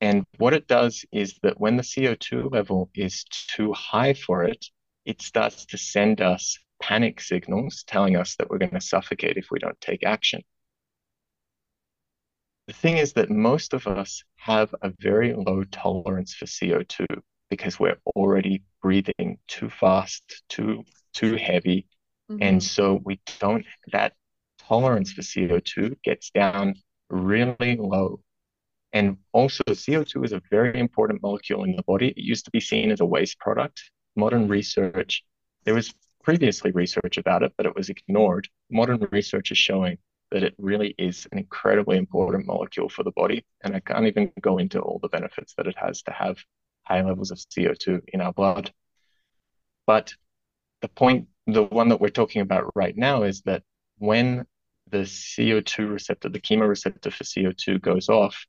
And 0.00 0.24
what 0.38 0.54
it 0.54 0.66
does 0.66 1.04
is 1.12 1.38
that 1.44 1.60
when 1.60 1.76
the 1.76 1.84
CO2 1.84 2.50
level 2.50 2.90
is 2.96 3.24
too 3.54 3.72
high 3.72 4.14
for 4.14 4.42
it, 4.42 4.66
it 5.04 5.22
starts 5.22 5.66
to 5.66 5.78
send 5.78 6.20
us 6.20 6.58
panic 6.82 7.20
signals 7.20 7.84
telling 7.86 8.16
us 8.16 8.34
that 8.36 8.50
we're 8.50 8.58
going 8.58 8.70
to 8.72 8.80
suffocate 8.80 9.36
if 9.36 9.46
we 9.52 9.60
don't 9.60 9.80
take 9.80 10.04
action. 10.04 10.42
The 12.66 12.72
thing 12.72 12.96
is 12.96 13.12
that 13.12 13.30
most 13.30 13.74
of 13.74 13.86
us 13.86 14.24
have 14.36 14.74
a 14.82 14.92
very 14.98 15.34
low 15.34 15.64
tolerance 15.64 16.34
for 16.34 16.46
CO2 16.46 17.06
because 17.48 17.78
we're 17.78 17.98
already 18.16 18.64
breathing 18.82 19.38
too 19.46 19.70
fast, 19.70 20.42
too 20.48 20.84
too 21.14 21.36
heavy. 21.36 21.86
Mm-hmm. 22.30 22.42
And 22.42 22.62
so 22.62 23.00
we 23.04 23.20
don't 23.38 23.64
that 23.92 24.14
tolerance 24.58 25.12
for 25.12 25.22
CO2 25.22 25.96
gets 26.02 26.30
down 26.30 26.74
really 27.08 27.76
low. 27.76 28.20
And 28.92 29.18
also, 29.32 29.62
CO2 29.64 30.24
is 30.24 30.32
a 30.32 30.42
very 30.50 30.78
important 30.78 31.22
molecule 31.22 31.64
in 31.64 31.76
the 31.76 31.82
body. 31.82 32.08
It 32.08 32.18
used 32.18 32.46
to 32.46 32.50
be 32.50 32.60
seen 32.60 32.90
as 32.90 33.00
a 33.00 33.04
waste 33.04 33.38
product. 33.38 33.90
Modern 34.16 34.48
research, 34.48 35.22
there 35.64 35.74
was 35.74 35.92
previously 36.24 36.70
research 36.72 37.18
about 37.18 37.42
it, 37.42 37.52
but 37.56 37.66
it 37.66 37.76
was 37.76 37.90
ignored. 37.90 38.48
Modern 38.70 39.06
research 39.10 39.50
is 39.50 39.58
showing 39.58 39.98
that 40.30 40.42
it 40.42 40.54
really 40.58 40.94
is 40.98 41.26
an 41.32 41.38
incredibly 41.38 41.96
important 41.96 42.46
molecule 42.46 42.88
for 42.88 43.02
the 43.02 43.12
body. 43.12 43.44
And 43.62 43.76
I 43.76 43.80
can't 43.80 44.06
even 44.06 44.32
go 44.40 44.58
into 44.58 44.80
all 44.80 44.98
the 45.00 45.08
benefits 45.08 45.54
that 45.56 45.66
it 45.66 45.76
has 45.78 46.02
to 46.02 46.12
have 46.12 46.38
high 46.82 47.02
levels 47.02 47.30
of 47.30 47.38
CO2 47.38 48.00
in 48.08 48.20
our 48.20 48.32
blood. 48.32 48.72
But 49.86 50.14
the 50.82 50.88
point, 50.88 51.28
the 51.46 51.64
one 51.64 51.88
that 51.90 52.00
we're 52.00 52.08
talking 52.08 52.42
about 52.42 52.72
right 52.74 52.96
now 52.96 53.22
is 53.22 53.42
that 53.42 53.62
when 53.98 54.46
the 54.90 55.04
CO2 55.06 55.90
receptor, 55.90 56.28
the 56.28 56.40
chemoreceptor 56.40 57.12
for 57.12 57.24
CO2 57.24 57.80
goes 57.80 58.08
off, 58.08 58.46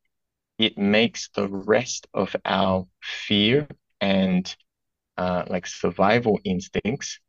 it 0.57 0.77
makes 0.77 1.29
the 1.29 1.47
rest 1.47 2.07
of 2.13 2.35
our 2.45 2.87
fear 3.01 3.67
and 4.01 4.55
uh, 5.17 5.43
like 5.47 5.67
survival 5.67 6.39
instincts 6.43 7.19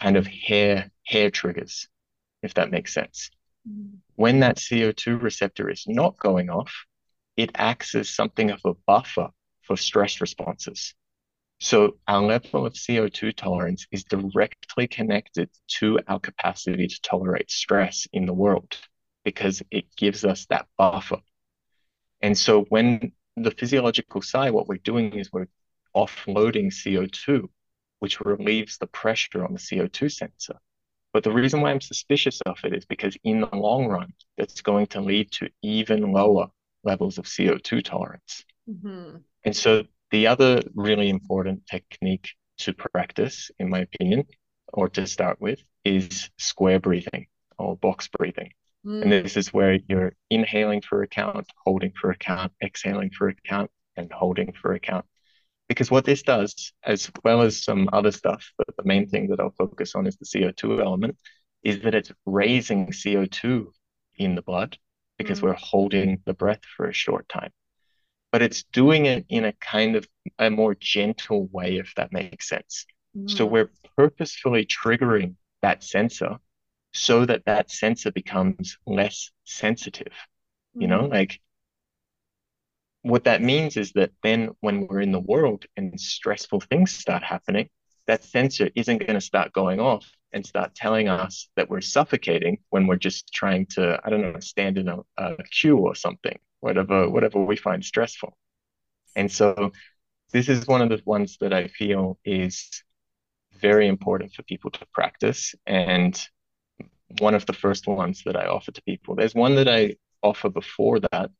kind 0.00 0.16
of 0.16 0.26
hair 0.26 0.90
hair 1.04 1.30
triggers, 1.30 1.88
if 2.42 2.54
that 2.54 2.70
makes 2.70 2.92
sense. 2.92 3.30
When 4.16 4.40
that 4.40 4.56
CO2 4.56 5.20
receptor 5.22 5.70
is 5.70 5.84
not 5.86 6.18
going 6.18 6.50
off, 6.50 6.72
it 7.36 7.50
acts 7.54 7.94
as 7.94 8.10
something 8.10 8.50
of 8.50 8.60
a 8.64 8.74
buffer 8.86 9.30
for 9.62 9.76
stress 9.76 10.20
responses. 10.20 10.94
So 11.60 11.96
our 12.08 12.22
level 12.22 12.66
of 12.66 12.72
CO2 12.72 13.36
tolerance 13.36 13.86
is 13.92 14.04
directly 14.04 14.88
connected 14.88 15.48
to 15.78 16.00
our 16.08 16.18
capacity 16.18 16.88
to 16.88 17.00
tolerate 17.02 17.50
stress 17.50 18.08
in 18.12 18.26
the 18.26 18.32
world 18.32 18.76
because 19.24 19.62
it 19.70 19.84
gives 19.96 20.24
us 20.24 20.46
that 20.46 20.66
buffer. 20.76 21.20
And 22.20 22.36
so 22.36 22.62
when 22.64 23.12
the 23.36 23.52
physiological 23.52 24.22
sigh, 24.22 24.50
what 24.50 24.66
we're 24.66 24.78
doing 24.78 25.14
is 25.14 25.32
we're 25.32 25.46
offloading 25.94 26.72
CO2, 26.72 27.48
which 28.00 28.20
relieves 28.20 28.78
the 28.78 28.88
pressure 28.88 29.44
on 29.44 29.52
the 29.52 29.58
CO2 29.58 30.10
sensor. 30.10 30.58
But 31.12 31.24
the 31.24 31.32
reason 31.32 31.60
why 31.60 31.70
I'm 31.70 31.80
suspicious 31.80 32.40
of 32.42 32.58
it 32.64 32.74
is 32.74 32.86
because 32.86 33.16
in 33.22 33.40
the 33.42 33.54
long 33.54 33.86
run, 33.86 34.12
that's 34.38 34.62
going 34.62 34.86
to 34.88 35.00
lead 35.00 35.30
to 35.32 35.48
even 35.62 36.12
lower 36.12 36.48
levels 36.84 37.18
of 37.18 37.26
CO2 37.26 37.84
tolerance. 37.84 38.44
Mm-hmm. 38.68 39.18
And 39.44 39.56
so 39.56 39.84
the 40.10 40.26
other 40.26 40.62
really 40.74 41.08
important 41.08 41.66
technique 41.66 42.30
to 42.58 42.72
practice, 42.72 43.50
in 43.58 43.68
my 43.68 43.80
opinion, 43.80 44.24
or 44.72 44.88
to 44.90 45.06
start 45.06 45.40
with, 45.40 45.60
is 45.84 46.30
square 46.38 46.80
breathing 46.80 47.26
or 47.58 47.76
box 47.76 48.08
breathing. 48.08 48.52
Mm. 48.86 49.02
And 49.02 49.12
this 49.12 49.36
is 49.36 49.52
where 49.52 49.78
you're 49.88 50.14
inhaling 50.30 50.80
for 50.80 51.02
a 51.02 51.08
count, 51.08 51.46
holding 51.64 51.92
for 51.92 52.10
a 52.10 52.16
count, 52.16 52.52
exhaling 52.62 53.10
for 53.10 53.28
a 53.28 53.34
count, 53.46 53.70
and 53.96 54.10
holding 54.12 54.52
for 54.52 54.72
a 54.72 54.80
count. 54.80 55.04
Because 55.72 55.90
what 55.90 56.04
this 56.04 56.22
does, 56.22 56.72
as 56.84 57.10
well 57.24 57.42
as 57.42 57.64
some 57.64 57.88
other 57.92 58.12
stuff, 58.12 58.52
but 58.58 58.66
the 58.76 58.84
main 58.84 59.08
thing 59.08 59.28
that 59.28 59.40
I'll 59.40 59.54
focus 59.56 59.94
on 59.94 60.06
is 60.06 60.16
the 60.16 60.26
CO2 60.26 60.84
element, 60.84 61.16
is 61.62 61.80
that 61.82 61.94
it's 61.94 62.12
raising 62.26 62.88
CO2 62.88 63.66
in 64.16 64.34
the 64.34 64.42
blood 64.42 64.76
because 65.18 65.40
mm. 65.40 65.44
we're 65.44 65.54
holding 65.54 66.20
the 66.26 66.34
breath 66.34 66.64
for 66.76 66.86
a 66.88 66.92
short 66.92 67.28
time 67.28 67.50
but 68.32 68.42
it's 68.42 68.64
doing 68.72 69.06
it 69.06 69.26
in 69.28 69.44
a 69.44 69.52
kind 69.52 69.94
of 69.94 70.08
a 70.38 70.50
more 70.50 70.74
gentle 70.74 71.48
way, 71.52 71.76
if 71.76 71.94
that 71.96 72.12
makes 72.12 72.48
sense. 72.48 72.86
Mm. 73.16 73.30
So 73.30 73.46
we're 73.46 73.70
purposefully 73.96 74.64
triggering 74.64 75.34
that 75.60 75.84
sensor 75.84 76.38
so 76.94 77.26
that 77.26 77.44
that 77.44 77.70
sensor 77.70 78.10
becomes 78.10 78.78
less 78.86 79.30
sensitive. 79.44 80.14
Mm. 80.76 80.80
You 80.80 80.88
know, 80.88 81.02
mm-hmm. 81.02 81.12
like 81.12 81.40
what 83.02 83.24
that 83.24 83.42
means 83.42 83.76
is 83.76 83.92
that 83.92 84.10
then 84.22 84.50
when 84.60 84.86
we're 84.86 85.00
in 85.00 85.12
the 85.12 85.20
world 85.20 85.64
and 85.76 86.00
stressful 86.00 86.60
things 86.60 86.92
start 86.92 87.22
happening, 87.22 87.68
that 88.06 88.24
sensor 88.24 88.70
isn't 88.74 88.98
going 88.98 89.14
to 89.14 89.20
start 89.20 89.52
going 89.52 89.80
off 89.80 90.08
and 90.32 90.46
start 90.46 90.74
telling 90.74 91.08
us 91.08 91.48
that 91.56 91.68
we're 91.68 91.80
suffocating 91.80 92.58
when 92.70 92.86
we're 92.86 92.96
just 92.96 93.32
trying 93.32 93.66
to, 93.66 94.00
I 94.04 94.10
don't 94.10 94.22
know, 94.22 94.40
stand 94.40 94.78
in 94.78 94.88
a, 94.88 94.98
a 95.18 95.36
queue 95.50 95.78
or 95.78 95.94
something 95.94 96.38
whatever 96.62 97.10
whatever 97.10 97.44
we 97.44 97.56
find 97.56 97.84
stressful. 97.84 98.34
And 99.14 99.30
so 99.30 99.72
this 100.32 100.48
is 100.48 100.66
one 100.66 100.80
of 100.80 100.88
the 100.88 101.02
ones 101.04 101.36
that 101.40 101.52
I 101.52 101.68
feel 101.68 102.18
is 102.24 102.82
very 103.60 103.86
important 103.88 104.32
for 104.32 104.42
people 104.44 104.70
to 104.70 104.86
practice 104.94 105.54
and 105.66 106.18
one 107.18 107.34
of 107.34 107.44
the 107.44 107.52
first 107.52 107.86
ones 107.86 108.22
that 108.24 108.36
I 108.36 108.46
offer 108.46 108.72
to 108.72 108.82
people. 108.82 109.14
There's 109.14 109.34
one 109.34 109.56
that 109.56 109.68
I 109.68 109.96
offer 110.22 110.48
before 110.48 111.00
that, 111.00 111.30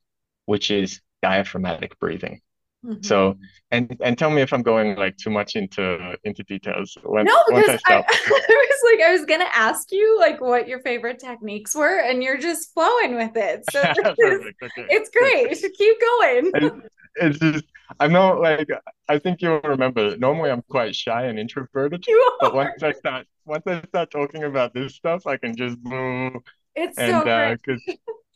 which 0.44 0.70
is 0.70 1.00
diaphragmatic 1.22 1.98
breathing. 1.98 2.40
Mm-hmm. 2.84 3.02
So, 3.02 3.38
and 3.70 3.96
and 4.02 4.18
tell 4.18 4.30
me 4.30 4.42
if 4.42 4.52
I'm 4.52 4.62
going 4.62 4.96
like 4.96 5.16
too 5.16 5.30
much 5.30 5.54
into 5.54 6.16
into 6.24 6.42
details. 6.42 6.98
When, 7.04 7.26
no, 7.26 7.38
because 7.48 7.80
I, 7.86 7.94
I, 7.94 7.98
I, 8.08 8.66
was 8.70 8.92
like, 8.92 9.08
I 9.08 9.12
was 9.12 9.24
gonna 9.24 9.48
ask 9.52 9.92
you 9.92 10.18
like 10.18 10.40
what 10.40 10.66
your 10.66 10.80
favorite 10.80 11.20
techniques 11.20 11.76
were, 11.76 12.00
and 12.00 12.24
you're 12.24 12.38
just 12.38 12.74
flowing 12.74 13.14
with 13.14 13.36
it. 13.36 13.62
So 13.70 13.80
is, 14.18 14.40
okay. 14.62 14.86
it's 14.90 15.10
great. 15.10 15.72
Keep 15.78 16.00
going. 16.00 16.82
it's 17.16 17.38
just 17.38 17.64
I'm 18.00 18.12
not 18.12 18.40
like 18.40 18.68
I 19.08 19.18
think 19.20 19.42
you'll 19.42 19.60
remember. 19.60 20.16
Normally, 20.16 20.50
I'm 20.50 20.62
quite 20.62 20.96
shy 20.96 21.26
and 21.26 21.38
introverted, 21.38 22.04
but 22.40 22.52
once 22.52 22.82
I 22.82 22.90
start 22.92 23.28
once 23.44 23.62
I 23.64 23.80
start 23.86 24.10
talking 24.10 24.42
about 24.42 24.74
this 24.74 24.96
stuff, 24.96 25.28
I 25.28 25.36
can 25.36 25.54
just 25.54 25.78
move. 25.84 26.42
It's 26.74 26.98
and, 26.98 27.12
so 27.12 27.22
great. 27.22 27.58
Uh, 27.68 27.92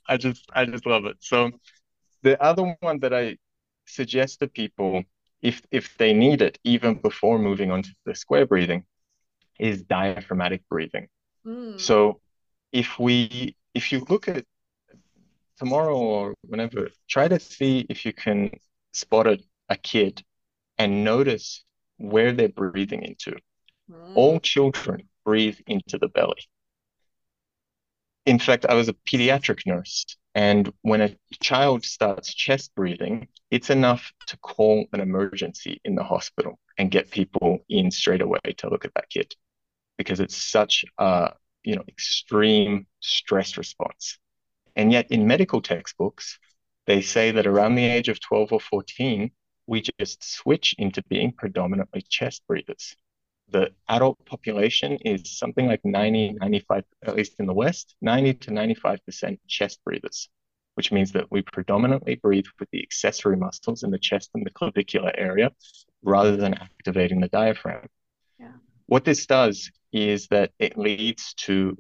I 0.09 0.17
just 0.17 0.49
I 0.55 0.67
just 0.67 0.87
love 0.87 1.05
it. 1.07 1.17
So 1.19 1.51
the 2.27 2.43
other 2.43 2.77
one 2.81 2.99
that 3.05 3.15
I 3.15 3.39
suggest 3.85 4.41
to 4.41 4.49
people 4.49 5.05
if 5.43 5.63
if 5.71 5.97
they 6.01 6.13
need 6.13 6.43
it 6.49 6.59
even 6.65 6.93
before 7.09 7.39
moving 7.39 7.71
on 7.71 7.81
to 7.85 7.93
the 8.05 8.15
square 8.17 8.47
breathing 8.53 8.83
is 9.61 9.77
diaphragmatic 9.83 10.63
breathing 10.69 11.07
mm. 11.47 11.81
so 11.89 12.21
if 12.73 12.89
we 12.99 13.55
if 13.75 13.93
you 13.93 14.05
look 14.11 14.27
at 14.27 14.45
tomorrow 15.57 15.97
or 15.97 16.35
whenever 16.51 16.89
try 17.09 17.29
to 17.29 17.39
see 17.39 17.87
if 17.89 18.05
you 18.05 18.13
can 18.13 18.51
spot 18.93 19.27
a, 19.29 19.39
a 19.69 19.77
kid 19.77 20.15
and 20.79 21.05
notice 21.05 21.65
where 21.99 22.33
they're 22.33 22.59
breathing 22.63 23.03
into 23.11 23.33
mm. 23.89 24.17
all 24.17 24.41
children 24.41 25.09
breathe 25.25 25.61
into 25.69 25.97
the 25.97 26.09
belly 26.09 26.43
in 28.27 28.39
fact 28.39 28.67
i 28.69 28.75
was 28.75 28.89
a 28.89 28.95
pediatric 29.09 29.61
nurse 29.67 30.05
and 30.37 30.71
when 30.83 31.01
a 31.01 31.17
child 31.41 31.83
starts 31.83 32.35
chest 32.35 32.75
breathing, 32.75 33.29
it's 33.51 33.71
enough 33.71 34.13
to 34.27 34.37
call 34.37 34.85
an 34.93 35.01
emergency 35.01 35.81
in 35.83 35.95
the 35.95 36.05
hospital 36.05 36.59
and 36.77 36.91
get 36.91 37.11
people 37.11 37.61
in 37.71 37.91
straight 37.91 38.21
away 38.21 38.41
to 38.59 38.69
look 38.69 38.85
at 38.85 38.93
that 38.97 39.09
kid 39.09 39.35
because 39.97 40.21
it's 40.21 40.37
such 40.37 40.85
a 40.99 41.33
you 41.65 41.75
know 41.75 41.85
extreme 41.89 42.87
stress 43.01 43.57
response. 43.57 44.19
And 44.77 44.93
yet 44.93 45.11
in 45.11 45.27
medical 45.27 45.63
textbooks, 45.63 46.39
they 46.87 47.01
say 47.01 47.31
that 47.31 47.47
around 47.47 47.77
the 47.77 47.87
age 47.87 48.11
of 48.11 48.21
12 48.21 48.53
or 48.53 48.61
14, 48.61 49.31
we 49.67 49.85
just 49.99 50.23
switch 50.23 50.75
into 50.77 51.03
being 51.05 51.33
predominantly 51.33 52.03
chest 52.11 52.43
breathers. 52.47 52.95
The 53.49 53.71
adult 53.89 54.25
population 54.27 54.99
is 55.05 55.39
something 55.39 55.67
like 55.67 55.81
90, 55.85 56.35
95, 56.41 56.85
at 57.05 57.17
least 57.17 57.35
in 57.39 57.47
the 57.47 57.55
West, 57.55 57.95
90 58.01 58.35
to 58.35 58.51
95% 58.51 59.39
chest 59.47 59.81
breathers, 59.85 60.29
which 60.75 60.91
means 60.93 61.13
that 61.13 61.31
we 61.31 61.43
predominantly 61.43 62.17
breathe 62.17 62.47
with 62.59 62.69
the 62.71 62.83
accessory 62.83 63.37
muscles 63.37 63.83
in 63.83 63.91
the 63.91 63.99
chest 63.99 64.31
and 64.35 64.45
the 64.45 64.51
clavicular 64.51 65.13
area 65.17 65.51
rather 66.03 66.37
than 66.37 66.55
activating 66.55 67.21
the 67.21 67.29
diaphragm. 67.29 67.87
Yeah. 68.39 68.53
What 68.87 69.05
this 69.05 69.27
does 69.27 69.71
is 69.93 70.27
that 70.29 70.53
it 70.59 70.77
leads 70.77 71.35
to 71.35 71.77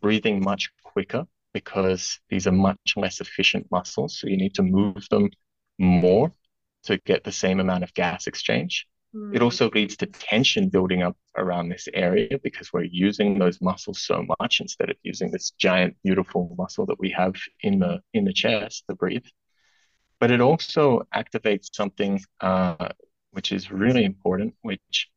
breathing 0.00 0.42
much 0.42 0.70
quicker 0.84 1.26
because 1.52 2.20
these 2.28 2.46
are 2.46 2.52
much 2.52 2.94
less 2.96 3.20
efficient 3.20 3.66
muscles. 3.70 4.18
So 4.18 4.28
you 4.28 4.36
need 4.36 4.54
to 4.56 4.62
move 4.62 5.06
them 5.10 5.30
more 5.78 6.32
to 6.84 6.98
get 6.98 7.24
the 7.24 7.32
same 7.32 7.60
amount 7.60 7.84
of 7.84 7.94
gas 7.94 8.26
exchange. 8.26 8.86
It 9.32 9.38
hmm. 9.38 9.44
also 9.44 9.70
leads 9.70 9.96
to 9.98 10.06
tension 10.06 10.68
building 10.68 11.02
up 11.02 11.16
around 11.36 11.68
this 11.68 11.88
area 11.94 12.38
because 12.42 12.72
we're 12.72 12.84
using 12.84 13.38
those 13.38 13.60
muscles 13.60 14.02
so 14.02 14.26
much 14.40 14.60
instead 14.60 14.90
of 14.90 14.96
using 15.02 15.30
this 15.30 15.52
giant, 15.58 15.96
beautiful 16.04 16.54
muscle 16.58 16.84
that 16.86 16.98
we 16.98 17.10
have 17.10 17.34
in 17.62 17.78
the 17.78 18.02
in 18.12 18.24
the 18.24 18.32
chest 18.32 18.84
to 18.88 18.94
breathe. 18.94 19.24
But 20.20 20.30
it 20.30 20.40
also 20.40 21.06
activates 21.14 21.68
something 21.72 22.20
uh, 22.40 22.88
which 23.30 23.52
is 23.52 23.70
really 23.70 24.04
important. 24.04 24.54
Which, 24.62 25.08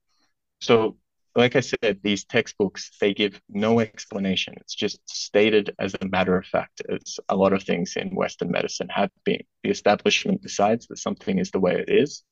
so 0.62 0.98
like 1.36 1.56
I 1.56 1.62
said, 1.62 2.00
these 2.02 2.24
textbooks 2.24 2.92
they 3.02 3.14
give 3.14 3.42
no 3.50 3.82
explanation. 3.82 4.54
It's 4.58 4.76
just 4.76 5.00
stated 5.10 5.76
as 5.78 5.94
a 6.00 6.08
matter 6.08 6.38
of 6.38 6.46
fact, 6.46 6.82
as 6.90 7.20
a 7.28 7.36
lot 7.36 7.54
of 7.54 7.64
things 7.64 7.98
in 7.98 8.16
Western 8.16 8.52
medicine 8.52 8.90
have 8.90 9.12
been. 9.26 9.44
The 9.64 9.72
establishment 9.72 10.42
decides 10.42 10.88
that 10.88 11.00
something 11.00 11.38
is 11.38 11.52
the 11.52 11.60
way 11.60 11.76
it 11.76 11.90
is, 11.90 12.24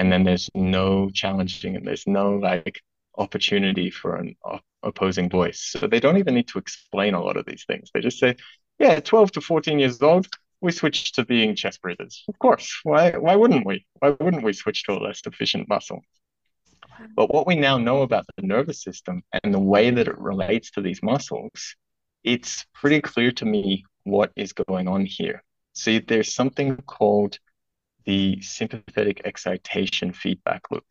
and 0.00 0.10
then 0.10 0.24
there's 0.24 0.48
no 0.54 1.10
challenging 1.10 1.76
and 1.76 1.86
there's 1.86 2.06
no 2.06 2.36
like 2.36 2.80
opportunity 3.18 3.90
for 3.90 4.16
an 4.16 4.34
opposing 4.82 5.28
voice. 5.28 5.60
So 5.78 5.86
they 5.86 6.00
don't 6.00 6.16
even 6.16 6.34
need 6.34 6.48
to 6.48 6.58
explain 6.58 7.12
a 7.12 7.22
lot 7.22 7.36
of 7.36 7.44
these 7.44 7.64
things. 7.66 7.90
They 7.92 8.00
just 8.00 8.18
say, 8.18 8.36
yeah, 8.78 9.00
12 9.00 9.32
to 9.32 9.40
14 9.42 9.78
years 9.78 10.00
old, 10.00 10.26
we 10.62 10.72
switch 10.72 11.12
to 11.12 11.26
being 11.26 11.54
chest 11.54 11.82
breathers. 11.82 12.24
Of 12.28 12.38
course. 12.38 12.80
Why 12.82 13.10
why 13.10 13.36
wouldn't 13.36 13.66
we? 13.66 13.84
Why 13.98 14.16
wouldn't 14.18 14.42
we 14.42 14.54
switch 14.54 14.84
to 14.84 14.92
a 14.92 15.04
less 15.06 15.20
efficient 15.26 15.68
muscle? 15.68 16.00
But 17.14 17.32
what 17.34 17.46
we 17.46 17.56
now 17.56 17.76
know 17.76 18.00
about 18.00 18.24
the 18.36 18.46
nervous 18.46 18.82
system 18.82 19.22
and 19.42 19.52
the 19.52 19.66
way 19.74 19.90
that 19.90 20.08
it 20.08 20.18
relates 20.18 20.70
to 20.72 20.80
these 20.80 21.02
muscles, 21.02 21.76
it's 22.24 22.64
pretty 22.72 23.02
clear 23.02 23.32
to 23.32 23.44
me 23.44 23.84
what 24.04 24.32
is 24.34 24.54
going 24.54 24.88
on 24.88 25.04
here. 25.04 25.42
See, 25.74 25.98
there's 25.98 26.34
something 26.34 26.76
called 26.86 27.38
the 28.04 28.40
sympathetic 28.40 29.22
excitation 29.24 30.12
feedback 30.12 30.62
loop. 30.70 30.84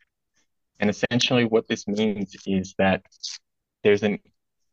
And 0.79 0.89
essentially, 0.89 1.45
what 1.45 1.67
this 1.67 1.87
means 1.87 2.35
is 2.45 2.75
that 2.77 3.03
there's 3.83 4.03
an 4.03 4.19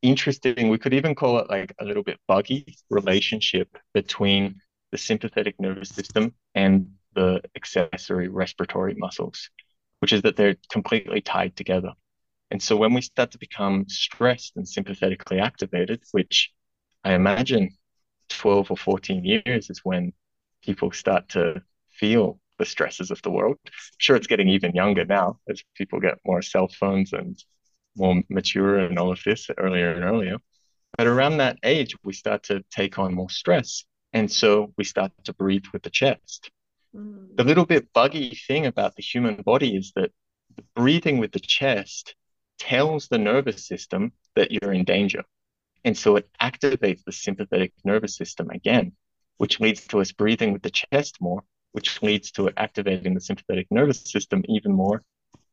interesting, 0.02 0.68
we 0.68 0.78
could 0.78 0.94
even 0.94 1.14
call 1.14 1.38
it 1.38 1.50
like 1.50 1.74
a 1.80 1.84
little 1.84 2.02
bit 2.02 2.20
buggy 2.28 2.76
relationship 2.90 3.76
between 3.92 4.60
the 4.92 4.98
sympathetic 4.98 5.58
nervous 5.60 5.88
system 5.88 6.34
and 6.54 6.88
the 7.14 7.42
accessory 7.56 8.28
respiratory 8.28 8.94
muscles, 8.94 9.50
which 10.00 10.12
is 10.12 10.22
that 10.22 10.36
they're 10.36 10.56
completely 10.70 11.20
tied 11.20 11.56
together. 11.56 11.92
And 12.50 12.62
so 12.62 12.76
when 12.76 12.94
we 12.94 13.00
start 13.00 13.32
to 13.32 13.38
become 13.38 13.86
stressed 13.88 14.56
and 14.56 14.68
sympathetically 14.68 15.40
activated, 15.40 16.02
which 16.12 16.52
I 17.02 17.14
imagine 17.14 17.70
12 18.28 18.70
or 18.70 18.76
14 18.76 19.24
years 19.24 19.70
is 19.70 19.80
when 19.82 20.12
people 20.62 20.92
start 20.92 21.30
to 21.30 21.62
feel 21.98 22.38
the 22.58 22.64
stresses 22.64 23.10
of 23.10 23.20
the 23.22 23.30
world. 23.30 23.56
I'm 23.66 23.72
sure 23.98 24.16
it's 24.16 24.26
getting 24.26 24.48
even 24.48 24.74
younger 24.74 25.04
now 25.04 25.38
as 25.48 25.62
people 25.74 26.00
get 26.00 26.18
more 26.24 26.42
cell 26.42 26.68
phones 26.68 27.12
and 27.12 27.42
more 27.96 28.22
mature 28.28 28.78
and 28.78 28.98
all 28.98 29.12
of 29.12 29.20
this 29.24 29.48
earlier 29.58 29.92
and 29.92 30.04
earlier. 30.04 30.36
But 30.96 31.06
around 31.06 31.38
that 31.38 31.58
age, 31.62 31.94
we 32.04 32.12
start 32.12 32.44
to 32.44 32.64
take 32.70 32.98
on 32.98 33.14
more 33.14 33.30
stress. 33.30 33.84
And 34.12 34.30
so 34.30 34.72
we 34.78 34.84
start 34.84 35.12
to 35.24 35.34
breathe 35.34 35.64
with 35.72 35.82
the 35.82 35.90
chest. 35.90 36.50
Mm. 36.94 37.36
The 37.36 37.44
little 37.44 37.66
bit 37.66 37.92
buggy 37.92 38.34
thing 38.46 38.66
about 38.66 38.96
the 38.96 39.02
human 39.02 39.42
body 39.42 39.76
is 39.76 39.92
that 39.96 40.12
breathing 40.74 41.18
with 41.18 41.32
the 41.32 41.40
chest 41.40 42.14
tells 42.58 43.08
the 43.08 43.18
nervous 43.18 43.66
system 43.66 44.12
that 44.34 44.50
you're 44.50 44.72
in 44.72 44.84
danger. 44.84 45.24
And 45.84 45.96
so 45.96 46.16
it 46.16 46.28
activates 46.40 47.04
the 47.04 47.12
sympathetic 47.12 47.72
nervous 47.84 48.16
system 48.16 48.50
again, 48.50 48.92
which 49.36 49.60
leads 49.60 49.86
to 49.88 50.00
us 50.00 50.12
breathing 50.12 50.52
with 50.52 50.62
the 50.62 50.70
chest 50.70 51.20
more, 51.20 51.44
which 51.76 52.02
leads 52.02 52.30
to 52.30 52.46
it 52.46 52.54
activating 52.56 53.12
the 53.12 53.20
sympathetic 53.20 53.66
nervous 53.70 54.00
system 54.00 54.42
even 54.48 54.72
more, 54.72 55.02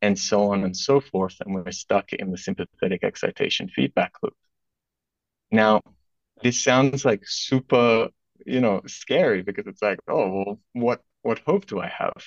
and 0.02 0.18
so 0.18 0.52
on 0.54 0.64
and 0.64 0.76
so 0.76 1.02
forth. 1.02 1.36
And 1.42 1.54
we're 1.54 1.70
stuck 1.74 2.14
in 2.14 2.32
the 2.32 2.38
sympathetic 2.38 3.04
excitation 3.04 3.68
feedback 3.68 4.14
loop. 4.24 4.34
Now, 5.52 5.82
this 6.42 6.62
sounds 6.62 7.04
like 7.04 7.24
super, 7.26 8.08
you 8.46 8.62
know, 8.62 8.82
scary 8.88 9.42
because 9.42 9.68
it's 9.68 9.82
like, 9.82 10.00
oh, 10.08 10.30
well, 10.34 10.60
what 10.72 11.02
what 11.24 11.40
hope 11.40 11.66
do 11.66 11.82
I 11.82 11.90
have? 11.90 12.24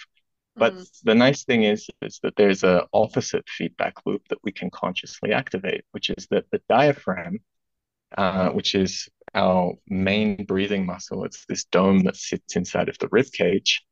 But 0.57 0.75
mm. 0.75 1.01
the 1.05 1.15
nice 1.15 1.45
thing 1.45 1.63
is, 1.63 1.89
is 2.03 2.21
that 2.23 2.37
there's 2.37 2.65
an 2.65 2.83
opposite 2.93 3.49
feedback 3.49 3.95
loop 4.05 4.29
that 4.29 4.45
we 4.45 4.53
can 4.53 4.69
consciously 4.69 5.33
activate, 5.33 5.85
which 5.93 6.11
is 6.11 6.27
that 6.31 6.45
the 6.53 6.61
diaphragm, 6.69 7.39
uh, 8.19 8.51
which 8.51 8.75
is 8.75 9.09
our 9.37 9.75
main 9.87 10.45
breathing 10.45 10.87
muscle, 10.87 11.25
it's 11.25 11.45
this 11.47 11.65
dome 11.65 12.01
that 12.05 12.17
sits 12.17 12.57
inside 12.57 12.89
of 12.89 12.99
the 12.99 13.09
rib 13.13 13.27
cage, 13.33 13.85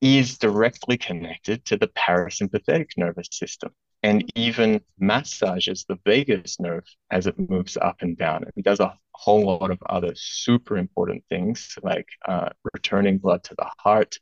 is 0.00 0.38
directly 0.38 0.96
connected 0.96 1.64
to 1.66 1.76
the 1.76 1.88
parasympathetic 1.88 2.90
nervous 2.96 3.28
system 3.32 3.72
and 4.02 4.30
even 4.34 4.80
massages 4.98 5.84
the 5.86 5.98
vagus 6.06 6.58
nerve 6.58 6.84
as 7.10 7.26
it 7.26 7.38
moves 7.50 7.76
up 7.76 7.96
and 8.00 8.16
down. 8.16 8.44
It 8.56 8.64
does 8.64 8.80
a 8.80 8.94
whole 9.12 9.44
lot 9.44 9.70
of 9.70 9.78
other 9.86 10.12
super 10.14 10.78
important 10.78 11.22
things 11.28 11.76
like 11.82 12.06
uh, 12.26 12.50
returning 12.72 13.18
blood 13.18 13.44
to 13.44 13.54
the 13.58 13.68
heart, 13.78 14.16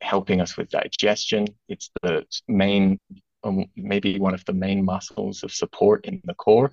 helping 0.00 0.40
us 0.40 0.56
with 0.56 0.70
digestion. 0.70 1.46
It's 1.68 1.90
the 2.02 2.24
main, 2.46 3.00
um, 3.42 3.64
maybe 3.74 4.20
one 4.20 4.34
of 4.34 4.44
the 4.44 4.52
main 4.52 4.84
muscles 4.84 5.42
of 5.42 5.50
support 5.50 6.04
in 6.04 6.20
the 6.24 6.34
core 6.34 6.72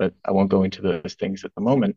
but 0.00 0.14
I 0.24 0.32
won't 0.32 0.48
go 0.48 0.64
into 0.64 0.80
those 0.80 1.14
things 1.20 1.44
at 1.44 1.54
the 1.54 1.60
moment. 1.60 1.96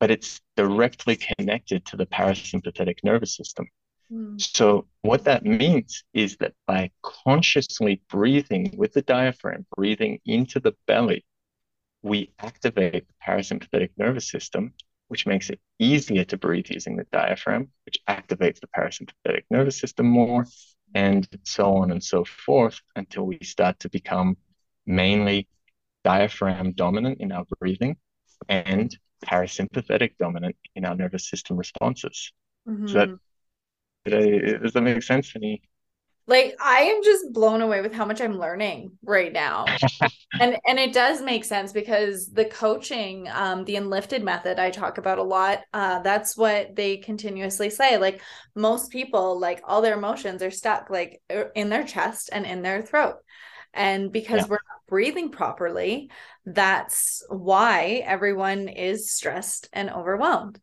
But 0.00 0.10
it's 0.10 0.40
directly 0.56 1.16
connected 1.16 1.86
to 1.86 1.96
the 1.96 2.06
parasympathetic 2.06 2.98
nervous 3.04 3.36
system. 3.36 3.68
Mm. 4.12 4.40
So, 4.40 4.88
what 5.02 5.24
that 5.24 5.44
means 5.44 6.02
is 6.12 6.36
that 6.38 6.54
by 6.66 6.90
consciously 7.02 8.02
breathing 8.10 8.74
with 8.76 8.92
the 8.92 9.02
diaphragm, 9.02 9.64
breathing 9.76 10.18
into 10.26 10.58
the 10.58 10.74
belly, 10.88 11.24
we 12.02 12.32
activate 12.40 13.06
the 13.06 13.14
parasympathetic 13.24 13.90
nervous 13.96 14.28
system, 14.28 14.74
which 15.06 15.24
makes 15.24 15.48
it 15.48 15.60
easier 15.78 16.24
to 16.24 16.36
breathe 16.36 16.66
using 16.68 16.96
the 16.96 17.06
diaphragm, 17.12 17.68
which 17.86 17.98
activates 18.08 18.58
the 18.58 18.68
parasympathetic 18.76 19.44
nervous 19.48 19.78
system 19.78 20.06
more, 20.06 20.44
and 20.94 21.28
so 21.44 21.76
on 21.76 21.92
and 21.92 22.02
so 22.02 22.24
forth 22.24 22.80
until 22.96 23.22
we 23.22 23.38
start 23.42 23.78
to 23.78 23.88
become 23.88 24.36
mainly 24.84 25.46
diaphragm 26.04 26.72
dominant 26.72 27.20
in 27.20 27.32
our 27.32 27.44
breathing 27.58 27.96
and 28.48 28.96
parasympathetic 29.24 30.16
dominant 30.18 30.56
in 30.74 30.84
our 30.84 30.94
nervous 30.94 31.28
system 31.28 31.56
responses. 31.56 32.32
Mm-hmm. 32.68 32.86
Does, 32.86 32.94
that, 32.94 33.08
mm-hmm. 34.06 34.62
does 34.62 34.72
that 34.72 34.82
make 34.82 35.02
sense 35.02 35.32
to 35.32 35.38
me? 35.38 35.62
Like 36.28 36.54
I 36.60 36.82
am 36.82 37.02
just 37.02 37.32
blown 37.32 37.62
away 37.62 37.80
with 37.80 37.92
how 37.92 38.04
much 38.04 38.20
I'm 38.20 38.38
learning 38.38 38.92
right 39.02 39.32
now. 39.32 39.66
and 40.40 40.56
and 40.66 40.78
it 40.78 40.92
does 40.92 41.20
make 41.20 41.44
sense 41.44 41.72
because 41.72 42.30
the 42.30 42.44
coaching, 42.44 43.28
um, 43.32 43.64
the 43.64 43.74
enlifted 43.74 44.22
method 44.22 44.60
I 44.60 44.70
talk 44.70 44.98
about 44.98 45.18
a 45.18 45.24
lot, 45.24 45.62
uh, 45.74 45.98
that's 45.98 46.36
what 46.36 46.76
they 46.76 46.98
continuously 46.98 47.70
say. 47.70 47.98
Like 47.98 48.22
most 48.54 48.92
people, 48.92 49.40
like 49.40 49.62
all 49.64 49.82
their 49.82 49.98
emotions 49.98 50.42
are 50.42 50.50
stuck 50.52 50.90
like 50.90 51.20
in 51.56 51.70
their 51.70 51.84
chest 51.84 52.30
and 52.32 52.46
in 52.46 52.62
their 52.62 52.82
throat. 52.82 53.16
And 53.74 54.12
because 54.12 54.42
yeah. 54.42 54.46
we're 54.48 54.54
not 54.54 54.86
breathing 54.88 55.30
properly, 55.30 56.10
that's 56.44 57.24
why 57.28 58.02
everyone 58.04 58.68
is 58.68 59.10
stressed 59.10 59.68
and 59.72 59.90
overwhelmed. 59.90 60.60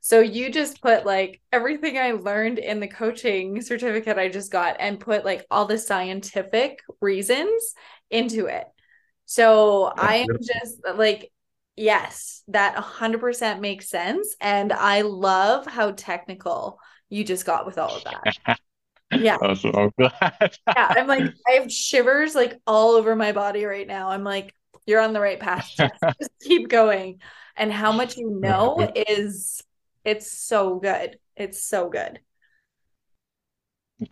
So 0.00 0.20
you 0.20 0.50
just 0.50 0.80
put 0.80 1.04
like 1.04 1.40
everything 1.52 1.98
I 1.98 2.12
learned 2.12 2.58
in 2.58 2.80
the 2.80 2.88
coaching 2.88 3.60
certificate 3.60 4.18
I 4.18 4.28
just 4.28 4.50
got 4.50 4.76
and 4.80 5.00
put 5.00 5.24
like 5.24 5.44
all 5.50 5.66
the 5.66 5.78
scientific 5.78 6.80
reasons 7.00 7.74
into 8.10 8.46
it. 8.46 8.66
So 9.26 9.92
yeah, 9.96 10.02
I 10.02 10.14
am 10.16 10.38
just 10.42 10.80
like, 10.96 11.30
yes, 11.76 12.42
that 12.48 12.76
100% 12.76 13.60
makes 13.60 13.88
sense. 13.88 14.34
And 14.40 14.72
I 14.72 15.02
love 15.02 15.66
how 15.66 15.92
technical 15.92 16.78
you 17.08 17.24
just 17.24 17.44
got 17.44 17.66
with 17.66 17.78
all 17.78 17.94
of 17.94 18.04
that. 18.04 18.58
Yeah. 19.12 19.38
Awesome. 19.42 19.72
I'm 19.74 19.90
glad. 19.98 20.56
yeah. 20.66 20.94
I'm 20.96 21.06
like, 21.06 21.24
I 21.48 21.52
have 21.52 21.70
shivers 21.70 22.34
like 22.34 22.58
all 22.66 22.92
over 22.92 23.16
my 23.16 23.32
body 23.32 23.64
right 23.64 23.86
now. 23.86 24.10
I'm 24.10 24.24
like, 24.24 24.54
you're 24.86 25.00
on 25.00 25.12
the 25.12 25.20
right 25.20 25.38
path. 25.38 25.72
Just 25.78 26.30
keep 26.42 26.68
going. 26.68 27.20
And 27.56 27.72
how 27.72 27.92
much 27.92 28.16
you 28.16 28.30
know 28.30 28.92
is 28.96 29.62
it's 30.04 30.30
so 30.30 30.78
good. 30.78 31.18
It's 31.36 31.62
so 31.62 31.88
good. 31.88 32.20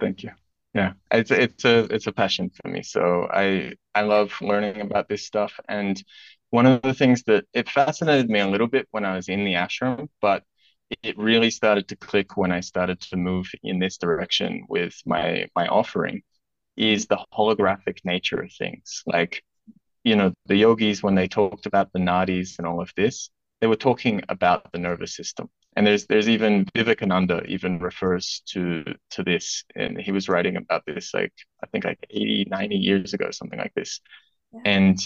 Thank 0.00 0.22
you. 0.22 0.30
Yeah, 0.74 0.92
it's 1.10 1.30
it's 1.30 1.64
a 1.64 1.84
it's 1.92 2.06
a 2.06 2.12
passion 2.12 2.50
for 2.50 2.68
me. 2.68 2.82
So 2.82 3.26
I 3.32 3.72
I 3.94 4.02
love 4.02 4.32
learning 4.40 4.80
about 4.80 5.08
this 5.08 5.24
stuff. 5.24 5.58
And 5.68 6.02
one 6.50 6.66
of 6.66 6.82
the 6.82 6.94
things 6.94 7.22
that 7.24 7.44
it 7.54 7.68
fascinated 7.68 8.28
me 8.30 8.40
a 8.40 8.48
little 8.48 8.66
bit 8.66 8.86
when 8.90 9.04
I 9.04 9.16
was 9.16 9.28
in 9.28 9.44
the 9.44 9.54
ashram, 9.54 10.08
but 10.20 10.44
it 11.02 11.18
really 11.18 11.50
started 11.50 11.88
to 11.88 11.96
click 11.96 12.36
when 12.36 12.52
I 12.52 12.60
started 12.60 13.00
to 13.02 13.16
move 13.16 13.50
in 13.62 13.78
this 13.78 13.98
direction 13.98 14.64
with 14.68 14.94
my 15.06 15.48
my 15.54 15.66
offering, 15.68 16.22
is 16.76 17.06
the 17.06 17.18
holographic 17.32 17.98
nature 18.04 18.40
of 18.40 18.52
things. 18.52 19.02
Like, 19.06 19.42
you 20.04 20.16
know, 20.16 20.32
the 20.46 20.56
yogis 20.56 21.02
when 21.02 21.14
they 21.14 21.28
talked 21.28 21.66
about 21.66 21.92
the 21.92 21.98
nadis 22.00 22.58
and 22.58 22.66
all 22.66 22.80
of 22.80 22.92
this, 22.96 23.30
they 23.60 23.66
were 23.66 23.76
talking 23.76 24.22
about 24.28 24.72
the 24.72 24.78
nervous 24.78 25.14
system 25.14 25.50
and 25.78 25.86
there's 25.86 26.06
there's 26.06 26.28
even 26.28 26.66
Vivekananda 26.74 27.44
even 27.46 27.78
refers 27.78 28.42
to 28.46 28.84
to 29.10 29.22
this 29.22 29.64
and 29.76 29.96
he 29.96 30.10
was 30.10 30.28
writing 30.28 30.56
about 30.56 30.82
this 30.86 31.14
like 31.14 31.32
I 31.62 31.68
think 31.68 31.84
like 31.84 32.04
80 32.10 32.46
90 32.50 32.76
years 32.76 33.14
ago 33.14 33.30
something 33.30 33.58
like 33.58 33.74
this 33.74 34.00
yeah. 34.52 34.60
and 34.64 34.98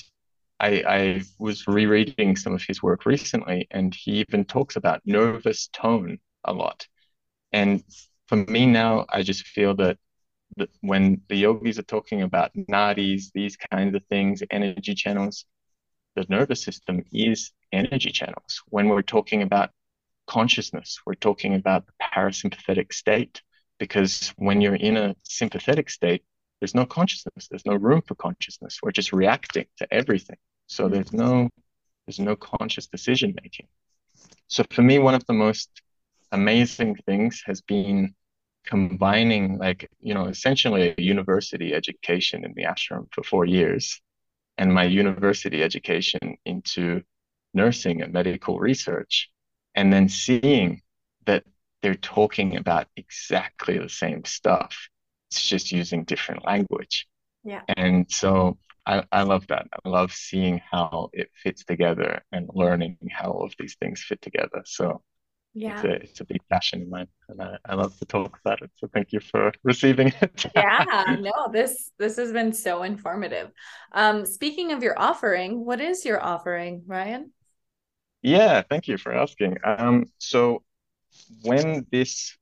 I 0.63 0.83
I 0.99 1.23
was 1.39 1.67
rereading 1.67 2.37
some 2.37 2.55
of 2.55 2.63
his 2.63 2.83
work 2.83 3.07
recently 3.07 3.67
and 3.71 3.95
he 3.95 4.13
even 4.21 4.45
talks 4.45 4.77
about 4.77 5.03
nervous 5.05 5.69
tone 5.73 6.19
a 6.45 6.53
lot 6.53 6.87
and 7.53 7.83
for 8.29 8.37
me 8.37 8.67
now 8.67 9.07
I 9.11 9.23
just 9.23 9.47
feel 9.47 9.75
that 9.77 9.99
that 10.59 10.71
when 10.83 11.23
the 11.29 11.37
yogis 11.37 11.79
are 11.79 11.83
talking 11.97 12.23
about 12.23 12.53
nadis 12.55 13.33
these 13.35 13.57
kinds 13.57 13.95
of 13.97 14.05
things 14.07 14.43
energy 14.51 14.95
channels 14.95 15.47
the 16.17 16.27
nervous 16.29 16.63
system 16.63 17.03
is 17.13 17.53
energy 17.73 18.11
channels 18.11 18.63
when 18.69 18.89
we're 18.89 19.03
talking 19.03 19.43
about 19.43 19.71
consciousness. 20.27 21.01
We're 21.07 21.15
talking 21.15 21.55
about 21.55 21.87
the 21.87 21.93
parasympathetic 22.03 22.93
state 22.93 23.43
because 23.79 24.33
when 24.37 24.61
you're 24.61 24.77
in 24.77 24.97
a 24.97 25.17
sympathetic 25.25 25.91
state, 25.91 26.25
there's 26.61 26.75
no 26.75 26.87
consciousness. 26.87 27.49
There's 27.49 27.67
no 27.67 27.75
room 27.75 28.03
for 28.07 28.15
consciousness. 28.15 28.79
We're 28.83 28.93
just 28.93 29.13
reacting 29.13 29.67
to 29.79 29.93
everything. 29.93 30.37
So 30.73 30.89
there's 30.89 31.13
no 31.13 31.49
there's 32.07 32.19
no 32.19 32.37
conscious 32.37 32.87
decision 32.87 33.35
making. 33.43 33.69
So 34.49 34.65
for 34.71 34.83
me, 34.83 34.99
one 34.99 35.15
of 35.15 35.25
the 35.27 35.33
most 35.33 35.69
amazing 36.33 36.97
things 37.07 37.43
has 37.47 37.61
been 37.61 38.15
combining 38.65 39.59
like 39.59 39.91
you 40.01 40.15
know 40.15 40.27
essentially 40.27 40.95
a 40.97 41.03
university 41.03 41.75
education 41.75 42.45
in 42.45 42.53
the 42.55 42.63
ashram 42.63 43.09
for 43.13 43.25
four 43.25 43.45
years 43.45 44.01
and 44.57 44.73
my 44.73 44.85
university 44.85 45.63
education 45.65 46.37
into 46.45 47.03
nursing 47.55 48.03
and 48.03 48.13
medical 48.13 48.59
research 48.61 49.29
and 49.75 49.93
then 49.93 50.09
seeing 50.09 50.81
that 51.27 51.45
they're 51.83 51.95
talking 51.95 52.57
about 52.57 52.87
exactly 52.97 53.79
the 53.79 53.89
same 53.89 54.25
stuff. 54.25 54.89
It's 55.31 55.45
just 55.45 55.73
using 55.73 56.05
different 56.05 56.45
language. 56.45 57.09
Yeah. 57.45 57.63
And 57.77 58.11
so 58.11 58.59
I, 58.87 59.05
I 59.13 59.23
love 59.23 59.47
that. 59.49 59.69
I 59.85 59.89
love 59.89 60.13
seeing 60.13 60.61
how 60.71 61.11
it 61.13 61.31
fits 61.35 61.65
together 61.65 62.23
and 62.33 62.49
learning 62.53 62.99
how 63.11 63.31
all 63.31 63.45
of 63.45 63.55
these 63.59 63.77
things 63.77 64.03
fit 64.03 64.21
together. 64.21 64.63
So 64.65 65.03
yeah. 65.55 65.75
it's 65.77 65.85
a, 65.85 65.93
it's 65.93 66.21
a 66.21 66.25
big 66.25 66.41
passion 66.51 66.83
of 66.83 66.89
mine 66.89 67.07
and 67.29 67.43
I, 67.43 67.59
I 67.65 67.75
love 67.75 67.97
to 67.99 68.05
talk 68.05 68.39
about 68.45 68.63
it. 68.63 68.71
So 68.77 68.89
thank 68.93 69.13
you 69.13 69.21
for 69.21 69.53
receiving 69.63 70.13
it. 70.21 70.47
yeah, 70.57 71.17
no, 71.21 71.33
this 71.53 71.93
this 71.99 72.17
has 72.17 72.33
been 72.33 72.53
so 72.53 72.83
informative. 72.83 73.51
Um, 73.93 74.27
speaking 74.27 74.73
of 74.73 74.83
your 74.83 74.99
offering, 74.99 75.65
what 75.65 75.81
is 75.81 76.05
your 76.05 76.23
offering, 76.23 76.83
Ryan? 76.87 77.33
Yeah, 78.23 78.63
thank 78.69 78.89
you 78.89 78.99
for 78.99 79.13
asking. 79.13 79.59
Um, 79.65 80.07
so 80.19 80.63
when 81.43 81.87
this 81.91 82.37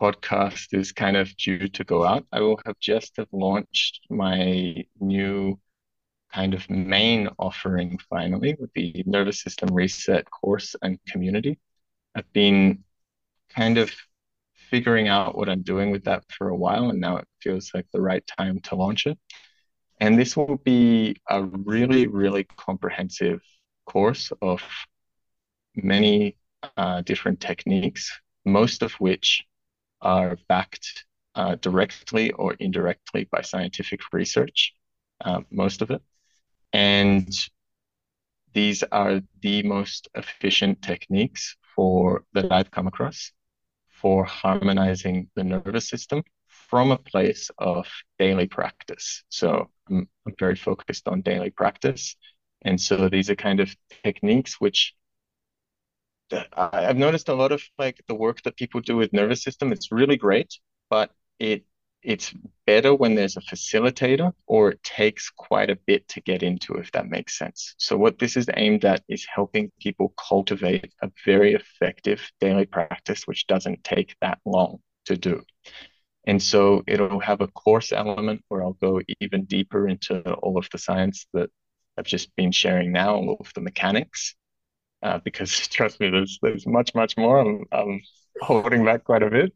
podcast 0.00 0.72
is 0.72 0.92
kind 0.92 1.16
of 1.16 1.36
due 1.36 1.68
to 1.68 1.84
go 1.84 2.04
out, 2.04 2.26
I 2.32 2.40
will 2.40 2.60
have 2.64 2.78
just 2.80 3.16
have 3.18 3.28
launched 3.32 4.00
my 4.10 4.84
new 5.00 5.58
kind 6.32 6.54
of 6.54 6.68
main 6.70 7.28
offering 7.38 7.98
finally 8.08 8.56
with 8.58 8.72
the 8.74 9.02
nervous 9.06 9.42
system 9.42 9.68
reset 9.74 10.30
course 10.30 10.76
and 10.82 10.98
community. 11.06 11.58
I've 12.14 12.32
been 12.32 12.84
kind 13.50 13.78
of 13.78 13.90
figuring 14.54 15.08
out 15.08 15.36
what 15.36 15.48
I'm 15.48 15.62
doing 15.62 15.90
with 15.90 16.04
that 16.04 16.24
for 16.30 16.48
a 16.48 16.56
while, 16.56 16.90
and 16.90 17.00
now 17.00 17.16
it 17.16 17.28
feels 17.42 17.72
like 17.74 17.86
the 17.92 18.00
right 18.00 18.24
time 18.38 18.60
to 18.60 18.76
launch 18.76 19.06
it. 19.06 19.18
And 20.00 20.18
this 20.18 20.36
will 20.36 20.56
be 20.56 21.16
a 21.28 21.42
really, 21.42 22.06
really 22.06 22.44
comprehensive 22.44 23.40
course 23.84 24.32
of 24.40 24.62
many 25.74 26.36
uh, 26.76 27.02
different 27.02 27.40
techniques, 27.40 28.18
most 28.44 28.82
of 28.82 28.92
which 28.94 29.44
are 30.02 30.36
backed 30.48 31.04
uh, 31.34 31.56
directly 31.56 32.32
or 32.32 32.54
indirectly 32.54 33.28
by 33.30 33.42
scientific 33.42 34.00
research, 34.12 34.74
uh, 35.24 35.40
most 35.50 35.82
of 35.82 35.90
it. 35.90 36.02
And 36.72 37.28
these 38.52 38.82
are 38.82 39.20
the 39.42 39.62
most 39.62 40.08
efficient 40.14 40.82
techniques 40.82 41.56
for 41.74 42.24
that 42.32 42.50
I've 42.50 42.70
come 42.70 42.86
across 42.86 43.32
for 43.88 44.24
harmonizing 44.24 45.30
the 45.36 45.44
nervous 45.44 45.88
system 45.88 46.22
from 46.48 46.90
a 46.90 46.98
place 46.98 47.50
of 47.58 47.86
daily 48.18 48.46
practice. 48.46 49.22
So 49.28 49.70
I'm, 49.88 50.08
I'm 50.26 50.34
very 50.38 50.56
focused 50.56 51.06
on 51.06 51.22
daily 51.22 51.50
practice 51.50 52.16
and 52.62 52.80
so 52.80 53.08
these 53.08 53.30
are 53.30 53.36
kind 53.36 53.60
of 53.60 53.74
techniques 54.04 54.60
which 54.60 54.94
I've 56.56 56.96
noticed 56.96 57.28
a 57.28 57.34
lot 57.34 57.52
of 57.52 57.62
like 57.78 58.00
the 58.08 58.14
work 58.14 58.42
that 58.42 58.56
people 58.56 58.80
do 58.80 58.96
with 58.96 59.12
nervous 59.12 59.42
system. 59.42 59.72
It's 59.72 59.92
really 59.92 60.16
great, 60.16 60.54
but 60.88 61.10
it 61.38 61.64
it's 62.02 62.34
better 62.66 62.94
when 62.94 63.14
there's 63.14 63.36
a 63.36 63.40
facilitator 63.40 64.32
or 64.46 64.70
it 64.70 64.82
takes 64.82 65.30
quite 65.30 65.68
a 65.68 65.78
bit 65.86 66.08
to 66.08 66.20
get 66.22 66.42
into, 66.42 66.74
if 66.74 66.90
that 66.92 67.08
makes 67.08 67.38
sense. 67.38 67.74
So 67.78 67.96
what 67.96 68.18
this 68.18 68.36
is 68.36 68.48
aimed 68.56 68.84
at 68.86 69.02
is 69.08 69.26
helping 69.26 69.70
people 69.80 70.14
cultivate 70.16 70.94
a 71.02 71.10
very 71.26 71.52
effective 71.54 72.22
daily 72.40 72.64
practice, 72.64 73.26
which 73.26 73.46
doesn't 73.46 73.84
take 73.84 74.16
that 74.22 74.38
long 74.46 74.78
to 75.06 75.16
do. 75.16 75.42
And 76.26 76.42
so 76.42 76.82
it'll 76.86 77.20
have 77.20 77.40
a 77.42 77.48
course 77.48 77.92
element 77.92 78.44
where 78.48 78.62
I'll 78.62 78.74
go 78.74 79.00
even 79.20 79.44
deeper 79.44 79.88
into 79.88 80.22
all 80.34 80.58
of 80.58 80.68
the 80.72 80.78
science 80.78 81.26
that 81.34 81.50
I've 81.98 82.06
just 82.06 82.34
been 82.36 82.52
sharing 82.52 82.92
now 82.92 83.16
all 83.16 83.36
of 83.40 83.52
the 83.54 83.60
mechanics 83.60 84.36
uh, 85.02 85.18
because 85.24 85.50
trust 85.68 86.00
me, 86.00 86.10
there's 86.10 86.38
there's 86.42 86.66
much 86.66 86.94
much 86.94 87.16
more. 87.16 87.40
I'm, 87.40 87.64
I'm 87.72 88.00
holding 88.40 88.84
back 88.84 89.04
quite 89.04 89.22
a 89.22 89.30
bit, 89.30 89.52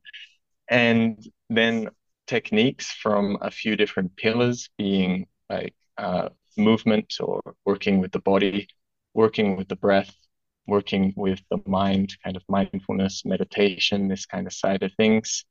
and 0.68 1.22
then 1.50 1.90
techniques 2.26 2.90
from 2.92 3.38
a 3.40 3.50
few 3.50 3.76
different 3.76 4.16
pillars, 4.16 4.70
being 4.78 5.26
like 5.50 5.74
uh, 5.98 6.30
movement 6.56 7.14
or 7.20 7.40
working 7.64 8.00
with 8.00 8.12
the 8.12 8.20
body, 8.20 8.68
working 9.14 9.56
with 9.56 9.68
the 9.68 9.76
breath, 9.76 10.14
working 10.66 11.12
with 11.16 11.40
the 11.50 11.58
mind, 11.66 12.16
kind 12.24 12.36
of 12.36 12.42
mindfulness, 12.48 13.24
meditation, 13.24 14.08
this 14.08 14.26
kind 14.26 14.46
of 14.46 14.52
side 14.52 14.82
of 14.82 14.92
things. 14.96 15.44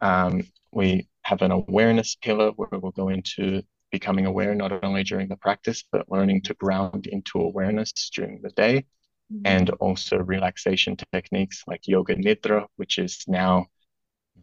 Um, 0.00 0.44
we 0.72 1.08
have 1.22 1.42
an 1.42 1.50
awareness 1.50 2.16
pillar 2.16 2.50
where 2.50 2.68
we'll 2.72 2.92
go 2.92 3.08
into 3.08 3.62
becoming 3.90 4.26
aware 4.26 4.54
not 4.54 4.84
only 4.84 5.04
during 5.04 5.28
the 5.28 5.36
practice, 5.36 5.84
but 5.90 6.10
learning 6.10 6.42
to 6.42 6.54
ground 6.54 7.06
into 7.06 7.40
awareness 7.40 7.92
during 8.14 8.42
the 8.42 8.50
day. 8.50 8.84
Mm-hmm. 9.32 9.42
And 9.44 9.70
also 9.70 10.18
relaxation 10.18 10.96
techniques 11.12 11.64
like 11.66 11.88
yoga 11.88 12.14
nidra, 12.14 12.66
which 12.76 12.98
is 12.98 13.24
now 13.26 13.66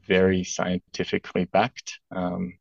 very 0.06 0.44
scientifically 0.44 1.46
backed. 1.46 2.00
Um, 2.12 2.58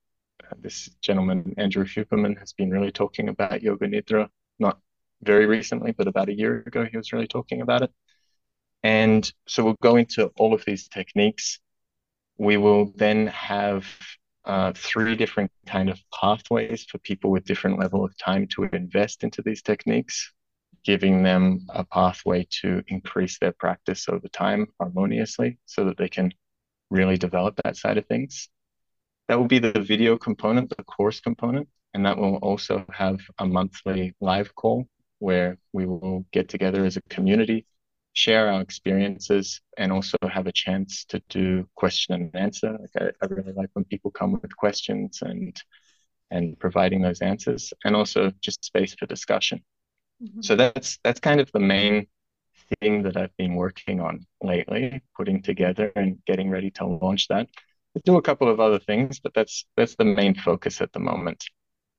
this 0.61 0.89
gentleman, 1.01 1.55
Andrew 1.57 1.85
Huberman, 1.85 2.39
has 2.39 2.53
been 2.53 2.71
really 2.71 2.93
talking 2.93 3.29
about 3.29 3.63
yoga 3.63 3.89
nidra, 3.89 4.29
not 4.59 4.79
very 5.23 5.47
recently, 5.47 5.93
but 5.93 6.09
about 6.09 6.29
a 6.29 6.35
year 6.35 6.63
ago, 6.67 6.85
he 6.85 6.97
was 6.97 7.13
really 7.13 7.27
talking 7.27 7.63
about 7.63 7.83
it. 7.83 7.91
And 8.83 9.31
so 9.47 9.65
we'll 9.65 9.77
go 9.83 9.97
into 9.97 10.27
all 10.37 10.55
of 10.55 10.65
these 10.65 10.89
techniques. 10.89 11.61
We 12.39 12.57
will 12.57 12.93
then 12.97 13.29
have 13.29 13.87
uh, 14.45 14.73
three 14.75 15.15
different 15.15 15.53
kind 15.67 15.89
of 15.89 16.01
pathways 16.13 16.85
for 16.85 16.99
people 16.99 17.31
with 17.31 17.45
different 17.45 17.79
level 17.79 18.05
of 18.05 18.17
time 18.19 18.49
to 18.49 18.65
invest 18.65 19.23
into 19.23 19.43
these 19.43 19.63
techniques, 19.63 20.33
giving 20.85 21.23
them 21.23 21.67
a 21.71 21.85
pathway 21.85 22.47
to 22.63 22.83
increase 22.89 23.39
their 23.39 23.53
practice 23.53 24.09
over 24.09 24.29
time 24.29 24.67
harmoniously 24.81 25.59
so 25.67 25.85
that 25.85 25.97
they 25.97 26.09
can 26.09 26.33
really 26.91 27.17
develop 27.17 27.59
that 27.65 27.77
side 27.77 27.99
of 27.99 28.07
things. 28.07 28.49
That 29.29 29.39
will 29.39 29.47
be 29.47 29.59
the 29.59 29.81
video 29.81 30.19
component, 30.19 30.71
the 30.77 30.85
course 30.85 31.21
component, 31.21 31.69
and 31.95 32.05
that 32.07 32.19
will 32.19 32.37
also 32.37 32.85
have 32.91 33.21
a 33.39 33.47
monthly 33.47 34.15
live 34.21 34.55
call 34.55 34.87
where 35.19 35.59
we 35.73 35.87
will 35.87 36.27
get 36.33 36.49
together 36.49 36.85
as 36.85 36.97
a 36.97 37.03
community 37.09 37.67
share 38.15 38.49
our 38.53 38.61
experiences 38.61 39.61
and 39.79 39.91
also 39.91 40.17
have 40.31 40.47
a 40.47 40.53
chance 40.53 41.05
to 41.07 41.23
do 41.29 41.67
question 41.75 42.15
and 42.15 42.37
answer. 42.37 42.77
Like 42.79 42.91
I, 43.23 43.25
I 43.25 43.29
really 43.29 43.53
like 43.53 43.71
when 43.73 43.85
people 43.85 44.11
come 44.11 44.33
with 44.33 44.57
questions 44.57 45.21
and 45.23 45.57
and 46.31 46.59
providing 46.59 47.03
those 47.03 47.21
answers 47.21 47.75
and 47.85 47.95
also 47.95 48.33
just 48.41 48.65
space 48.65 48.95
for 48.95 49.07
discussion. 49.07 49.63
Mm-hmm. 50.23 50.43
So 50.43 50.57
that's 50.57 50.99
that's 51.03 51.21
kind 51.21 51.41
of 51.41 51.51
the 51.53 51.61
main 51.61 52.07
thing 52.81 53.03
that 53.03 53.17
I've 53.17 53.37
been 53.37 53.55
working 53.55 54.01
on 54.01 54.27
lately, 54.43 55.03
putting 55.17 55.43
together 55.43 55.93
and 55.97 56.19
getting 56.27 56.51
ready 56.51 56.71
to 56.73 56.87
launch 56.87 57.29
that. 57.29 57.49
I 57.97 58.01
do 58.05 58.17
a 58.17 58.23
couple 58.23 58.49
of 58.49 58.61
other 58.61 58.79
things, 58.79 59.21
but 59.21 59.35
that's 59.35 59.67
that's 59.77 59.97
the 59.97 60.05
main 60.05 60.35
focus 60.35 60.81
at 60.81 60.93
the 60.93 61.01
moment. 61.01 61.45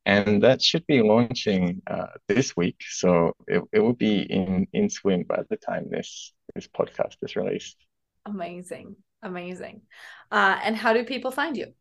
And 0.06 0.44
that 0.44 0.62
should 0.62 0.86
be 0.86 1.02
launching 1.02 1.82
uh, 1.88 2.08
this 2.28 2.58
week. 2.58 2.84
So 2.90 3.34
it, 3.48 3.64
it 3.72 3.80
will 3.80 3.94
be 3.94 4.22
in 4.22 4.68
in 4.74 4.90
swing 4.90 5.24
by 5.24 5.44
the 5.50 5.58
time 5.58 5.90
this 5.90 6.34
this 6.56 6.68
podcast 6.68 7.18
is 7.22 7.36
released. 7.36 7.78
Amazing. 8.26 8.96
Amazing. 9.22 9.82
Uh, 10.32 10.60
and 10.64 10.76
how 10.76 10.94
do 10.94 11.06
people 11.06 11.32
find 11.32 11.56
you? 11.56 11.74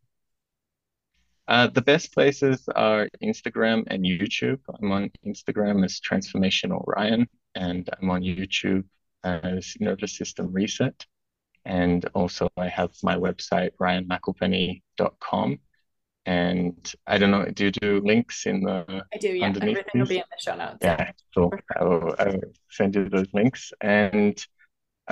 Uh, 1.47 1.67
the 1.67 1.81
best 1.81 2.13
places 2.13 2.67
are 2.73 3.09
Instagram 3.21 3.83
and 3.87 4.05
YouTube. 4.05 4.59
I'm 4.81 4.91
on 4.91 5.11
Instagram 5.25 5.83
as 5.83 5.99
Transformational 5.99 6.83
Ryan, 6.87 7.27
and 7.55 7.89
I'm 8.01 8.09
on 8.09 8.21
YouTube 8.21 8.85
as 9.23 9.75
Nervous 9.79 10.17
System 10.17 10.51
Reset. 10.53 11.05
And 11.65 12.05
also, 12.13 12.49
I 12.57 12.67
have 12.69 12.91
my 13.03 13.15
website, 13.15 13.71
ryanmcelvenny.com. 13.79 15.59
And 16.25 16.93
I 17.05 17.17
don't 17.17 17.31
know, 17.31 17.45
do 17.45 17.65
you 17.65 17.71
do 17.71 18.01
links 18.01 18.45
in 18.45 18.61
the 18.61 19.03
I 19.13 19.17
do, 19.17 19.27
yeah. 19.29 19.47
Everything 19.47 19.75
these? 19.75 19.93
will 19.93 20.05
be 20.05 20.17
in 20.17 20.23
the 20.31 20.41
show 20.41 20.55
notes. 20.55 20.77
Yeah, 20.81 21.11
so 21.33 21.51
I 21.77 21.83
will, 21.83 22.15
I 22.17 22.23
will 22.29 22.53
send 22.69 22.95
you 22.95 23.09
those 23.09 23.27
links. 23.33 23.73
And 23.81 24.41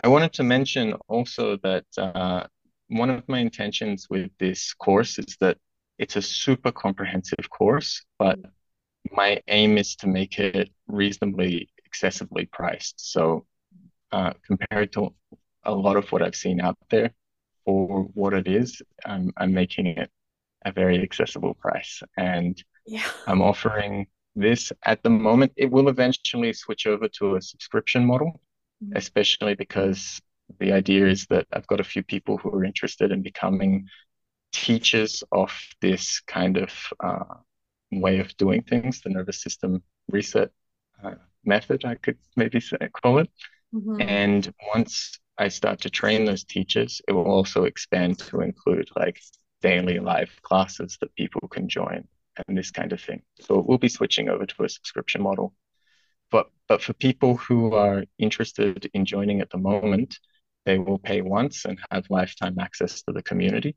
I 0.01 0.07
wanted 0.07 0.32
to 0.34 0.43
mention 0.43 0.93
also 1.09 1.57
that 1.57 1.86
uh, 1.97 2.47
one 2.88 3.09
of 3.09 3.27
my 3.27 3.39
intentions 3.39 4.07
with 4.09 4.32
this 4.39 4.73
course 4.73 5.19
is 5.19 5.36
that 5.41 5.57
it's 6.02 6.16
a 6.16 6.22
super 6.22 6.72
comprehensive 6.72 7.47
course, 7.49 8.04
but 8.18 8.39
my 9.12 9.39
aim 9.47 9.78
is 9.78 9.95
to 9.97 10.08
make 10.08 10.39
it 10.39 10.70
reasonably 10.88 11.70
accessibly 11.88 12.49
priced. 12.49 13.12
So 13.14 13.45
uh, 14.12 14.34
compared 14.45 14.91
to 14.93 15.14
a 15.64 15.74
lot 15.74 15.97
of 15.97 16.12
what 16.12 16.24
I've 16.24 16.36
seen 16.36 16.60
out 16.60 16.78
there 16.89 17.12
for 17.64 18.10
what 18.16 18.34
it 18.34 18.47
is, 18.47 18.82
I'm, 19.06 19.32
I'm 19.38 19.54
making 19.54 19.86
it 19.86 20.10
a 20.66 20.72
very 20.72 21.04
accessible 21.04 21.54
price. 21.54 22.02
And 22.18 22.62
yeah. 22.88 23.08
I'm 23.28 23.43
offering 23.43 24.08
this 24.36 24.72
at 24.84 25.04
the 25.04 25.10
moment. 25.12 25.52
It 25.56 25.70
will 25.70 25.88
eventually 25.88 26.52
switch 26.54 26.88
over 26.88 27.08
to 27.20 27.36
a 27.36 27.41
subscription 27.41 28.06
model, 28.08 28.41
mm-hmm. 28.84 28.97
especially 28.97 29.54
because 29.54 30.20
the 30.60 30.72
idea 30.72 31.06
is 31.06 31.28
that 31.28 31.45
I've 31.54 31.68
got 31.68 31.80
a 31.80 31.91
few 31.93 32.02
people 32.02 32.38
who 32.38 32.49
are 32.56 32.66
interested 32.66 33.12
in 33.12 33.22
becoming 33.22 33.88
teaches 34.52 35.24
of 35.32 35.52
this 35.82 36.22
kind 36.22 36.58
of 36.58 36.72
uh, 36.99 37.36
way 37.91 38.20
of 38.20 38.36
doing 38.38 38.64
things, 38.64 39.02
the 39.02 39.10
nervous 39.10 39.41
system 39.41 39.84
reset 40.10 40.49
uh, 41.04 41.16
method, 41.43 41.86
I 41.86 41.95
could 41.95 42.18
maybe 42.36 42.60
say, 42.60 42.78
call 43.02 43.20
it. 43.20 43.30
Mm-hmm. 43.74 44.02
And 44.02 44.54
once 44.74 45.20
I 45.38 45.47
start 45.47 45.82
to 45.82 45.89
train 45.89 46.26
those 46.26 46.43
teachers, 46.43 47.02
it 47.08 47.14
will 47.14 47.26
also 47.26 47.64
expand 47.64 48.20
to 48.20 48.41
include 48.41 48.89
like 48.95 49.22
daily 49.62 49.99
live 49.99 50.32
classes 50.41 50.97
that 51.02 51.16
people 51.16 51.47
can 51.47 51.70
join 51.70 52.08
and 52.47 52.58
this 52.58 52.72
kind 52.72 52.91
of 52.93 53.02
thing. 53.02 53.22
So 53.39 53.64
we'll 53.66 53.78
be 53.78 53.89
switching 53.89 54.30
over 54.30 54.45
to 54.45 54.64
a 54.64 54.70
subscription 54.70 55.22
model. 55.22 55.54
But 56.32 56.49
but 56.68 56.82
for 56.82 56.93
people 56.93 57.36
who 57.38 57.74
are 57.74 58.06
interested 58.18 58.89
in 58.93 59.06
joining 59.06 59.41
at 59.41 59.49
the 59.49 59.58
moment, 59.58 60.18
they 60.66 60.78
will 60.78 60.99
pay 60.99 61.22
once 61.22 61.66
and 61.66 61.80
have 61.91 62.06
lifetime 62.10 62.58
access 62.60 63.02
to 63.04 63.12
the 63.12 63.24
community 63.24 63.76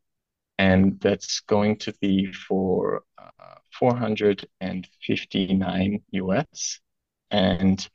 and 0.59 1.01
that's 1.01 1.41
going 1.41 1.77
to 1.79 1.93
be 2.01 2.33
for 2.33 3.03
uh, 3.19 3.57
459 3.79 6.03
US. 6.13 6.81
And 7.31 7.89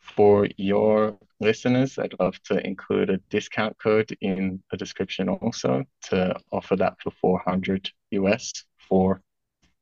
for 0.00 0.48
your 0.56 1.18
listeners, 1.40 1.98
I'd 1.98 2.14
love 2.18 2.42
to 2.44 2.66
include 2.66 3.10
a 3.10 3.18
discount 3.30 3.78
code 3.78 4.16
in 4.20 4.62
the 4.70 4.76
description 4.76 5.28
also 5.28 5.84
to 6.04 6.38
offer 6.50 6.76
that 6.76 6.94
for 7.02 7.10
400 7.20 7.90
US 8.12 8.52
for 8.88 9.20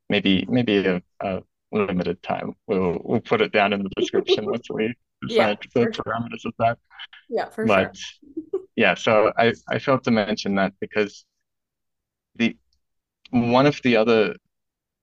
maybe 0.09 0.45
maybe 0.49 0.87
a, 0.87 1.03
a 1.21 1.43
limited 1.73 2.23
time. 2.23 2.55
We'll 2.67 3.01
we'll 3.05 3.21
put 3.21 3.41
it 3.41 3.53
down 3.53 3.73
in 3.73 3.83
the 3.83 3.91
description 3.97 4.47
once 4.47 4.69
we 4.71 4.95
decide 5.27 5.59
yeah, 5.75 5.75
the 5.75 5.91
parameters 5.91 6.41
sure. 6.41 6.51
of 6.51 6.55
that. 6.59 6.79
Yeah, 7.29 7.49
for 7.49 7.67
but, 7.67 7.97
sure. 7.97 8.61
yeah, 8.77 8.95
so 8.95 9.33
I, 9.37 9.53
I 9.69 9.79
felt 9.79 10.05
to 10.05 10.11
mention 10.11 10.55
that 10.57 10.73
because 10.81 11.25
the 12.39 12.57
one 13.31 13.67
of 13.67 13.81
the 13.83 13.97
other 13.97 14.37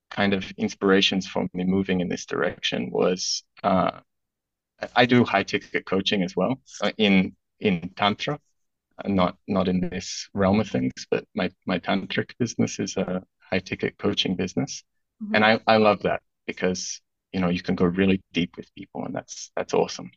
kind 0.10 0.34
of 0.34 0.50
inspirations 0.58 1.28
for 1.28 1.48
me 1.54 1.64
moving 1.64 2.02
in 2.02 2.08
this 2.08 2.26
direction 2.26 2.90
was 2.92 3.44
uh, 3.64 3.92
I 4.96 5.06
do 5.06 5.24
high 5.24 5.44
ticket 5.44 5.86
coaching 5.86 6.24
as 6.24 6.36
well 6.36 6.60
uh, 6.82 6.92
in 6.98 7.36
in 7.60 7.92
tantra, 7.96 8.40
uh, 9.04 9.08
not 9.08 9.38
not 9.48 9.68
in 9.68 9.80
this 9.80 10.30
realm 10.34 10.60
of 10.60 10.70
things, 10.70 10.94
but 11.10 11.26
my 11.36 11.50
my 11.66 11.80
tantric 11.80 12.32
business 12.38 12.80
is 12.80 12.98
a 12.98 13.24
high 13.40 13.60
ticket 13.60 13.98
coaching 13.98 14.36
business, 14.36 14.84
mm-hmm. 15.24 15.36
and 15.36 15.46
I 15.46 15.60
I 15.68 15.78
love 15.78 16.04
that 16.04 16.22
because 16.46 17.02
you 17.32 17.40
know 17.40 17.50
you 17.50 17.62
can 17.62 17.76
go 17.76 17.86
really 17.86 18.22
deep 18.34 18.58
with 18.58 18.74
people, 18.76 19.06
and 19.06 19.16
that's 19.16 19.52
that's 19.56 19.74
awesome. 19.74 20.12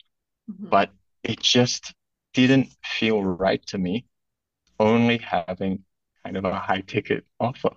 Mm-hmm. 0.51 0.69
But 0.69 0.91
it 1.23 1.41
just 1.41 1.95
didn't 2.35 2.69
feel 2.85 3.23
right 3.23 3.65
to 3.67 3.79
me 3.79 4.05
only 4.79 5.19
having 5.19 5.85
kind 6.27 6.37
of 6.37 6.45
a 6.45 6.59
high 6.59 6.83
ticket 6.87 7.25
offer. 7.39 7.71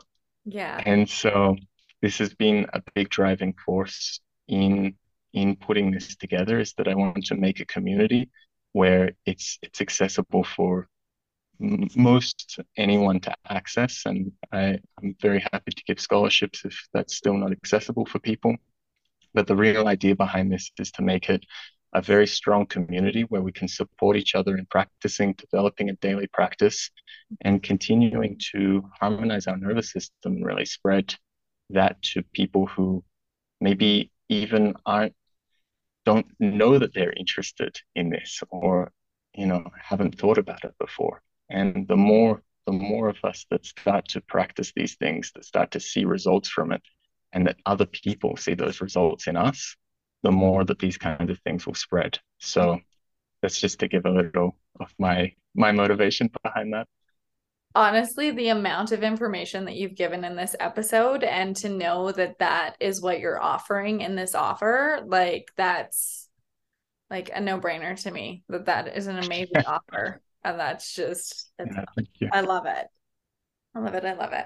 Yeah. 0.45 0.82
And 0.86 1.08
so 1.10 1.56
this 2.02 2.18
has 2.18 2.34
been 2.34 2.68
a 2.74 2.82
big 2.95 3.10
driving 3.10 3.54
force 3.66 4.20
in 4.47 4.95
in 5.34 5.56
putting 5.56 5.91
this 5.91 6.16
together 6.16 6.60
is 6.60 6.74
that 6.78 6.88
I 6.88 6.95
want 6.95 7.26
to 7.28 7.36
make 7.36 7.60
a 7.60 7.66
community 7.66 8.30
where 8.74 9.12
it's 9.26 9.60
it's 9.62 9.82
accessible 9.82 10.43
for 10.43 10.88
m- 11.62 11.88
most 11.95 12.60
anyone 12.78 13.20
to 13.22 13.36
access 13.50 14.04
and 14.06 14.32
I, 14.52 14.80
I'm 14.97 15.16
very 15.22 15.41
happy 15.52 15.72
to 15.72 15.84
give 15.88 16.00
scholarships 16.00 16.66
if 16.66 16.76
that's 16.93 17.16
still 17.16 17.38
not 17.38 17.52
accessible 17.52 18.06
for 18.06 18.20
people. 18.20 18.56
But 19.34 19.47
the 19.47 19.56
real 19.56 19.88
idea 19.88 20.16
behind 20.16 20.52
this 20.52 20.72
is 20.80 20.91
to 20.93 21.04
make 21.04 21.30
it 21.30 21.45
a 21.94 22.02
very 22.02 22.28
strong 22.28 22.66
community 22.66 23.24
where 23.24 23.42
we 23.42 23.52
can 23.52 23.68
support 23.68 24.16
each 24.16 24.36
other 24.36 24.56
in 24.56 24.66
practicing, 24.68 25.34
developing 25.34 25.90
a 25.90 25.94
daily 25.94 26.28
practice, 26.28 26.92
and 27.42 27.64
continuing 27.64 28.40
to 28.52 28.84
harmonize 29.00 29.48
our 29.48 29.58
nervous 29.58 29.92
system 29.92 30.34
and 30.34 30.46
really 30.46 30.66
spread 30.66 31.16
that 31.72 32.02
to 32.02 32.22
people 32.34 32.68
who 32.68 33.04
maybe 33.60 34.12
even 34.30 34.76
aren't 34.86 35.14
don't 36.06 36.28
know 36.40 36.80
that 36.80 36.94
they're 36.94 37.14
interested 37.14 37.76
in 37.96 38.10
this 38.10 38.42
or 38.50 38.92
you 39.36 39.46
know 39.46 39.64
haven't 39.80 40.18
thought 40.18 40.38
about 40.38 40.64
it 40.64 40.74
before. 40.80 41.22
And 41.50 41.88
the 41.88 41.98
more 41.98 42.42
the 42.66 42.72
more 42.72 43.10
of 43.10 43.18
us 43.24 43.46
that 43.50 43.66
start 43.66 44.08
to 44.10 44.22
practice 44.22 44.72
these 44.76 44.96
things 44.96 45.32
that 45.34 45.46
start 45.46 45.72
to 45.72 45.80
see 45.80 46.06
results 46.06 46.50
from 46.50 46.72
it 46.72 46.84
and 47.34 47.48
that 47.48 47.58
other 47.66 47.86
people 47.86 48.38
see 48.38 48.54
those 48.54 48.82
results 48.82 49.28
in 49.28 49.36
us 49.36 49.76
the 50.24 50.32
more 50.32 50.63
that 50.65 50.80
these 50.80 50.97
kinds 50.97 51.30
of 51.30 51.39
things 51.39 51.65
will 51.65 51.76
spread. 51.76 52.20
So 52.39 52.80
that's 53.41 53.59
just 53.59 53.80
to 53.80 53.88
give 53.88 54.05
a 54.05 54.11
little 54.11 54.57
of 54.80 54.93
my 54.99 55.34
my 55.55 55.72
motivation 55.72 56.30
behind 56.43 56.74
that. 56.74 56.88
Honestly, 57.76 58.32
the 58.32 58.49
amount 58.49 58.91
of 58.91 59.03
information 59.03 59.65
that 59.65 59.76
you've 59.76 59.95
given 59.95 60.24
in 60.24 60.36
this 60.36 60.55
episode 60.59 61.24
and 61.24 61.55
to 61.57 61.70
know 61.70 62.11
that 62.11 62.39
that 62.39 62.76
is 62.80 63.01
what 63.01 63.20
you're 63.20 63.41
offering 63.41 64.01
in 64.01 64.15
this 64.15 64.34
offer, 64.34 65.01
like 65.05 65.51
that's 65.55 66.28
like 67.09 67.30
a 67.34 67.39
no-brainer 67.39 67.99
to 68.03 68.11
me. 68.11 68.43
That 68.49 68.65
that 68.65 68.97
is 68.97 69.07
an 69.07 69.20
amazing 69.20 69.63
offer. 69.67 70.22
And 70.43 70.59
that's 70.59 70.93
just 70.93 71.51
yeah, 72.20 72.30
I 72.32 72.41
love 72.41 72.65
it. 72.65 72.88
I 73.76 73.80
love 73.80 73.93
it. 73.93 74.05
I 74.05 74.13
love 74.13 74.34
it. 74.34 74.45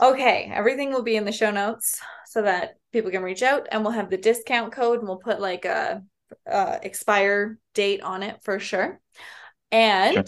Okay, 0.00 0.50
everything 0.52 0.92
will 0.92 1.02
be 1.02 1.16
in 1.16 1.24
the 1.24 1.32
show 1.32 1.50
notes 1.50 2.00
so 2.26 2.42
that 2.42 2.78
people 2.92 3.10
can 3.10 3.22
reach 3.22 3.42
out 3.42 3.68
and 3.70 3.82
we'll 3.82 3.92
have 3.92 4.10
the 4.10 4.16
discount 4.16 4.72
code 4.72 4.98
and 4.98 5.08
we'll 5.08 5.16
put 5.16 5.40
like 5.40 5.64
a, 5.64 6.02
a 6.46 6.80
expire 6.82 7.58
date 7.74 8.02
on 8.02 8.22
it 8.22 8.42
for 8.42 8.58
sure. 8.58 9.00
And 9.70 10.14
sure. 10.14 10.24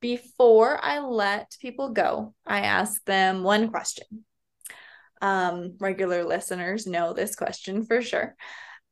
before 0.00 0.82
I 0.82 1.00
let 1.00 1.56
people 1.60 1.90
go, 1.90 2.34
I 2.46 2.60
ask 2.60 3.04
them 3.04 3.42
one 3.42 3.68
question. 3.68 4.24
Um, 5.20 5.76
regular 5.78 6.24
listeners 6.24 6.86
know 6.86 7.12
this 7.12 7.36
question 7.36 7.84
for 7.84 8.00
sure. 8.00 8.34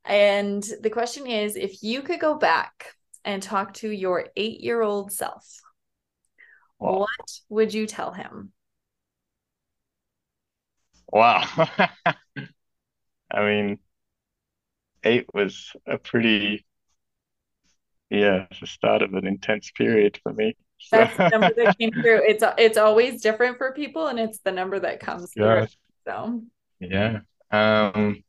And 0.04 0.62
the 0.82 0.90
question 0.90 1.26
is 1.26 1.56
if 1.56 1.82
you 1.82 2.02
could 2.02 2.20
go 2.20 2.34
back 2.34 2.94
and 3.24 3.42
talk 3.42 3.74
to 3.74 3.90
your 3.90 4.26
eight 4.36 4.60
year 4.60 4.82
old 4.82 5.10
self, 5.10 5.60
wow. 6.78 7.00
what 7.00 7.40
would 7.48 7.72
you 7.72 7.86
tell 7.86 8.12
him? 8.12 8.52
Wow. 11.10 11.44
I 13.30 13.44
mean, 13.44 13.78
eight 15.04 15.26
was 15.32 15.72
a 15.86 15.98
pretty, 15.98 16.64
yeah, 18.10 18.46
the 18.60 18.66
start 18.66 19.02
of 19.02 19.14
an 19.14 19.26
intense 19.26 19.70
period 19.70 20.18
for 20.22 20.32
me. 20.32 20.56
So. 20.78 20.98
That's 20.98 21.16
the 21.16 21.28
number 21.28 21.54
that 21.56 21.78
came 21.78 21.90
through. 22.02 22.22
It's 22.26 22.44
it's 22.56 22.78
always 22.78 23.20
different 23.20 23.58
for 23.58 23.72
people, 23.72 24.06
and 24.06 24.18
it's 24.18 24.38
the 24.40 24.52
number 24.52 24.78
that 24.78 25.00
comes 25.00 25.32
yeah. 25.36 25.66
through. 25.66 25.68
So 26.06 26.42
yeah. 26.80 27.20
Um, 27.50 28.22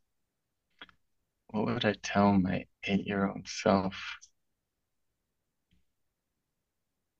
what 1.47 1.65
would 1.65 1.85
I 1.85 1.93
tell 2.01 2.33
my 2.33 2.65
eight-year-old 2.85 3.47
self? 3.47 3.95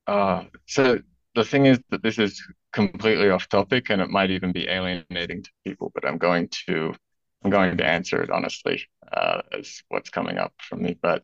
Uh, 0.07 0.45
so 0.65 0.99
the 1.35 1.43
thing 1.43 1.65
is 1.67 1.79
that 1.89 2.01
this 2.01 2.17
is 2.17 2.41
completely 2.71 3.29
off 3.29 3.47
topic 3.47 3.89
and 3.89 4.01
it 4.01 4.09
might 4.09 4.31
even 4.31 4.51
be 4.51 4.67
alienating 4.67 5.43
to 5.43 5.49
people, 5.63 5.91
but 5.93 6.07
I'm 6.07 6.17
going 6.17 6.49
to 6.67 6.95
I'm 7.43 7.51
going 7.51 7.77
to 7.77 7.85
answer 7.85 8.21
it 8.21 8.29
honestly 8.29 8.83
uh, 9.11 9.41
as 9.57 9.81
what's 9.89 10.09
coming 10.09 10.37
up 10.37 10.53
from 10.59 10.83
me. 10.83 10.97
But 11.01 11.23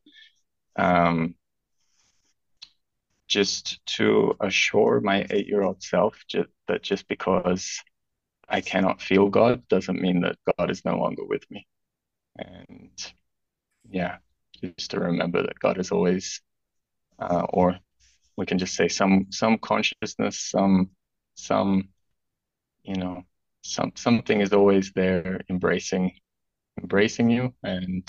um, 0.76 1.36
just 3.28 3.86
to 3.86 4.36
assure 4.40 5.02
my 5.02 5.26
eight 5.30 5.48
year 5.48 5.64
old 5.64 5.82
self 5.82 6.24
just, 6.28 6.50
that 6.68 6.84
just 6.84 7.08
because 7.08 7.82
I 8.48 8.62
cannot 8.62 9.02
feel 9.02 9.30
God 9.30 9.68
doesn't 9.68 10.02
mean 10.02 10.22
that 10.22 10.38
God 10.58 10.70
is 10.70 10.86
no 10.86 10.98
longer 10.98 11.26
with 11.26 11.50
me. 11.50 11.68
And 12.38 13.14
yeah, 13.90 14.18
just 14.62 14.92
to 14.92 15.00
remember 15.00 15.42
that 15.42 15.60
God 15.60 15.80
is 15.80 15.92
always, 15.92 16.42
uh, 17.20 17.46
or 17.50 17.78
we 18.38 18.46
can 18.46 18.58
just 18.58 18.76
say 18.76 18.88
some 18.88 19.28
some 19.32 19.58
consciousness, 19.58 20.40
some 20.40 20.92
some, 21.36 21.90
you 22.84 22.96
know, 22.96 23.24
some 23.66 23.92
something 23.96 24.42
is 24.42 24.54
always 24.54 24.92
there 24.94 25.42
embracing 25.50 26.12
embracing 26.80 27.30
you 27.30 27.54
and 27.64 28.08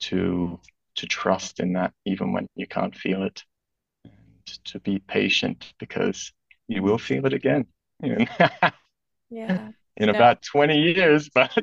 to 0.00 0.58
to 0.96 1.06
trust 1.06 1.60
in 1.60 1.74
that 1.74 1.92
even 2.04 2.32
when 2.32 2.46
you 2.56 2.66
can't 2.66 2.96
feel 2.96 3.22
it. 3.22 3.44
And 4.04 4.64
to 4.64 4.80
be 4.80 4.98
patient 4.98 5.72
because 5.78 6.32
you 6.68 6.82
will 6.82 6.98
feel 6.98 7.26
it 7.26 7.32
again 7.32 7.66
yeah. 9.30 9.68
in 9.96 10.08
about 10.08 10.42
20 10.42 10.78
years 10.78 11.30
but 11.32 11.52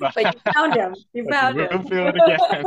but 0.00 0.16
you 0.16 0.32
found 0.52 0.74
him. 0.74 0.94
You 1.12 1.28
found 1.28 1.56
you 1.56 1.68
him. 1.68 1.84
feel 1.86 2.08
it 2.08 2.16
again 2.16 2.64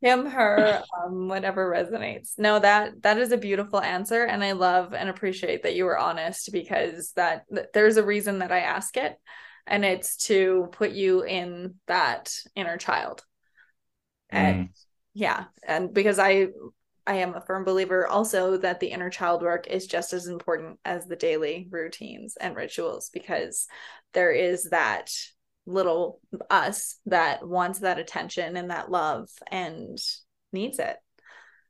him 0.00 0.26
her 0.26 0.82
um, 1.04 1.28
whatever 1.28 1.70
resonates 1.70 2.32
no 2.38 2.58
that 2.58 3.02
that 3.02 3.18
is 3.18 3.32
a 3.32 3.36
beautiful 3.38 3.80
answer 3.80 4.24
and 4.24 4.42
i 4.42 4.52
love 4.52 4.94
and 4.94 5.08
appreciate 5.08 5.62
that 5.62 5.74
you 5.74 5.84
were 5.84 5.98
honest 5.98 6.50
because 6.52 7.12
that, 7.12 7.44
there's 7.72 7.96
a 7.96 8.04
reason 8.04 8.38
that 8.38 8.52
i 8.52 8.60
ask 8.60 8.96
it 8.96 9.16
and 9.66 9.84
it's 9.84 10.16
to 10.16 10.68
put 10.72 10.90
you 10.90 11.22
in 11.22 11.74
that 11.86 12.34
inner 12.54 12.76
child 12.76 13.24
and 14.30 14.68
mm. 14.68 14.68
yeah 15.14 15.44
and 15.66 15.92
because 15.92 16.18
i 16.18 16.48
i 17.06 17.14
am 17.14 17.34
a 17.34 17.40
firm 17.40 17.64
believer 17.64 18.06
also 18.06 18.56
that 18.56 18.80
the 18.80 18.88
inner 18.88 19.10
child 19.10 19.42
work 19.42 19.66
is 19.66 19.86
just 19.86 20.12
as 20.12 20.26
important 20.26 20.78
as 20.84 21.06
the 21.06 21.16
daily 21.16 21.68
routines 21.70 22.36
and 22.40 22.56
rituals 22.56 23.10
because 23.12 23.66
there 24.12 24.32
is 24.32 24.64
that 24.70 25.10
little 25.66 26.20
us 26.48 26.96
that 27.06 27.46
wants 27.46 27.80
that 27.80 27.98
attention 27.98 28.56
and 28.56 28.70
that 28.70 28.90
love 28.90 29.28
and 29.50 29.98
needs 30.52 30.78
it 30.78 30.96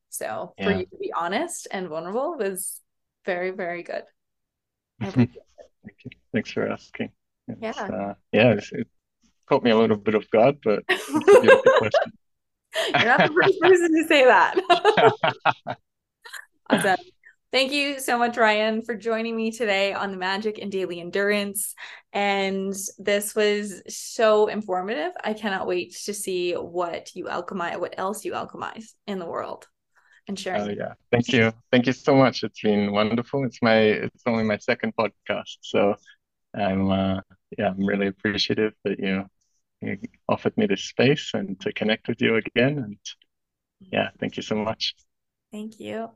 so 0.08 0.54
yeah. 0.58 0.64
for 0.64 0.70
you 0.72 0.86
to 0.86 0.96
be 0.98 1.12
honest 1.12 1.68
and 1.70 1.88
vulnerable 1.88 2.36
was 2.38 2.80
very 3.26 3.50
very 3.50 3.82
good 3.82 4.04
Thank 5.84 5.96
you. 6.04 6.10
Thanks 6.32 6.50
for 6.50 6.68
asking. 6.68 7.10
It's, 7.48 7.58
yeah. 7.60 7.70
Uh, 7.70 8.14
yeah, 8.32 8.60
it 8.72 8.88
caught 9.48 9.64
me 9.64 9.70
a 9.70 9.76
little 9.76 9.96
bit 9.96 10.14
of 10.14 10.30
God, 10.30 10.58
but 10.62 10.84
You're 10.88 11.00
not 13.04 13.26
the 13.26 13.32
first 13.34 13.60
person 13.60 13.96
to 13.96 14.04
say 14.06 14.24
that. 14.24 14.56
awesome. 16.70 16.96
Thank 17.52 17.72
you 17.72 17.98
so 17.98 18.16
much, 18.16 18.36
Ryan, 18.36 18.82
for 18.82 18.94
joining 18.94 19.36
me 19.36 19.50
today 19.50 19.92
on 19.92 20.12
the 20.12 20.16
Magic 20.16 20.58
and 20.58 20.70
Daily 20.70 21.00
Endurance. 21.00 21.74
And 22.12 22.72
this 22.98 23.34
was 23.34 23.82
so 23.88 24.46
informative. 24.46 25.10
I 25.24 25.32
cannot 25.32 25.66
wait 25.66 25.96
to 26.04 26.14
see 26.14 26.52
what 26.52 27.14
you 27.16 27.24
alchemize, 27.24 27.80
what 27.80 27.94
else 27.98 28.24
you 28.24 28.32
alchemize 28.32 28.90
in 29.08 29.18
the 29.18 29.26
world 29.26 29.66
and 30.28 30.38
sharing. 30.38 30.62
Oh 30.62 30.72
yeah, 30.72 30.92
thank 31.10 31.32
you, 31.32 31.52
thank 31.72 31.86
you 31.86 31.92
so 31.92 32.14
much. 32.14 32.44
It's 32.44 32.60
been 32.60 32.92
wonderful. 32.92 33.44
It's 33.44 33.60
my, 33.60 33.78
it's 33.78 34.22
only 34.26 34.44
my 34.44 34.58
second 34.58 34.94
podcast, 34.96 35.56
so 35.60 35.96
I'm, 36.54 36.88
uh, 36.88 37.20
yeah, 37.58 37.70
I'm 37.70 37.84
really 37.84 38.06
appreciative 38.06 38.74
that 38.84 39.00
you 39.00 39.26
you 39.82 39.98
offered 40.28 40.56
me 40.56 40.66
this 40.66 40.84
space 40.84 41.30
and 41.32 41.58
to 41.60 41.72
connect 41.72 42.06
with 42.06 42.20
you 42.20 42.36
again. 42.36 42.78
And 42.78 42.96
yeah, 43.80 44.10
thank 44.20 44.36
you 44.36 44.42
so 44.42 44.54
much. 44.54 44.94
Thank 45.50 45.80
you. 45.80 46.10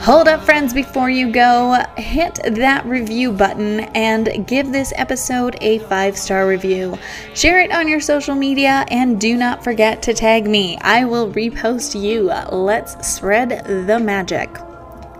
Hold 0.00 0.28
up, 0.28 0.44
friends, 0.44 0.72
before 0.72 1.10
you 1.10 1.30
go, 1.30 1.84
hit 1.98 2.40
that 2.44 2.86
review 2.86 3.32
button 3.32 3.80
and 3.94 4.46
give 4.46 4.72
this 4.72 4.92
episode 4.96 5.58
a 5.60 5.80
five 5.80 6.16
star 6.16 6.48
review. 6.48 6.96
Share 7.34 7.60
it 7.60 7.70
on 7.70 7.86
your 7.86 8.00
social 8.00 8.34
media 8.34 8.86
and 8.88 9.20
do 9.20 9.36
not 9.36 9.62
forget 9.62 10.02
to 10.04 10.14
tag 10.14 10.46
me. 10.46 10.78
I 10.80 11.04
will 11.04 11.30
repost 11.32 12.00
you. 12.00 12.22
Let's 12.56 13.06
spread 13.06 13.86
the 13.86 13.98
magic. 13.98 14.48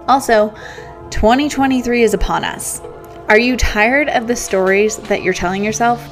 Also, 0.09 0.55
2023 1.11 2.03
is 2.03 2.15
upon 2.15 2.45
us. 2.45 2.81
Are 3.29 3.39
you 3.39 3.57
tired 3.57 4.09
of 4.09 4.27
the 4.27 4.37
stories 4.37 4.97
that 4.97 5.23
you're 5.23 5.35
telling 5.35 5.63
yourself? 5.63 6.03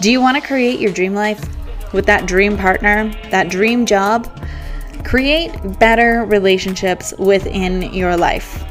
Do 0.00 0.10
you 0.10 0.20
want 0.20 0.40
to 0.40 0.46
create 0.46 0.80
your 0.80 0.92
dream 0.92 1.14
life 1.14 1.44
with 1.92 2.06
that 2.06 2.26
dream 2.26 2.56
partner, 2.56 3.10
that 3.30 3.50
dream 3.50 3.84
job? 3.84 4.26
Create 5.04 5.50
better 5.78 6.24
relationships 6.24 7.12
within 7.18 7.92
your 7.94 8.16
life. 8.16 8.64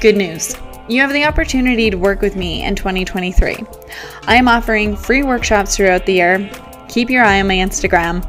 Good 0.00 0.16
news. 0.16 0.56
You 0.88 1.00
have 1.00 1.12
the 1.12 1.24
opportunity 1.24 1.90
to 1.90 1.96
work 1.96 2.20
with 2.20 2.36
me 2.36 2.64
in 2.64 2.76
2023. 2.76 3.56
I 4.26 4.36
am 4.36 4.46
offering 4.46 4.96
free 4.96 5.22
workshops 5.22 5.76
throughout 5.76 6.06
the 6.06 6.14
year. 6.14 6.50
Keep 6.88 7.10
your 7.10 7.24
eye 7.24 7.40
on 7.40 7.48
my 7.48 7.56
Instagram, 7.56 8.24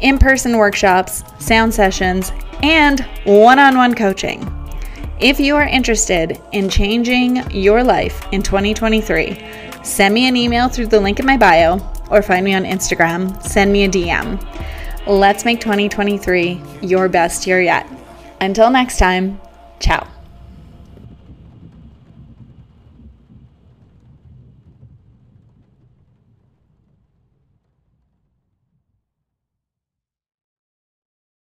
in 0.00 0.18
person 0.18 0.58
workshops, 0.58 1.24
sound 1.38 1.72
sessions, 1.72 2.30
and 2.62 3.00
one 3.24 3.58
on 3.58 3.76
one 3.76 3.94
coaching. 3.94 4.50
If 5.20 5.40
you 5.40 5.56
are 5.56 5.66
interested 5.66 6.40
in 6.52 6.68
changing 6.68 7.50
your 7.50 7.82
life 7.82 8.26
in 8.32 8.42
2023, 8.42 9.42
send 9.82 10.12
me 10.12 10.28
an 10.28 10.36
email 10.36 10.68
through 10.68 10.88
the 10.88 11.00
link 11.00 11.20
in 11.20 11.26
my 11.26 11.36
bio 11.36 11.80
or 12.10 12.20
find 12.20 12.44
me 12.44 12.54
on 12.54 12.64
Instagram. 12.64 13.40
Send 13.42 13.72
me 13.72 13.84
a 13.84 13.88
DM. 13.88 14.38
Let's 15.06 15.44
make 15.44 15.60
2023 15.60 16.60
your 16.80 17.08
best 17.08 17.46
year 17.46 17.60
yet. 17.60 17.86
Until 18.40 18.70
next 18.70 18.98
time, 18.98 19.40
ciao. 19.78 20.13